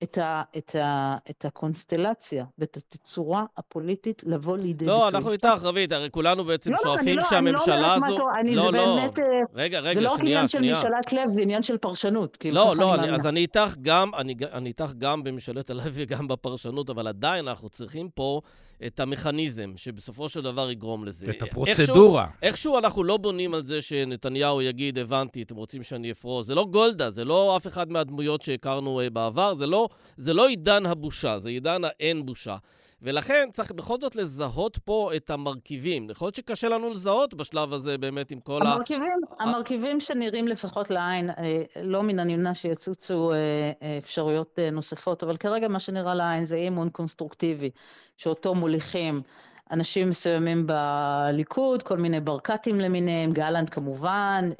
את, 0.02 0.18
ה, 0.18 0.42
את, 0.56 0.74
ה, 0.74 1.16
את 1.30 1.44
הקונסטלציה 1.44 2.44
ואת 2.59 2.76
התצורה 2.76 3.44
הפוליטית 3.56 4.22
לבוא 4.26 4.56
לידי 4.56 4.87
לא, 4.87 4.92
ביטוי. 4.92 5.02
לא, 5.02 5.09
אנחנו 5.09 5.32
איתך, 5.32 5.62
רבית, 5.62 5.92
הרי 5.92 6.11
כולנו 6.11 6.44
בעצם 6.44 6.72
לא, 6.72 6.78
שואפים 6.82 7.16
לא, 7.16 7.24
שהממשלה 7.30 7.96
לא 7.96 8.06
הזו... 8.06 8.18
לא, 8.18 8.28
אני 8.40 8.54
לא, 8.54 8.72
לא, 8.72 8.96
באמת... 8.96 9.18
רגע, 9.54 9.80
רגע, 9.80 10.11
שנייה, 10.16 10.48
שנייה. 10.48 10.48
זה 10.48 10.48
לא 10.48 10.48
עניין 10.48 10.48
של 10.48 10.61
משאלת 10.61 11.12
לב, 11.12 11.32
זה 11.35 11.40
עניין 11.40 11.62
של 11.62 11.76
פרשנות. 11.76 12.37
כאילו, 12.37 12.56
לא, 12.56 12.76
לא, 12.76 12.94
אני, 12.94 13.11
אז 13.11 13.26
אני 13.26 13.40
איתך 13.40 13.74
גם, 13.82 14.11
אני, 14.14 14.35
אני 14.52 14.68
איתך 14.68 14.92
גם 14.98 15.24
במשאלת 15.24 15.70
הלב 15.70 15.90
וגם 15.92 16.28
בפרשנות, 16.28 16.90
אבל 16.90 17.09
עדיין 17.09 17.48
אנחנו 17.48 17.68
צריכים 17.68 18.09
פה 18.14 18.40
את 18.87 19.00
המכניזם 19.00 19.72
שבסופו 19.76 20.28
של 20.28 20.42
דבר 20.42 20.70
יגרום 20.70 21.04
לזה. 21.04 21.26
את 21.30 21.42
הפרוצדורה. 21.42 22.22
איכשהו, 22.22 22.42
איכשהו 22.42 22.78
אנחנו 22.78 23.04
לא 23.04 23.16
בונים 23.16 23.54
על 23.54 23.64
זה 23.64 23.82
שנתניהו 23.82 24.62
יגיד, 24.62 24.98
הבנתי, 24.98 25.42
אתם 25.42 25.56
רוצים 25.56 25.82
שאני 25.82 26.11
אפרוס. 26.11 26.46
זה 26.46 26.54
לא 26.54 26.64
גולדה, 26.64 27.11
זה 27.11 27.24
לא 27.24 27.56
אף 27.56 27.66
אחד 27.66 27.90
מהדמויות 27.90 28.42
שהכרנו 28.42 29.00
uh, 29.00 29.11
בעבר, 29.11 29.54
זה 29.54 29.66
לא, 29.66 29.86
זה 30.16 30.35
לא 30.35 30.49
עידן 30.49 30.87
הבושה, 30.87 31.38
זה 31.38 31.49
עידן 31.49 31.83
האין 31.85 32.27
בושה. 32.27 32.57
ולכן 33.03 33.49
צריך 33.53 33.72
בכל 33.72 34.01
זאת 34.01 34.16
לזהות 34.16 34.79
פה 34.85 35.11
את 35.16 35.31
המרכיבים. 35.31 36.11
יכול 36.11 36.27
להיות 36.27 36.35
שקשה 36.35 36.68
לנו 36.68 36.90
לזהות 36.90 37.35
בשלב 37.35 37.72
הזה 37.72 37.99
באמת 37.99 38.31
עם 38.31 38.40
כל 38.40 38.66
המרכיבים, 38.66 39.12
ה... 39.38 39.42
המרכיבים 39.42 40.01
שנראים 40.01 40.49
לפחות 40.49 40.90
לעין, 40.90 41.31
אה, 41.31 41.62
לא 41.83 42.03
מן 42.03 42.18
הנמנע 42.18 42.55
שיצוצו 42.55 43.33
אה, 43.33 43.37
אה, 43.83 43.99
אפשרויות 43.99 44.59
נוספות, 44.72 45.22
אבל 45.22 45.37
כרגע 45.37 45.68
מה 45.68 45.79
שנראה 45.79 46.14
לעין 46.14 46.44
זה 46.44 46.57
אי 46.57 46.68
אמון 46.68 46.90
קונסטרוקטיבי, 46.90 47.70
שאותו 48.16 48.55
מוליכים. 48.55 49.22
אנשים 49.70 50.09
מסוימים 50.09 50.66
בליכוד, 50.66 51.83
כל 51.83 51.98
מיני 51.98 52.20
ברקתים 52.20 52.81
למיניהם, 52.81 53.33
גלנט 53.33 53.68
כמובן. 53.74 54.50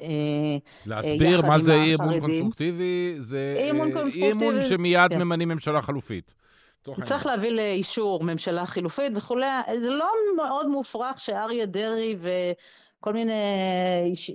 להסביר 0.85 1.45
מה 1.45 1.59
זה 1.59 1.73
אי 1.73 1.95
אמון 1.95 2.19
קונסטרוקטיבי? 2.19 3.15
זה 3.19 3.55
אי 3.59 3.71
אמון 3.71 3.91
שמיד 4.69 5.09
כן. 5.09 5.19
ממנים 5.19 5.49
ממשלה 5.49 5.81
חלופית. 5.81 6.33
הוא 6.85 7.03
צריך 7.03 7.25
להביא 7.25 7.51
לאישור 7.51 8.23
ממשלה 8.23 8.65
חילופית 8.65 9.11
וכולי. 9.15 9.45
זה 9.81 9.89
לא 9.89 10.11
מאוד 10.35 10.67
מופרך 10.67 11.19
שאריה 11.19 11.65
דרעי 11.65 12.15
וכל 12.19 13.13
מיני 13.13 13.33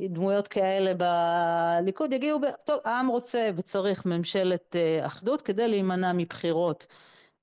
דמויות 0.09 0.49
כאלה 0.49 0.93
בליכוד 0.95 2.13
יגיעו, 2.13 2.41
ב... 2.41 2.45
טוב, 2.65 2.81
העם 2.85 3.07
רוצה 3.07 3.51
וצריך 3.57 4.07
ממשלת 4.07 4.77
אה, 4.77 5.07
אחדות 5.07 5.43
כדי 5.43 5.69
להימנע 5.69 6.13
מבחירות. 6.13 6.87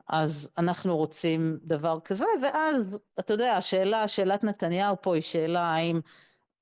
אז 0.09 0.49
אנחנו 0.57 0.97
רוצים 0.97 1.57
דבר 1.63 1.99
כזה, 2.05 2.25
ואז, 2.43 2.97
אתה 3.19 3.33
יודע, 3.33 3.53
השאלה, 3.53 4.07
שאלת 4.07 4.43
נתניהו 4.43 4.95
פה 5.01 5.15
היא 5.15 5.21
שאלה 5.21 5.61
האם 5.61 5.99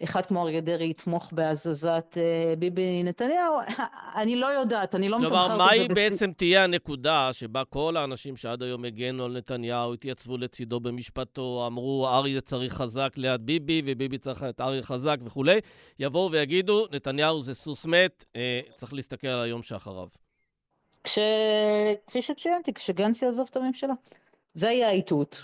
אחד 0.03 0.25
כמו 0.25 0.41
אריה 0.43 0.61
דרעי 0.61 0.89
יתמוך 0.89 1.29
בהזזת 1.31 2.17
אה, 2.17 2.55
ביבי 2.55 3.03
נתניהו, 3.03 3.57
אני 4.21 4.35
לא 4.35 4.47
יודעת, 4.47 4.95
אני 4.95 5.09
לא 5.09 5.19
מתמחרת 5.19 5.35
את 5.35 5.47
זה. 5.47 5.47
כלומר, 5.47 5.65
מהי 5.65 5.87
בעצם 5.87 6.31
תהיה 6.31 6.63
הנקודה 6.63 7.29
שבה 7.33 7.63
כל 7.65 7.97
האנשים 7.97 8.35
שעד 8.35 8.63
היום 8.63 8.85
הגנו 8.85 9.25
על 9.25 9.37
נתניהו, 9.37 9.93
התייצבו 9.93 10.37
לצידו 10.37 10.79
במשפטו, 10.79 11.63
אמרו, 11.67 12.07
אריה 12.07 12.41
צריך 12.41 12.73
חזק 12.73 13.13
ליד 13.17 13.45
ביבי, 13.45 13.81
וביבי 13.85 14.17
צריך 14.17 14.43
את 14.43 14.61
אריה 14.61 14.83
חזק 14.83 15.17
וכולי, 15.25 15.59
יבואו 15.99 16.31
ויגידו, 16.31 16.85
נתניהו 16.91 17.41
זה 17.41 17.55
סוס 17.55 17.85
מת, 17.85 18.25
אה, 18.35 18.59
צריך 18.75 18.93
להסתכל 18.93 19.27
על 19.27 19.43
היום 19.43 19.63
שאחריו. 19.63 20.26
כש... 21.07 21.19
כפי 22.07 22.21
שציינתי, 22.21 22.73
כשגנץ 22.73 23.21
יעזוב 23.21 23.47
את 23.51 23.55
הממשלה. 23.55 23.93
זה 24.53 24.67
יהיה 24.67 24.87
האיתות. 24.87 25.43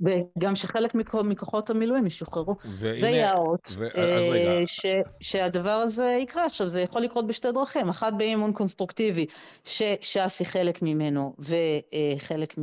וגם 0.00 0.56
שחלק 0.56 0.94
מכוחות 0.94 1.70
המילואים 1.70 2.06
ישוחררו. 2.06 2.54
והנה, 2.64 2.98
זה 2.98 3.08
יהיה 3.08 3.30
האות. 3.30 3.72
ו... 3.78 3.88
אה, 3.96 4.62
ש... 4.66 4.86
שהדבר 5.20 5.70
הזה 5.70 6.18
יקרה. 6.20 6.46
עכשיו, 6.46 6.66
זה 6.66 6.80
יכול 6.80 7.02
לקרות 7.02 7.26
בשתי 7.26 7.52
דרכים. 7.52 7.88
אחת 7.88 8.12
באי 8.12 8.34
אמון 8.34 8.52
קונסטרוקטיבי, 8.52 9.26
שש"ס 9.64 10.40
היא 10.40 10.46
חלק 10.46 10.82
ממנו, 10.82 11.36
וחלק 11.38 12.54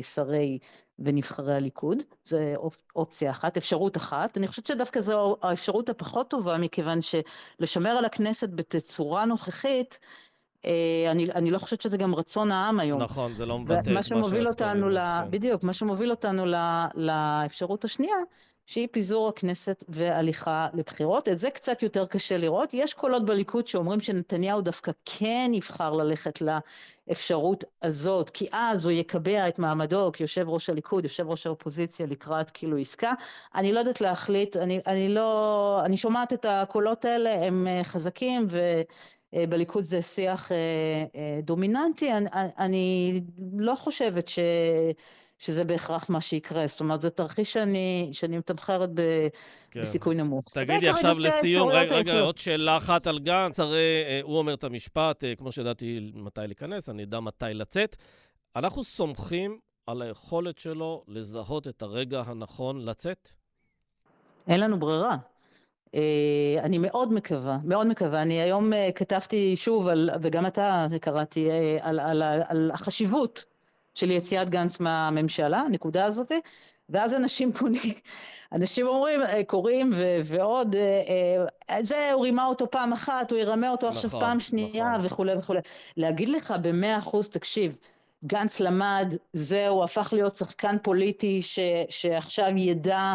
משרי 0.00 0.58
ונבחרי 0.98 1.54
הליכוד. 1.54 1.98
זה 2.24 2.54
אופציה 2.96 3.30
אחת, 3.30 3.56
אפשרות 3.56 3.96
אחת. 3.96 4.36
אני 4.36 4.48
חושבת 4.48 4.66
שדווקא 4.66 5.00
זו 5.00 5.36
האפשרות 5.42 5.88
הפחות 5.88 6.30
טובה, 6.30 6.58
מכיוון 6.58 6.98
שלשמר 7.02 7.90
על 7.90 8.04
הכנסת 8.04 8.48
בתצורה 8.48 9.24
נוכחית, 9.24 9.98
אה, 10.02 10.08
אני, 11.10 11.32
אני 11.34 11.50
לא 11.50 11.58
חושבת 11.58 11.80
שזה 11.80 11.96
גם 11.96 12.14
רצון 12.14 12.52
העם 12.52 12.80
היום. 12.80 13.02
נכון, 13.02 13.32
זה 13.32 13.46
לא 13.46 13.58
מבטא 13.58 13.80
את 13.80 13.88
מה 13.88 14.02
שמוביל 14.02 14.48
אותנו, 14.48 14.88
ל... 14.88 14.98
כן. 14.98 15.30
בדיוק, 15.30 15.62
מה 15.62 15.72
שמוביל 15.72 16.10
אותנו 16.10 16.46
ל... 16.46 16.54
לאפשרות 16.94 17.84
השנייה, 17.84 18.16
שהיא 18.70 18.88
פיזור 18.92 19.28
הכנסת 19.28 19.84
והליכה 19.88 20.68
לבחירות. 20.74 21.28
את 21.28 21.38
זה 21.38 21.50
קצת 21.50 21.82
יותר 21.82 22.06
קשה 22.06 22.38
לראות. 22.38 22.74
יש 22.74 22.94
קולות 22.94 23.24
בליכוד 23.24 23.66
שאומרים 23.66 24.00
שנתניהו 24.00 24.60
דווקא 24.60 24.92
כן 25.04 25.50
יבחר 25.54 25.92
ללכת 25.92 26.38
לאפשרות 26.40 27.64
הזאת, 27.82 28.30
כי 28.30 28.46
אז 28.52 28.84
הוא 28.84 28.92
יקבע 28.92 29.48
את 29.48 29.58
מעמדו 29.58 30.10
כיושב 30.12 30.48
ראש 30.48 30.70
הליכוד, 30.70 31.04
יושב 31.04 31.28
ראש 31.28 31.46
האופוזיציה 31.46 32.06
לקראת 32.06 32.50
כאילו 32.50 32.76
עסקה. 32.76 33.12
אני 33.54 33.72
לא 33.72 33.78
יודעת 33.78 34.00
להחליט, 34.00 34.56
אני, 34.56 34.80
אני 34.86 35.08
לא... 35.08 35.80
אני 35.84 35.96
שומעת 35.96 36.32
את 36.32 36.44
הקולות 36.48 37.04
האלה, 37.04 37.46
הם 37.46 37.66
אה, 37.66 37.84
חזקים 37.84 38.46
ו... 38.50 38.82
אה, 39.34 39.46
בליכוד 39.46 39.84
זה 39.84 40.02
שיח 40.02 40.50
דומיננטי, 41.42 42.12
אני, 42.12 42.28
אני 42.58 43.20
לא 43.58 43.74
חושבת 43.74 44.28
ש... 44.28 44.38
שזה 45.40 45.64
בהכרח 45.64 46.10
מה 46.10 46.20
שיקרה. 46.20 46.66
זאת 46.66 46.80
אומרת, 46.80 47.00
זה 47.00 47.10
תרחיש 47.10 47.52
שאני, 47.52 48.08
שאני 48.12 48.38
מתמחרת 48.38 48.90
ב, 48.94 49.00
כן. 49.70 49.82
בסיכוי 49.82 50.14
נמוך. 50.14 50.48
תגידי 50.52 50.88
עכשיו 50.88 51.18
לסיום, 51.18 51.68
רגע, 51.68 51.94
רגע, 51.94 52.20
עוד 52.20 52.38
שאלה 52.38 52.76
אחת 52.76 53.06
על 53.06 53.18
גנץ. 53.18 53.60
הרי 53.60 54.04
אה, 54.06 54.20
הוא 54.22 54.38
אומר 54.38 54.54
את 54.54 54.64
המשפט, 54.64 55.24
אה, 55.24 55.34
כמו 55.34 55.52
שידעתי 55.52 56.12
מתי 56.14 56.40
להיכנס, 56.44 56.88
אני 56.88 57.02
אדע 57.02 57.20
מתי 57.20 57.44
לצאת. 57.54 57.96
אנחנו 58.56 58.84
סומכים 58.84 59.58
על 59.86 60.02
היכולת 60.02 60.58
שלו 60.58 61.04
לזהות 61.08 61.68
את 61.68 61.82
הרגע 61.82 62.22
הנכון 62.26 62.84
לצאת? 62.84 63.28
אין 64.48 64.60
לנו 64.60 64.80
ברירה. 64.80 65.16
Uh, 65.96 65.98
אני 66.62 66.78
מאוד 66.78 67.12
מקווה, 67.12 67.58
מאוד 67.64 67.86
מקווה. 67.86 68.22
אני 68.22 68.40
היום 68.40 68.72
uh, 68.72 68.76
כתבתי 68.94 69.56
שוב, 69.56 69.88
על, 69.88 70.10
וגם 70.22 70.46
אתה 70.46 70.86
קראתי, 71.00 71.48
על, 71.80 72.00
על, 72.00 72.22
על, 72.22 72.42
על 72.48 72.70
החשיבות 72.74 73.44
של 73.94 74.10
יציאת 74.10 74.50
גנץ 74.50 74.80
מהממשלה, 74.80 75.58
הנקודה 75.58 76.04
הזאת, 76.04 76.32
ואז 76.88 77.14
אנשים 77.14 77.52
פונים, 77.58 77.94
אנשים 78.52 78.86
אומרים, 78.86 79.20
אה, 79.20 79.44
קוראים 79.44 79.90
ו- 79.94 80.20
ועוד, 80.24 80.74
אה, 80.74 81.44
אה, 81.70 81.82
זה, 81.84 82.12
הוא 82.12 82.22
רימה 82.22 82.46
אותו 82.46 82.70
פעם 82.70 82.92
אחת, 82.92 83.30
הוא 83.30 83.38
ירמה 83.38 83.70
אותו 83.70 83.88
עכשיו 83.88 84.08
נכון, 84.08 84.20
פעם 84.20 84.40
שנייה 84.40 84.90
נכון. 84.96 85.06
וכולי 85.06 85.34
וכולי. 85.38 85.60
להגיד 85.96 86.28
לך 86.28 86.54
במאה 86.62 86.98
אחוז, 86.98 87.28
תקשיב, 87.28 87.76
גנץ 88.24 88.60
למד, 88.60 89.14
זהו, 89.32 89.84
הפך 89.84 90.12
להיות 90.12 90.36
שחקן 90.36 90.76
פוליטי 90.82 91.42
ש, 91.42 91.58
שעכשיו 91.88 92.50
ידע 92.56 93.14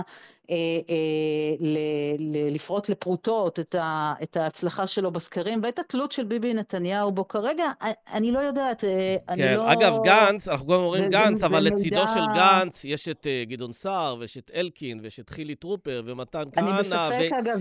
אה, 0.50 0.56
אה, 0.90 2.16
לפרוט 2.52 2.90
לפרוטות 2.90 3.60
את, 3.60 3.76
ה, 3.76 4.14
את 4.24 4.38
ההצלחה 4.38 4.88
שלו 4.88 5.12
בסקרים 5.12 5.62
ואת 5.64 5.80
התלות 5.80 6.12
של 6.12 6.24
ביבי 6.24 6.54
נתניהו 6.54 7.12
בו 7.12 7.28
כרגע, 7.28 7.72
אני 8.14 8.32
לא 8.32 8.40
יודעת, 8.40 8.84
אה, 8.84 9.16
כן, 9.28 9.34
אני 9.34 9.58
לא... 9.58 9.74
אגב, 9.74 9.98
גנץ, 10.04 10.48
אנחנו 10.48 10.68
גם 10.68 10.80
אומרים 10.80 11.10
גנץ, 11.10 11.44
אבל 11.44 11.64
לצידו 11.64 12.08
של 12.14 12.24
גנץ 12.34 12.86
יש 12.86 13.08
את 13.08 13.28
גדעון 13.48 13.74
סער 13.74 14.16
ויש 14.20 14.38
את 14.38 14.52
אלקין 14.56 15.00
ויש 15.04 15.20
את 15.20 15.30
חילי 15.30 15.56
טרופר 15.56 16.02
ומתן 16.06 16.44
כהנא, 16.54 17.10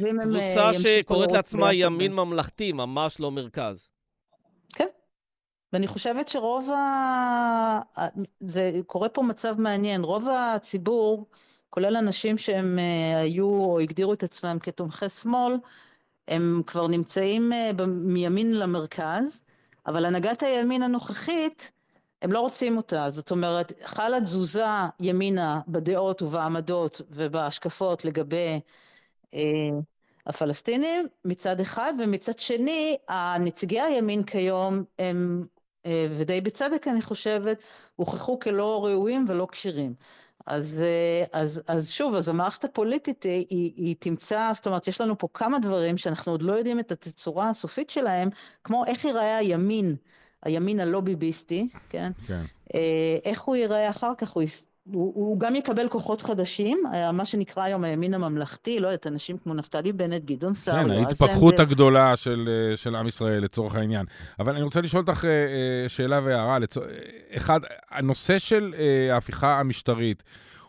וקבוצה 0.01 0.73
שקוראת 0.73 1.33
לעצמה 1.33 1.73
ימין 1.73 2.13
ממלכתי, 2.13 2.73
ממש 2.73 3.21
לא 3.21 3.31
מרכז. 3.31 3.94
ואני 5.75 5.87
חושבת 5.87 6.29
שרוב 6.29 6.71
ה... 6.71 8.09
זה 8.41 8.81
קורה 8.87 9.09
פה 9.09 9.23
מצב 9.23 9.61
מעניין, 9.61 10.05
רוב 10.05 10.29
הציבור 10.29 11.27
כולל 11.71 11.97
אנשים 11.97 12.39
שהם 12.39 12.79
אה, 12.79 13.21
היו 13.21 13.47
או 13.47 13.81
הגדירו 13.81 14.13
את 14.13 14.23
עצמם 14.23 14.57
כתומכי 14.63 15.09
שמאל, 15.09 15.57
הם 16.29 16.63
כבר 16.67 16.87
נמצאים 16.89 17.53
אה, 17.53 17.71
מימין 17.87 18.59
למרכז, 18.59 19.43
אבל 19.87 20.05
הנהגת 20.05 20.43
הימין 20.43 20.83
הנוכחית, 20.83 21.73
הם 22.23 22.33
לא 22.33 22.41
רוצים 22.41 22.77
אותה. 22.77 23.11
זאת 23.11 23.31
אומרת, 23.31 23.73
חלה 23.85 24.21
תזוזה 24.21 24.65
ימינה 25.01 25.61
בדעות 25.69 26.23
ובעמדות 26.23 27.01
ובהשקפות 27.11 28.05
לגבי 28.05 28.61
אה, 29.35 29.41
הפלסטינים 30.27 31.07
מצד 31.25 31.61
אחד, 31.61 31.95
ומצד 31.99 32.39
שני, 32.39 32.97
הנציגי 33.09 33.81
הימין 33.81 34.23
כיום 34.23 34.85
הם, 34.99 35.47
ודי 35.87 36.41
בצדק 36.41 36.89
אני 36.89 37.03
חושבת, 37.03 37.63
הוכחו 37.97 38.39
כלא 38.39 38.85
ראויים 38.85 39.25
ולא 39.29 39.49
כשירים. 39.51 39.95
אז, 40.47 40.83
אה, 40.83 41.41
אז, 41.41 41.63
אז 41.67 41.91
שוב, 41.91 42.15
אז 42.15 42.29
המערכת 42.29 42.65
הפוליטית 42.65 43.23
היא, 43.23 43.47
היא, 43.51 43.73
היא 43.77 43.97
תמצא, 43.99 44.53
זאת 44.55 44.67
אומרת, 44.67 44.89
יש 44.89 45.01
לנו 45.01 45.19
פה 45.19 45.29
כמה 45.35 45.59
דברים 45.59 45.97
שאנחנו 45.97 46.33
עוד 46.33 46.43
לא 46.43 46.53
יודעים 46.53 46.81
את 46.81 46.93
התצורה 46.93 47.51
הסופית 47.51 47.91
שלהם, 47.91 48.29
כמו 48.65 48.85
איך 48.87 49.05
ייראה 49.05 49.37
הימין, 49.37 49.97
הימין 50.43 50.81
הלא 50.81 51.01
ביביסטי, 51.01 51.69
כן? 51.89 52.13
כן. 52.27 52.43
אה, 52.75 53.19
איך 53.25 53.43
הוא 53.43 53.57
ייראה 53.57 53.91
אחר 53.91 54.13
כך, 54.19 54.31
הוא, 54.31 54.43
הוא, 54.93 55.13
הוא 55.15 55.41
גם 55.41 55.57
יקבל 55.57 55.89
כוחות 55.89 56.21
חדשים, 56.21 56.83
אה, 56.95 57.13
מה 57.13 57.25
שנקרא 57.25 57.63
היום 57.63 57.85
הימין 57.85 58.15
הממלכתי, 58.15 58.81
לא 58.81 58.87
יודעת, 58.87 59.07
אנשים 59.07 59.39
כמו 59.39 59.55
נפתלי 59.55 59.93
בנט, 59.93 60.25
גדעון 60.25 60.55
סער, 60.55 60.85
כן, 60.85 60.91
ההתפכחות 60.91 61.61
הגדולה 61.61 62.17
של, 62.17 62.49
של 62.77 62.95
עם 62.95 63.07
ישראל 63.07 63.43
לצורך 63.43 63.75
העניין. 63.75 64.07
אבל 64.39 64.55
אני 64.55 64.63
רוצה 64.63 64.81
לשאול 64.81 65.05
אותך 65.09 65.25
שאלה 65.89 66.21
והערה. 66.25 66.59
לצור... 66.59 66.85
אחד, 67.37 67.61
הנושא 67.91 68.39
של 68.39 68.75
ההפיכה 69.11 69.61
המשטרית. 69.61 70.23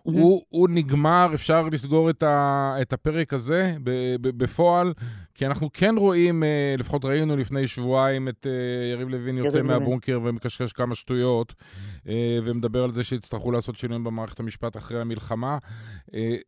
הוא, 0.05 0.41
הוא 0.49 0.69
נגמר, 0.69 1.31
אפשר 1.33 1.69
לסגור 1.71 2.09
את, 2.09 2.23
ה, 2.23 2.75
את 2.81 2.93
הפרק 2.93 3.33
הזה 3.33 3.75
בפועל, 4.21 4.93
כי 5.33 5.45
אנחנו 5.45 5.69
כן 5.73 5.95
רואים, 5.97 6.43
אה, 6.43 6.75
לפחות 6.77 7.05
ראינו 7.05 7.37
לפני 7.37 7.67
שבועיים 7.67 8.27
את 8.27 8.47
אה, 8.49 8.91
יריב 8.91 9.09
לוין 9.09 9.37
יוצא 9.37 9.61
מהבונקר 9.61 10.19
ומקשקש 10.23 10.73
כמה 10.73 10.95
שטויות, 10.95 11.53
אה, 11.57 11.94
ומדבר 12.43 12.83
על 12.83 12.91
זה 12.91 13.03
שיצטרכו 13.03 13.51
לעשות 13.51 13.77
שינויים 13.77 14.03
במערכת 14.03 14.39
המשפט 14.39 14.77
אחרי 14.77 15.01
המלחמה. 15.01 15.57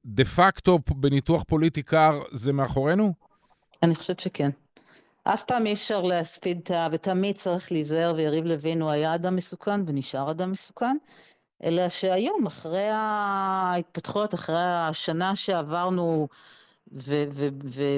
דה 0.05 0.25
פקטו, 0.25 0.79
בניתוח 0.89 1.43
פוליטי 1.43 1.83
קר, 1.83 2.21
זה 2.31 2.53
מאחורינו? 2.53 3.13
אני 3.83 3.95
חושבת 3.95 4.19
שכן. 4.19 4.49
אף 5.23 5.43
פעם 5.43 5.65
אי 5.65 5.73
אפשר 5.73 6.01
להספיד 6.01 6.59
את 6.63 6.71
ה... 6.71 6.87
ותמיד 6.91 7.35
צריך 7.35 7.71
להיזהר, 7.71 8.13
ויריב 8.17 8.45
לוין 8.45 8.81
הוא 8.81 8.89
היה 8.89 9.15
אדם 9.15 9.35
מסוכן 9.35 9.81
ונשאר 9.85 10.31
אדם 10.31 10.51
מסוכן. 10.51 10.97
אלא 11.63 11.89
שהיום, 11.89 12.45
אחרי 12.45 12.87
ההתפתחויות, 12.91 14.33
אחרי 14.33 14.63
השנה 14.63 15.35
שעברנו 15.35 16.27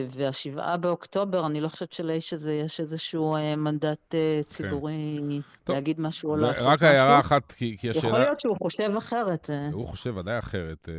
והשבעה 0.10 0.78
באוקטובר, 0.78 1.46
אני 1.46 1.62
לא 1.62 1.68
חושבת 1.68 1.94
שלאיש 1.94 2.34
הזה 2.34 2.54
יש 2.54 2.80
איזשהו 2.80 3.36
אה, 3.36 3.56
מנדט 3.56 4.16
אה, 4.16 4.20
כן. 4.38 4.42
ציבורי 4.44 5.20
כן. 5.66 5.74
להגיד 5.74 6.02
משהו 6.02 6.32
או 6.32 6.36
לעשות 6.36 6.62
משהו. 6.62 6.72
רק 6.72 6.84
הערה 6.84 7.20
אחת, 7.20 7.52
כי, 7.52 7.78
כי 7.80 7.90
השאלה... 7.90 8.08
יכול 8.08 8.20
להיות 8.20 8.40
שהוא 8.40 8.58
חושב 8.64 8.98
אחרת. 8.98 9.50
אה. 9.50 9.70
הוא 9.72 9.88
חושב 9.88 10.18
ודאי 10.18 10.40
אחרת, 10.40 10.90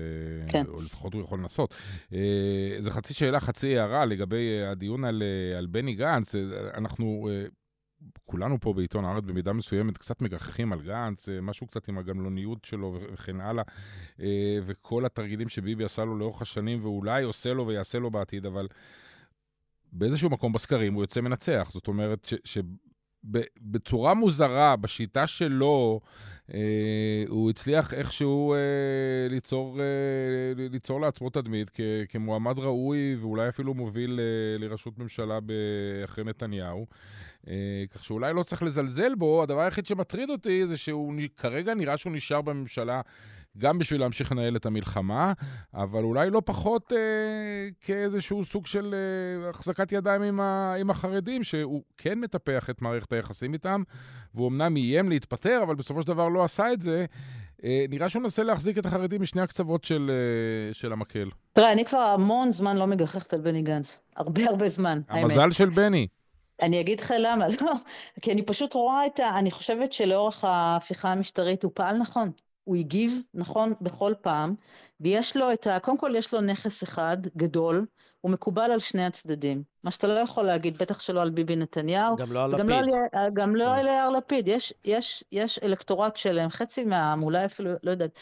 כן. 0.48 0.64
או 0.68 0.80
לפחות 0.80 1.14
הוא 1.14 1.22
יכול 1.22 1.38
לנסות. 1.38 1.74
זה 2.78 2.90
חצי 2.90 3.14
שאלה, 3.14 3.40
חצי 3.40 3.78
הערה 3.78 4.04
לגבי 4.04 4.64
הדיון 4.64 5.04
על, 5.04 5.22
על 5.58 5.66
בני 5.66 5.94
גנץ. 5.94 6.34
אנחנו 6.74 7.28
כולנו 8.26 8.60
פה 8.60 8.72
בעיתון 8.72 9.04
הארץ 9.04 9.24
במידה 9.24 9.52
מסוימת 9.52 9.98
קצת 9.98 10.22
מגחכים 10.22 10.72
על 10.72 10.80
גנץ, 10.80 11.28
אה, 11.28 11.40
משהו 11.40 11.66
קצת 11.66 11.88
עם 11.88 11.98
הגמלוניות 11.98 12.64
שלו 12.64 12.98
וכן 13.12 13.40
הלאה, 13.40 13.64
אה, 14.20 14.58
וכל 14.66 15.06
התרגילים 15.06 15.48
שביבי 15.48 15.84
עשה 15.84 16.04
לו 16.04 16.18
לאורך 16.18 16.42
השנים, 16.42 16.84
ואולי 16.84 17.22
עושה 17.22 17.52
לו 17.52 17.66
ויעשה 17.66 17.98
לו 17.98 18.10
בעתיד, 18.10 18.46
אבל 18.46 18.68
באיזשהו 19.92 20.30
מקום 20.30 20.52
בסקרים 20.52 20.94
הוא 20.94 21.02
יוצא 21.02 21.20
מנצח. 21.20 21.70
זאת 21.74 21.88
אומרת 21.88 22.24
ש... 22.24 22.34
ש... 22.44 22.58
בצורה 23.60 24.14
מוזרה, 24.14 24.76
בשיטה 24.76 25.26
שלו, 25.26 26.00
אה, 26.54 27.24
הוא 27.28 27.50
הצליח 27.50 27.94
איכשהו 27.94 28.54
אה, 28.54 28.58
ליצור, 29.30 29.80
אה, 29.80 30.68
ליצור 30.70 31.00
לעצמו 31.00 31.30
תדמית 31.30 31.70
כמועמד 32.08 32.58
ראוי 32.58 33.16
ואולי 33.20 33.48
אפילו 33.48 33.74
מוביל 33.74 34.20
אה, 34.20 34.58
לראשות 34.58 34.98
ממשלה 34.98 35.38
אחרי 36.04 36.24
נתניהו. 36.24 36.86
אה, 37.48 37.54
כך 37.90 38.04
שאולי 38.04 38.34
לא 38.34 38.42
צריך 38.42 38.62
לזלזל 38.62 39.14
בו, 39.14 39.42
הדבר 39.42 39.60
היחיד 39.60 39.86
שמטריד 39.86 40.30
אותי 40.30 40.66
זה 40.66 40.76
שהוא 40.76 41.14
כרגע 41.36 41.74
נראה 41.74 41.96
שהוא 41.96 42.12
נשאר 42.12 42.42
בממשלה 42.42 43.00
גם 43.58 43.78
בשביל 43.78 44.00
להמשיך 44.00 44.32
לנהל 44.32 44.56
את 44.56 44.66
המלחמה, 44.66 45.32
אבל 45.74 46.02
אולי 46.02 46.30
לא 46.30 46.42
פחות 46.44 46.92
אה, 46.92 46.98
כאיזשהו 47.80 48.44
סוג 48.44 48.66
של 48.66 48.94
אה, 48.94 49.50
החזקת 49.50 49.92
ידיים 49.92 50.22
עם, 50.22 50.40
ה, 50.40 50.74
עם 50.74 50.90
החרדים, 50.90 51.44
שהוא 51.44 51.82
כן 51.98 52.20
מטפח 52.20 52.70
את 52.70 52.82
מערכת 52.82 53.12
היחסים 53.12 53.52
איתם, 53.52 53.82
והוא 54.34 54.48
אמנם 54.48 54.76
איים 54.76 55.08
להתפטר, 55.08 55.60
אבל 55.62 55.74
בסופו 55.74 56.02
של 56.02 56.08
דבר 56.08 56.28
לא 56.28 56.44
עשה 56.44 56.72
את 56.72 56.82
זה. 56.82 57.04
אה, 57.64 57.84
נראה 57.88 58.08
שהוא 58.08 58.22
מנסה 58.22 58.42
להחזיק 58.42 58.78
את 58.78 58.86
החרדים 58.86 59.22
משני 59.22 59.42
הקצוות 59.42 59.84
של, 59.84 60.10
אה, 60.10 60.74
של 60.74 60.92
המקל. 60.92 61.28
תראה, 61.52 61.72
אני 61.72 61.84
כבר 61.84 61.98
המון 61.98 62.52
זמן 62.52 62.76
לא 62.76 62.86
מגחכת 62.86 63.34
על 63.34 63.40
בני 63.40 63.62
גנץ. 63.62 64.00
הרבה 64.16 64.44
הרבה 64.44 64.68
זמן, 64.68 65.00
המזל 65.08 65.40
האמת. 65.40 65.52
של 65.52 65.68
בני. 65.68 66.06
אני 66.62 66.80
אגיד 66.80 67.00
לך 67.00 67.14
למה, 67.18 67.46
לא, 67.60 67.72
כי 68.20 68.32
אני 68.32 68.42
פשוט 68.42 68.74
רואה 68.74 69.06
את 69.06 69.20
ה... 69.20 69.38
אני 69.38 69.50
חושבת 69.50 69.92
שלאורך 69.92 70.44
ההפיכה 70.44 71.12
המשטרית 71.12 71.62
הוא 71.62 71.72
פעל 71.74 71.96
נכון. 71.96 72.30
הוא 72.64 72.76
הגיב 72.76 73.20
נכון 73.34 73.74
בכל 73.80 74.12
פעם, 74.20 74.54
ויש 75.00 75.36
לו 75.36 75.52
את 75.52 75.66
ה... 75.66 75.78
קודם 75.78 75.98
כל 75.98 76.12
יש 76.16 76.34
לו 76.34 76.40
נכס 76.40 76.82
אחד 76.82 77.16
גדול, 77.36 77.86
הוא 78.20 78.30
מקובל 78.30 78.70
על 78.70 78.78
שני 78.78 79.04
הצדדים. 79.04 79.62
מה 79.84 79.90
שאתה 79.90 80.06
לא 80.06 80.12
יכול 80.12 80.44
להגיד, 80.44 80.78
בטח 80.78 81.00
שלא 81.00 81.22
על 81.22 81.30
ביבי 81.30 81.56
נתניהו. 81.56 82.16
גם 82.16 82.32
לא 82.32 82.44
על 82.44 82.50
לפיד. 82.50 82.66
גם 82.66 82.70
לא, 82.70 82.96
גם 83.32 83.56
לא 83.56 83.64
כן. 83.64 83.70
על 83.70 83.86
יאיר 83.86 84.10
לפיד. 84.10 84.48
יש, 84.48 84.74
יש, 84.84 85.24
יש 85.32 85.58
אלקטורט 85.62 86.16
שלם, 86.16 86.48
חצי 86.48 86.84
מהעם, 86.84 87.22
אולי 87.22 87.44
אפילו, 87.44 87.70
לא 87.82 87.90
יודעת. 87.90 88.18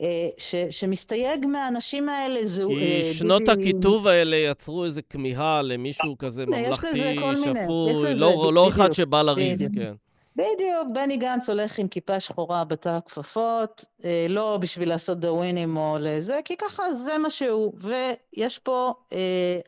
אה, 0.00 0.28
ש, 0.38 0.54
שמסתייג 0.70 1.46
מהאנשים 1.46 2.08
האלה. 2.08 2.46
זו, 2.46 2.68
כי 2.68 2.96
אה, 2.96 3.14
שנות 3.14 3.48
הכיתוב 3.48 4.06
האלה 4.06 4.36
יצרו 4.36 4.84
איזו 4.84 5.00
כמיהה 5.10 5.62
למישהו 5.62 6.18
כזה 6.18 6.42
הנה, 6.42 6.60
יש 6.60 6.66
ממלכתי, 6.66 7.16
שפוי, 7.44 8.14
לא 8.14 8.50
לא 8.54 8.68
אחד 8.68 8.92
שבא 8.92 9.22
לריב. 9.22 9.58
כן. 9.74 9.94
בדיוק, 10.36 10.88
בני 10.92 11.16
גנץ 11.16 11.48
הולך 11.48 11.78
עם 11.78 11.88
כיפה 11.88 12.20
שחורה 12.20 12.64
בתא 12.64 12.88
הכפפות, 12.88 13.84
אה, 14.04 14.26
לא 14.28 14.58
בשביל 14.60 14.88
לעשות 14.88 15.20
דאווינים 15.20 15.76
או 15.76 15.96
לזה, 16.00 16.40
כי 16.44 16.56
ככה 16.56 16.92
זה 16.92 17.18
מה 17.18 17.30
שהוא. 17.30 17.72
ויש 17.80 18.58
פה, 18.58 18.92
אה, 19.12 19.58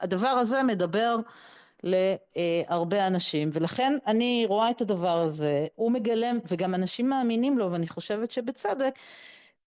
הדבר 0.00 0.28
הזה 0.28 0.62
מדבר 0.62 1.16
להרבה 1.82 3.06
אנשים, 3.06 3.50
ולכן 3.52 3.96
אני 4.06 4.44
רואה 4.48 4.70
את 4.70 4.80
הדבר 4.80 5.18
הזה, 5.18 5.66
הוא 5.74 5.92
מגלם, 5.92 6.38
וגם 6.50 6.74
אנשים 6.74 7.08
מאמינים 7.08 7.58
לו, 7.58 7.72
ואני 7.72 7.88
חושבת 7.88 8.30
שבצדק, 8.30 8.94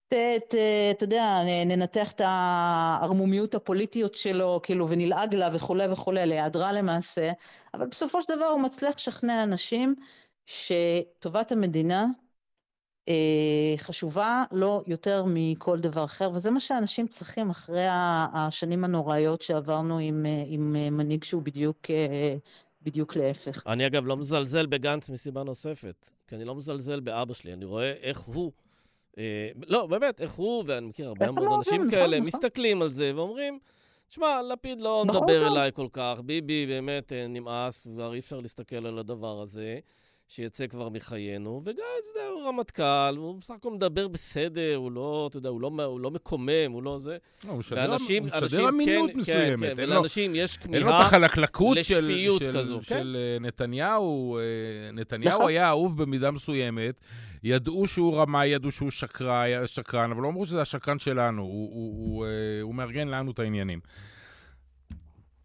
אתה 0.08 1.04
יודע, 1.06 1.40
ננתח 1.66 2.12
את 2.12 2.22
הערמומיות 2.26 3.56
הפוליטיות 3.56 4.16
שלו, 4.16 4.60
כאילו, 4.64 4.90
ונלעג 4.90 5.36
לה 5.36 5.50
וכולי 5.54 5.88
וכולי, 5.88 6.26
להיעדרה 6.26 6.74
למעשה, 6.74 7.32
אבל 7.74 7.88
בסופו 7.88 8.22
של 8.22 8.36
דבר 8.36 8.46
הוא 8.46 8.62
מצליח 8.62 8.96
לשכנע 8.96 9.44
אנשים 9.44 9.96
שטובת 10.46 11.52
המדינה 11.52 12.06
אה, 13.10 13.78
חשובה 13.78 14.44
לא 14.52 14.84
יותר 14.88 15.26
מכל 15.28 15.80
דבר 15.80 16.04
אחר, 16.04 16.32
וזה 16.34 16.52
מה 16.52 16.60
שאנשים 16.60 17.08
צריכים 17.08 17.50
אחרי 17.50 17.86
השנים 18.34 18.84
הנוראיות 18.84 19.42
שעברנו 19.42 19.98
עם, 20.00 20.26
עם 20.46 20.74
מנהיג 20.74 21.24
שהוא 21.24 21.42
בדיוק, 21.42 21.78
אה, 21.90 22.36
בדיוק 22.82 23.16
להפך. 23.16 23.64
אני 23.68 23.88
אגב 23.88 24.08
לא 24.08 24.18
מזלזל 24.18 24.66
בגנץ 24.66 25.10
מסיבה 25.10 25.44
נוספת, 25.44 26.12
כי 26.28 26.36
אני 26.36 26.46
לא 26.46 26.56
מזלזל 26.56 27.00
באבא 27.00 27.34
שלי, 27.34 27.54
אני 27.54 27.66
רואה 27.66 27.92
איך 27.92 28.20
הוא, 28.20 28.52
לא, 29.68 29.86
באמת, 29.86 30.22
איך 30.22 30.32
הוא, 30.32 30.64
ואני 30.68 30.88
מכיר 30.88 31.08
הרבה 31.08 31.32
מאוד 31.32 31.46
לא, 31.46 31.56
אנשים 31.58 31.76
נכון, 31.76 31.90
כאלה, 31.92 32.18
נכון. 32.18 32.28
מסתכלים 32.28 32.82
על 32.82 32.90
זה 32.90 33.12
ואומרים, 33.16 33.60
שמע, 34.10 34.42
לפיד 34.54 34.82
לא 34.82 35.04
נכון 35.08 35.24
מדבר. 35.24 35.48
אליי 35.48 35.72
כל 35.74 35.88
כך, 35.94 36.22
ביבי 36.26 36.66
באמת 36.66 37.14
אה, 37.14 37.28
נמאס, 37.28 37.84
כבר 37.84 38.14
אי 38.14 38.20
אפשר 38.20 38.40
להסתכל 38.40 38.86
על 38.86 39.00
הדבר 39.00 39.42
הזה. 39.42 39.80
שיצא 40.30 40.68
כבר 40.68 40.90
מחיינו, 40.90 41.62
וגנץ, 41.66 41.78
אתה 42.12 42.20
יודע, 42.20 42.30
הוא 42.30 42.44
רמטכ"ל, 42.48 43.16
הוא 43.18 43.36
בסך 43.42 43.54
הכל 43.58 43.72
מדבר 43.72 44.08
בסדר, 44.08 44.76
הוא 44.76 44.92
לא, 44.92 45.28
אתה 45.30 45.38
יודע, 45.38 45.50
הוא 45.50 45.62
לא, 45.62 45.84
הוא 45.86 46.00
לא 46.00 46.12
מקומם, 46.12 46.72
הוא 46.72 46.84
לא 46.84 47.00
זה. 47.00 47.18
לא, 47.46 47.52
הוא 47.52 47.60
משדר 47.60 47.78
ואנשים, 47.90 48.24
הוא 48.24 48.32
אנשים, 48.34 48.46
משדר 48.48 48.70
אמינות 48.70 49.12
כן, 49.12 49.18
מסוימת. 49.20 49.60
כן, 49.60 49.76
כן, 49.76 49.80
אין 49.80 49.90
לו- 49.90 49.96
ולאנשים 49.96 50.36
יש 50.36 50.58
אין 50.64 50.72
לו 50.72 50.78
את 50.80 50.84
כמיהה 50.84 51.02
החלקלקות 51.02 51.78
לשפיות 51.78 52.46
של, 52.46 52.52
כזו, 52.52 52.80
כן. 52.86 52.98
של 52.98 53.18
אה, 53.20 53.40
נתניהו. 53.40 54.38
אה, 54.38 54.42
נתניהו 54.92 55.38
נכון. 55.38 55.50
היה 55.50 55.70
אהוב 55.70 56.02
במידה 56.04 56.32
מסוימת. 56.32 56.96
ידעו 57.44 57.88
שהוא 57.88 58.18
רמאי, 58.18 58.48
ידעו 58.48 58.72
שהוא 58.72 58.92
שקרא, 58.92 59.66
שקרן, 59.66 60.12
אבל 60.12 60.22
לא 60.22 60.28
אמרו 60.28 60.46
שזה 60.46 60.62
השקרן 60.62 61.00
שלנו. 61.00 61.42
הוא, 61.42 61.70
הוא, 61.74 61.94
הוא, 61.98 62.26
אה, 62.26 62.30
הוא 62.62 62.76
מארגן 62.76 63.08
לנו 63.08 63.32
את 63.32 63.40
העניינים. 63.40 63.80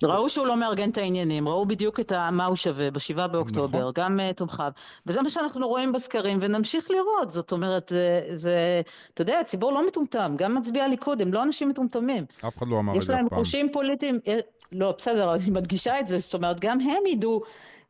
ראו 0.05 0.29
שהוא 0.29 0.47
לא 0.47 0.57
מארגן 0.57 0.91
את 0.91 0.99
העניינים, 0.99 1.49
ראו 1.49 1.67
בדיוק 1.67 2.01
את 2.01 2.13
ה, 2.13 2.31
מה 2.33 2.47
הוא 2.47 2.57
שווה 2.57 2.91
בשבעה 2.91 3.29
באוקטובר, 3.29 3.79
נכון. 3.79 3.93
גם 3.95 4.21
uh, 4.21 4.35
תומכיו. 4.37 4.73
וזה 5.07 5.23
מה 5.23 5.31
שאנחנו 5.31 5.69
רואים 5.69 5.93
בסקרים, 5.93 6.39
ונמשיך 6.43 6.91
לראות. 6.91 7.31
זאת 7.31 7.53
אומרת, 7.53 7.89
זה, 7.89 8.21
זה, 8.33 8.83
אתה 9.15 9.23
יודע, 9.23 9.39
הציבור 9.41 9.73
לא 9.73 9.87
מטומטם, 9.87 10.35
גם 10.37 10.55
מצביעי 10.55 10.85
הליכוד, 10.85 11.23
הם 11.23 11.33
לא 11.33 11.43
אנשים 11.43 11.69
מטומטמים. 11.69 12.25
אף 12.49 12.59
אחד 12.59 12.69
לא 12.69 12.79
אמר 12.79 12.93
את 12.93 12.97
יש 12.97 13.05
זה 13.05 13.13
אף 13.13 13.19
להם 13.19 13.29
פעם. 13.29 13.39
חושים 13.39 13.73
פוליטיים, 13.73 14.19
אה, 14.29 14.39
לא, 14.73 14.95
בסדר, 14.99 15.35
אני 15.35 15.51
מדגישה 15.51 16.01
את 16.01 16.07
זה, 16.07 16.19
זאת 16.19 16.35
אומרת, 16.35 16.61
גם 16.61 16.81
הם 16.81 17.07
ידעו, 17.07 17.43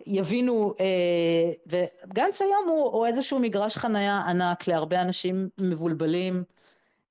יבינו, 0.07 0.75
אה, 0.81 1.53
וגנץ 1.67 2.43
היום 2.43 2.69
הוא, 2.69 2.93
הוא 2.93 3.07
איזשהו 3.07 3.39
מגרש 3.39 3.77
חנייה 3.77 4.23
ענק 4.29 4.69
להרבה 4.69 5.03
אנשים 5.03 5.49
מבולבלים, 5.59 6.45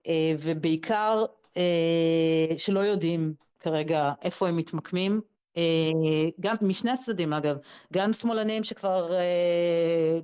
אה, 0.07 0.33
ובעיקר 0.39 1.25
אה, 1.57 2.57
שלא 2.57 2.79
יודעים 2.79 3.33
כרגע 3.59 4.11
איפה 4.21 4.47
הם 4.47 4.57
מתמקמים. 4.57 5.21
אה, 5.57 5.61
גם 6.39 6.55
משני 6.61 6.91
הצדדים 6.91 7.33
אגב, 7.33 7.57
גם 7.93 8.13
שמאלנים 8.13 8.63
שכבר 8.63 9.13
אה, 9.13 10.19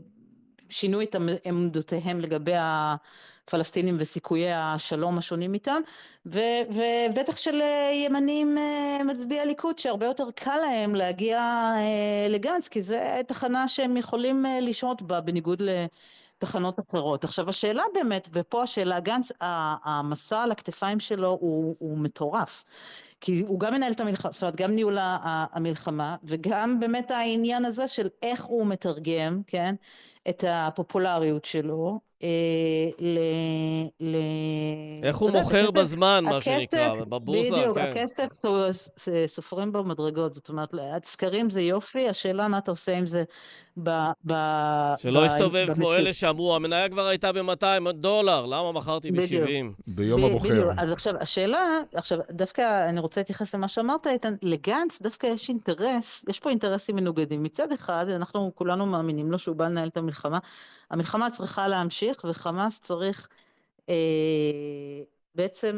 שינו 0.70 1.02
את 1.02 1.16
עמ- 1.16 1.40
עמדותיהם 1.46 2.20
לגבי 2.20 2.54
הפלסטינים 3.48 3.98
וסיכויי 4.00 4.54
השלום 4.54 5.18
השונים 5.18 5.54
איתם, 5.54 5.82
ו- 6.26 6.64
ובטח 6.70 7.38
של 7.38 7.62
אה, 7.62 7.92
ימנים 7.94 8.58
אה, 8.58 9.04
מצביעי 9.04 9.42
הליכוד, 9.42 9.80
שהרבה 9.80 10.06
יותר 10.06 10.32
קל 10.36 10.58
להם 10.62 10.96
להגיע 10.96 11.40
אה, 11.78 12.28
לגנץ, 12.30 12.68
כי 12.68 12.82
זו 12.82 12.96
תחנה 13.28 13.68
שהם 13.68 13.98
יכולים 13.98 14.46
לשהות 14.62 15.02
בה, 15.02 15.22
בניגוד 15.22 15.62
לתחנות 15.62 16.80
אחרות. 16.80 17.24
עכשיו 17.24 17.50
השאלה 17.50 17.84
באמת, 17.94 18.30
ופה 18.34 18.64
השאלה, 18.64 19.00
גנץ, 19.00 19.32
המסע 19.42 20.42
על 20.42 20.52
הכתפיים 20.52 21.00
שלו 21.00 21.38
הוא, 21.42 21.76
הוא 21.80 21.98
מטורף. 21.98 22.64
כי 23.22 23.44
הוא 23.48 23.60
גם 23.60 23.74
מנהל 23.74 23.92
את 23.92 24.00
המלחמה, 24.00 24.32
זאת 24.32 24.42
אומרת, 24.42 24.56
גם 24.56 24.72
ניהול 24.72 24.98
המלחמה, 25.02 26.16
וגם 26.24 26.80
באמת 26.80 27.12
העניין 27.12 27.66
הזה 27.66 27.88
של 27.88 28.10
איך 28.22 28.46
הוא 28.46 28.68
מתרגם, 28.68 29.42
כן, 29.48 29.76
את 30.30 30.44
הפופולריות 30.48 31.46
שלו, 31.46 32.07
ל... 33.00 33.20
ל... 34.00 34.16
איך 35.04 35.18
הוא 35.18 35.32
מוכר 35.32 35.58
הכסף- 35.60 35.72
בזמן, 35.72 36.22
מה 36.24 36.38
הכסף- 36.38 36.52
שנקרא, 36.52 36.94
בבורסה, 37.04 37.56
בדיוק, 37.58 37.78
כן. 37.78 37.94
הכסף 37.98 38.28
ס- 38.72 38.90
ס- 38.98 39.10
סופרים 39.28 39.72
במדרגות, 39.72 40.34
זאת 40.34 40.50
אומרת, 40.50 40.70
סקרים 41.04 41.50
זה 41.50 41.62
יופי, 41.62 42.10
השאלה 42.10 42.48
מה 42.48 42.58
אתה 42.58 42.72
עושה 42.72 42.98
עם 42.98 43.08
זה 43.08 43.24
ב... 43.84 43.90
ב 44.28 44.34
שלא 44.98 45.22
ב- 45.22 45.26
יסתובב 45.26 45.68
כמו. 45.74 45.94
אלה 45.94 46.14
שאמרו, 46.14 46.56
המניה 46.56 46.90
כבר 46.90 47.08
הייתה 47.08 47.32
ב-200 47.32 47.92
דולר, 47.92 48.46
למה 48.46 48.72
מכרתי 48.72 49.12
בדיוק. 49.12 49.44
ב-70? 49.44 49.94
ביום 49.96 50.24
הבוחר. 50.24 50.50
בדיוק. 50.50 50.72
אז 50.78 50.92
עכשיו, 50.92 51.14
השאלה, 51.20 51.80
עכשיו, 51.94 52.20
דווקא 52.32 52.90
אני 52.90 53.00
רוצה 53.00 53.22
להתייחס 53.22 53.56
למה 53.56 53.68
שאמרת, 53.68 54.08
איתן, 54.08 54.36
לגנץ 54.42 55.02
דווקא 55.02 55.28
יש 55.28 55.50
אינטרס, 55.50 56.26
יש 56.30 56.40
פה 56.40 56.50
אינטרסים 56.50 56.96
מנוגדים. 56.96 57.44
מצד 57.44 57.72
אחד, 57.72 58.06
אנחנו 58.10 58.52
כולנו 58.56 58.86
מאמינים 58.86 59.32
לו 59.32 59.40
שהוא 59.40 59.56
בא 59.56 59.66
לנהל 59.66 59.88
את 59.88 59.98
המלחמה. 59.98 60.40
המלחמה 60.92 61.30
צריכה 61.30 61.68
להמשיך, 61.68 62.26
וחמאס 62.30 62.80
צריך 62.82 63.28
אה, 63.90 63.96
בעצם 65.38 65.76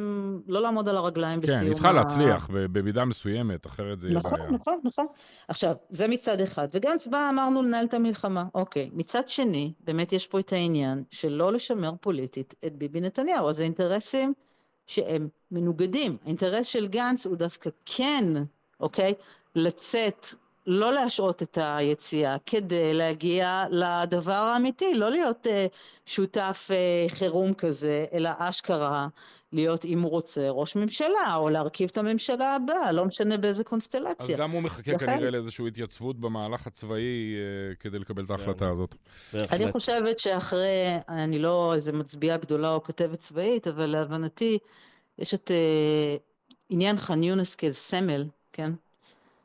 לא 0.47 0.61
לעמוד 0.61 0.89
על 0.89 0.97
הרגליים 0.97 1.41
בסיום 1.41 1.59
כן, 1.59 1.65
היא 1.65 1.73
צריכה 1.73 1.89
ה- 1.89 1.93
להצליח 1.93 2.47
במידה 2.51 3.05
מסוימת, 3.05 3.65
אחרת 3.67 4.01
זה 4.01 4.07
יהיה 4.07 4.17
נכון, 4.17 4.31
בעיה. 4.39 4.51
נכון, 4.51 4.79
נכון. 4.83 5.05
עכשיו, 5.47 5.75
זה 5.89 6.07
מצד 6.07 6.41
אחד. 6.41 6.67
וגנץ 6.73 7.07
בא, 7.07 7.29
אמרנו, 7.29 7.61
לנהל 7.61 7.85
את 7.85 7.93
המלחמה. 7.93 8.45
אוקיי. 8.55 8.89
מצד 8.93 9.29
שני, 9.29 9.73
באמת 9.83 10.13
יש 10.13 10.27
פה 10.27 10.39
את 10.39 10.53
העניין 10.53 11.03
של 11.11 11.29
לא 11.29 11.53
לשמר 11.53 11.91
פוליטית 12.01 12.55
את 12.65 12.75
ביבי 12.75 13.01
נתניהו. 13.01 13.49
אז 13.49 13.55
זה 13.57 13.63
אינטרסים 13.63 14.33
שהם 14.87 15.27
מנוגדים. 15.51 16.17
האינטרס 16.25 16.65
של 16.65 16.87
גנץ 16.87 17.25
הוא 17.25 17.35
דווקא 17.35 17.69
כן, 17.85 18.23
אוקיי, 18.79 19.13
לצאת, 19.55 20.27
לא 20.71 20.93
להשעות 20.93 21.43
את 21.43 21.57
היציאה, 21.61 22.37
כדי 22.45 22.93
להגיע 22.93 23.63
לדבר 23.71 24.31
האמיתי, 24.33 24.93
לא 24.95 25.09
להיות 25.09 25.47
אה, 25.47 25.65
שותף 26.05 26.67
אה, 26.71 27.05
חירום 27.09 27.53
כזה, 27.53 28.05
אלא 28.13 28.29
אשכרה 28.37 29.07
להיות, 29.53 29.85
אם 29.85 30.01
הוא 30.01 30.11
רוצה, 30.11 30.49
ראש 30.49 30.75
ממשלה, 30.75 31.35
או 31.35 31.49
להרכיב 31.49 31.89
את 31.91 31.97
הממשלה 31.97 32.55
הבאה, 32.55 32.91
לא 32.91 33.05
משנה 33.05 33.37
באיזה 33.37 33.63
אז 33.63 33.67
קונסטלציה. 33.67 34.37
גם 34.37 34.51
הוא 34.51 34.61
מחכה 34.61 34.91
לכן- 34.93 35.05
כנראה 35.05 35.29
לאיזושהי 35.29 35.67
התייצבות 35.67 36.19
במהלך 36.19 36.67
הצבאי 36.67 37.35
אה, 37.35 37.75
כדי 37.75 37.99
לקבל 37.99 38.23
את 38.25 38.29
ההחלטה 38.29 38.69
הזאת. 38.69 38.95
אני 39.33 39.41
בהחלט. 39.41 39.71
חושבת 39.71 40.19
שאחרי, 40.19 40.67
אני 41.09 41.39
לא 41.39 41.73
איזה 41.73 41.91
מצביעה 41.91 42.37
גדולה 42.37 42.73
או 42.73 42.83
כתבת 42.83 43.19
צבאית, 43.19 43.67
אבל 43.67 43.85
להבנתי, 43.85 44.57
יש 45.19 45.33
את 45.33 45.51
אה, 45.51 46.15
עניין 46.69 46.97
ח'אן 46.97 47.23
יונס 47.23 47.55
כסמל, 47.55 48.25
כן? 48.53 48.71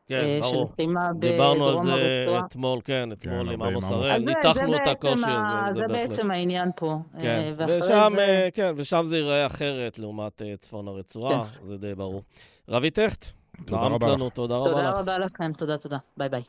כן, 0.08 0.14
אה, 0.24 0.38
של 0.42 0.52
ברור. 0.52 0.70
לחימה 0.72 1.10
דיברנו 1.18 1.64
על 1.64 1.70
בדרום 1.70 1.84
זה 1.84 1.92
הרצועה. 1.92 2.46
אתמול, 2.46 2.80
כן, 2.84 3.08
אתמול 3.12 3.40
עם 3.40 3.62
הרבה 3.62 3.66
עם 3.66 3.72
עמוס. 3.72 3.90
הראל, 3.90 4.20
זה- 4.20 4.26
ניתחנו 4.26 4.70
זה 4.70 4.76
את 4.76 4.86
הקושי 4.86 5.22
ה- 5.26 5.66
הזה, 5.68 5.72
זה 5.72 5.86
זה 5.86 5.92
בהחלט. 5.92 6.08
בעצם 6.10 6.30
העניין 6.30 6.70
פה. 6.76 6.98
כן, 7.20 7.26
אה, 7.26 7.52
ואחרי 7.56 7.78
ושם, 7.78 8.12
זה- 8.16 8.20
אה, 8.44 8.48
כן, 8.52 8.72
ושם 8.76 9.04
זה 9.08 9.16
ייראה 9.16 9.46
אחרת 9.46 9.98
לעומת 9.98 10.42
צפון 10.60 10.88
הרצועה, 10.88 11.44
זה 11.62 11.76
די 11.76 11.94
ברור. 11.94 12.22
רבי 12.68 12.90
טכט, 12.90 13.24
תודה 13.66 13.80
נעמת 13.82 14.02
רבה 14.02 14.12
לנו, 14.12 14.30
תודה 14.30 14.56
רבה 14.56 14.70
תודה 14.70 14.90
לך. 14.90 14.96
רבה 14.98 15.18
לכם, 15.18 15.52
תודה, 15.52 15.78
תודה. 15.78 15.98
ביי 16.16 16.28
ביי. 16.28 16.42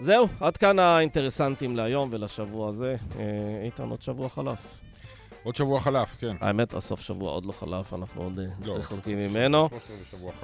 זהו, 0.00 0.26
עד 0.40 0.56
כאן 0.56 0.78
האינטרסנטים 0.78 1.76
להיום 1.76 2.08
ולשבוע 2.12 2.68
הזה. 2.68 2.96
איתן, 3.64 3.88
עוד 3.90 4.02
שבוע 4.02 4.28
חלף. 4.28 4.80
עוד 5.44 5.56
שבוע 5.56 5.80
חלף, 5.80 6.16
כן. 6.18 6.36
האמת, 6.40 6.74
הסוף 6.74 7.00
שבוע 7.00 7.30
עוד 7.30 7.46
לא 7.46 7.52
חלף, 7.52 7.94
אנחנו 7.94 8.22
עוד 8.22 8.38
אה, 8.38 8.44
לא, 8.64 8.72
רחוקים 8.72 9.18
ממנו. 9.18 9.68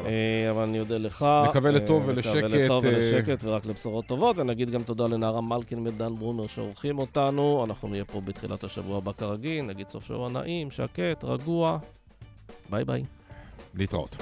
אה, 0.07 0.51
אבל 0.51 0.63
אני 0.63 0.81
אודה 0.81 0.99
לך. 0.99 1.27
נקווה 1.49 1.71
לטוב 1.71 2.03
אה, 2.03 2.09
ולשקט, 2.09 2.37
נקווה 2.37 2.65
לטוב 2.65 2.85
ולשקט 2.85 3.45
ורק 3.45 3.67
לבשורות 3.67 4.07
טובות. 4.07 4.39
ונגיד 4.39 4.71
גם 4.71 4.83
תודה 4.83 5.07
לנערה 5.07 5.41
מלכין 5.41 5.87
ודן 5.87 6.15
ברומר 6.15 6.47
שעורכים 6.47 6.99
אותנו. 6.99 7.65
אנחנו 7.69 7.89
נהיה 7.89 8.05
פה 8.05 8.21
בתחילת 8.21 8.65
השבוע 8.65 8.99
הבא 8.99 9.13
כרגיל. 9.13 9.65
נגיד 9.65 9.89
סוף 9.89 10.05
שבוע 10.05 10.29
נעים, 10.29 10.71
שקט, 10.71 11.25
רגוע. 11.25 11.79
ביי 12.71 12.85
ביי. 12.85 13.05
להתראות. 13.75 14.17